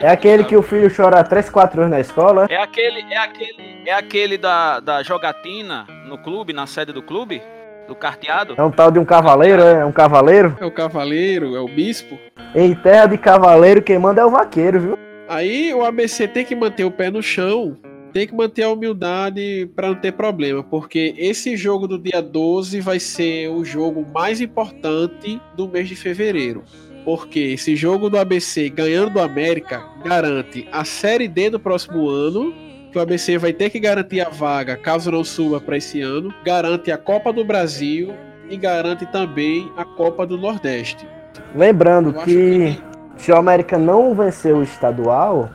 é 0.00 0.08
aquele 0.08 0.44
que 0.44 0.56
o 0.56 0.62
filho 0.62 0.94
chora 0.94 1.22
3, 1.22 1.50
4 1.50 1.80
anos 1.80 1.90
na 1.90 2.00
escola? 2.00 2.46
É 2.48 2.56
aquele, 2.56 3.00
é 3.12 3.18
aquele, 3.18 3.82
é 3.86 3.92
aquele 3.92 4.38
da, 4.38 4.80
da 4.80 5.02
jogatina 5.02 5.86
no 6.06 6.18
clube, 6.18 6.52
na 6.52 6.66
sede 6.66 6.92
do 6.92 7.02
clube? 7.02 7.42
Do 7.88 7.96
carteado? 7.96 8.54
É 8.56 8.62
um 8.62 8.70
tal 8.70 8.92
de 8.92 8.98
um 8.98 9.04
cavaleiro, 9.04 9.60
é? 9.60 9.84
Um 9.84 9.92
cavaleiro? 9.92 10.56
É 10.60 10.64
o 10.64 10.70
cavaleiro, 10.70 11.56
é 11.56 11.60
o 11.60 11.66
bispo. 11.66 12.16
Em 12.54 12.74
terra 12.74 13.06
de 13.06 13.18
cavaleiro, 13.18 13.82
quem 13.82 13.98
manda 13.98 14.20
é 14.20 14.24
o 14.24 14.30
vaqueiro, 14.30 14.80
viu? 14.80 14.98
Aí 15.28 15.74
o 15.74 15.84
ABC 15.84 16.28
tem 16.28 16.44
que 16.44 16.54
manter 16.54 16.84
o 16.84 16.90
pé 16.90 17.10
no 17.10 17.22
chão 17.22 17.76
tem 18.12 18.26
que 18.26 18.34
manter 18.34 18.62
a 18.62 18.70
humildade 18.70 19.68
para 19.74 19.88
não 19.88 19.94
ter 19.94 20.12
problema, 20.12 20.62
porque 20.62 21.14
esse 21.16 21.56
jogo 21.56 21.88
do 21.88 21.98
dia 21.98 22.20
12 22.20 22.80
vai 22.80 23.00
ser 23.00 23.48
o 23.48 23.64
jogo 23.64 24.06
mais 24.12 24.40
importante 24.40 25.40
do 25.56 25.68
mês 25.68 25.88
de 25.88 25.96
fevereiro. 25.96 26.62
Porque 27.04 27.40
esse 27.40 27.74
jogo 27.74 28.08
do 28.08 28.18
ABC 28.18 28.68
ganhando 28.68 29.14
do 29.14 29.20
América 29.20 29.82
garante 30.04 30.68
a 30.70 30.84
Série 30.84 31.26
D 31.26 31.50
do 31.50 31.58
próximo 31.58 32.08
ano, 32.08 32.54
que 32.92 32.98
o 32.98 33.00
ABC 33.00 33.38
vai 33.38 33.52
ter 33.52 33.70
que 33.70 33.80
garantir 33.80 34.20
a 34.20 34.28
vaga 34.28 34.76
caso 34.76 35.10
não 35.10 35.24
suba 35.24 35.60
para 35.60 35.78
esse 35.78 36.00
ano, 36.00 36.32
garante 36.44 36.92
a 36.92 36.98
Copa 36.98 37.32
do 37.32 37.44
Brasil 37.44 38.12
e 38.48 38.56
garante 38.56 39.06
também 39.06 39.70
a 39.76 39.84
Copa 39.84 40.26
do 40.26 40.36
Nordeste. 40.36 41.08
Lembrando 41.54 42.12
que, 42.12 42.24
que 42.26 42.78
se 43.16 43.32
o 43.32 43.36
América 43.36 43.78
não 43.78 44.14
vencer 44.14 44.54
o 44.54 44.62
estadual, 44.62 45.50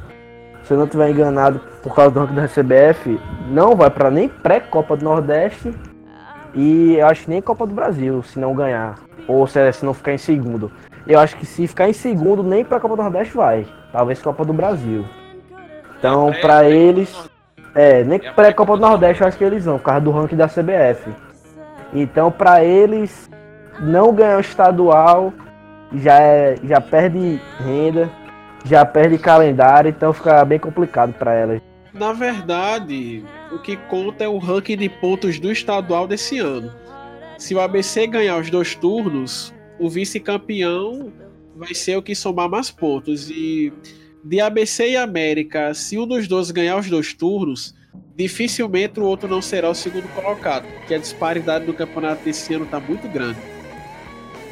se 0.67 0.73
eu 0.73 0.77
não 0.77 0.85
estiver 0.85 1.09
enganado, 1.09 1.61
por 1.81 1.95
causa 1.95 2.11
do 2.11 2.19
ranking 2.19 2.35
da 2.35 2.47
CBF, 2.47 3.19
não 3.47 3.73
vai 3.73 3.89
para 3.89 4.11
nem 4.11 4.27
pré-Copa 4.27 4.97
do 4.97 5.05
Nordeste 5.05 5.73
E 6.53 6.95
eu 6.97 7.07
acho 7.07 7.23
que 7.23 7.29
nem 7.29 7.41
Copa 7.41 7.65
do 7.65 7.73
Brasil, 7.73 8.21
se 8.23 8.37
não 8.37 8.53
ganhar. 8.53 8.95
Ou 9.27 9.47
se, 9.47 9.71
se 9.71 9.85
não 9.85 9.93
ficar 9.93 10.13
em 10.13 10.17
segundo. 10.17 10.71
Eu 11.05 11.19
acho 11.19 11.37
que 11.37 11.45
se 11.45 11.67
ficar 11.67 11.87
em 11.87 11.93
segundo, 11.93 12.43
nem 12.43 12.65
pra 12.65 12.79
Copa 12.79 12.95
do 12.97 13.03
Nordeste 13.03 13.35
vai. 13.35 13.65
Talvez 13.91 14.21
Copa 14.21 14.43
do 14.43 14.53
Brasil. 14.53 15.05
Então, 15.97 16.29
É, 16.29 16.41
pra 16.41 16.65
é, 16.65 16.71
eles. 16.71 17.29
É, 17.73 18.03
nem 18.03 18.19
É, 18.21 18.31
pré-Copa 18.31 18.75
do 18.75 18.81
Nordeste 18.81 19.21
eu 19.21 19.27
acho 19.27 19.37
que 19.37 19.43
eles 19.43 19.63
vão, 19.65 19.77
por 19.77 19.85
causa 19.85 20.01
do 20.01 20.11
ranking 20.11 20.35
da 20.35 20.47
CBF. 20.47 21.09
Então, 21.93 22.29
pra 22.31 22.63
eles, 22.63 23.29
não 23.79 24.13
ganhar 24.13 24.37
o 24.37 24.41
estadual 24.41 25.31
já, 25.93 26.19
é, 26.19 26.55
já 26.63 26.81
perde 26.81 27.39
renda, 27.63 28.09
já 28.67 28.85
perde 28.85 29.17
calendário, 29.17 29.89
então 29.89 30.13
fica 30.13 30.43
bem 30.45 30.59
complicado 30.59 31.13
pra 31.13 31.33
elas. 31.33 31.61
Na 31.93 32.13
verdade, 32.13 33.23
o 33.51 33.57
que 33.57 33.75
conta 33.75 34.23
é 34.23 34.27
o 34.27 34.37
ranking 34.37 34.77
de 34.77 34.89
pontos 34.89 35.39
do 35.39 35.51
estadual 35.51 36.07
desse 36.07 36.37
ano. 36.37 36.71
Se 37.37 37.55
o 37.55 37.59
ABC 37.59 38.05
ganhar 38.07 38.37
os 38.37 38.49
dois 38.49 38.75
turnos, 38.75 39.53
o 39.79 39.89
vice-campeão 39.89 41.11
vai 41.55 41.73
ser 41.73 41.97
o 41.97 42.01
que 42.01 42.13
somar 42.15 42.49
mais 42.49 42.69
pontos. 42.69 43.29
E 43.29 43.73
de 44.23 44.39
ABC 44.39 44.89
e 44.91 44.97
América, 44.97 45.73
se 45.73 45.97
um 45.97 46.05
dos 46.05 46.27
dois 46.27 46.51
ganhar 46.51 46.77
os 46.77 46.89
dois 46.89 47.13
turnos, 47.13 47.73
dificilmente 48.15 48.99
o 48.99 49.03
outro 49.03 49.27
não 49.27 49.41
será 49.41 49.69
o 49.69 49.75
segundo 49.75 50.07
colocado, 50.13 50.67
porque 50.67 50.93
a 50.93 50.97
disparidade 50.97 51.65
do 51.65 51.73
campeonato 51.73 52.23
desse 52.23 52.53
ano 52.53 52.65
está 52.65 52.79
muito 52.79 53.07
grande. 53.07 53.39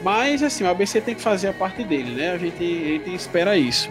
Mas 0.04 0.42
assim, 0.44 0.64
o 0.64 0.70
ABC 0.70 1.02
tem 1.02 1.16
que 1.16 1.22
fazer 1.22 1.50
a 1.50 1.54
parte 1.54 1.84
dele, 1.84 2.12
né? 2.12 2.32
A 2.32 2.38
gente, 2.38 2.64
a 2.64 2.88
gente 2.88 3.14
espera 3.14 3.58
isso. 3.58 3.90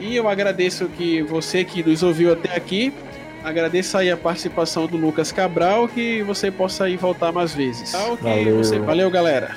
E 0.00 0.16
eu 0.16 0.28
agradeço 0.28 0.86
que 0.88 1.22
você 1.22 1.64
que 1.64 1.82
nos 1.82 2.02
ouviu 2.02 2.32
até 2.32 2.56
aqui. 2.56 2.92
Agradeço 3.42 3.96
aí 3.98 4.10
a 4.10 4.16
participação 4.16 4.86
do 4.86 4.96
Lucas 4.96 5.30
Cabral, 5.30 5.86
que 5.86 6.22
você 6.22 6.50
possa 6.50 6.84
aí 6.84 6.96
voltar 6.96 7.30
mais 7.30 7.54
vezes. 7.54 7.92
Tá? 7.92 8.04
Ok, 8.06 8.16
Valeu. 8.22 8.56
você- 8.56 8.78
valeu 8.78 9.10
galera. 9.10 9.54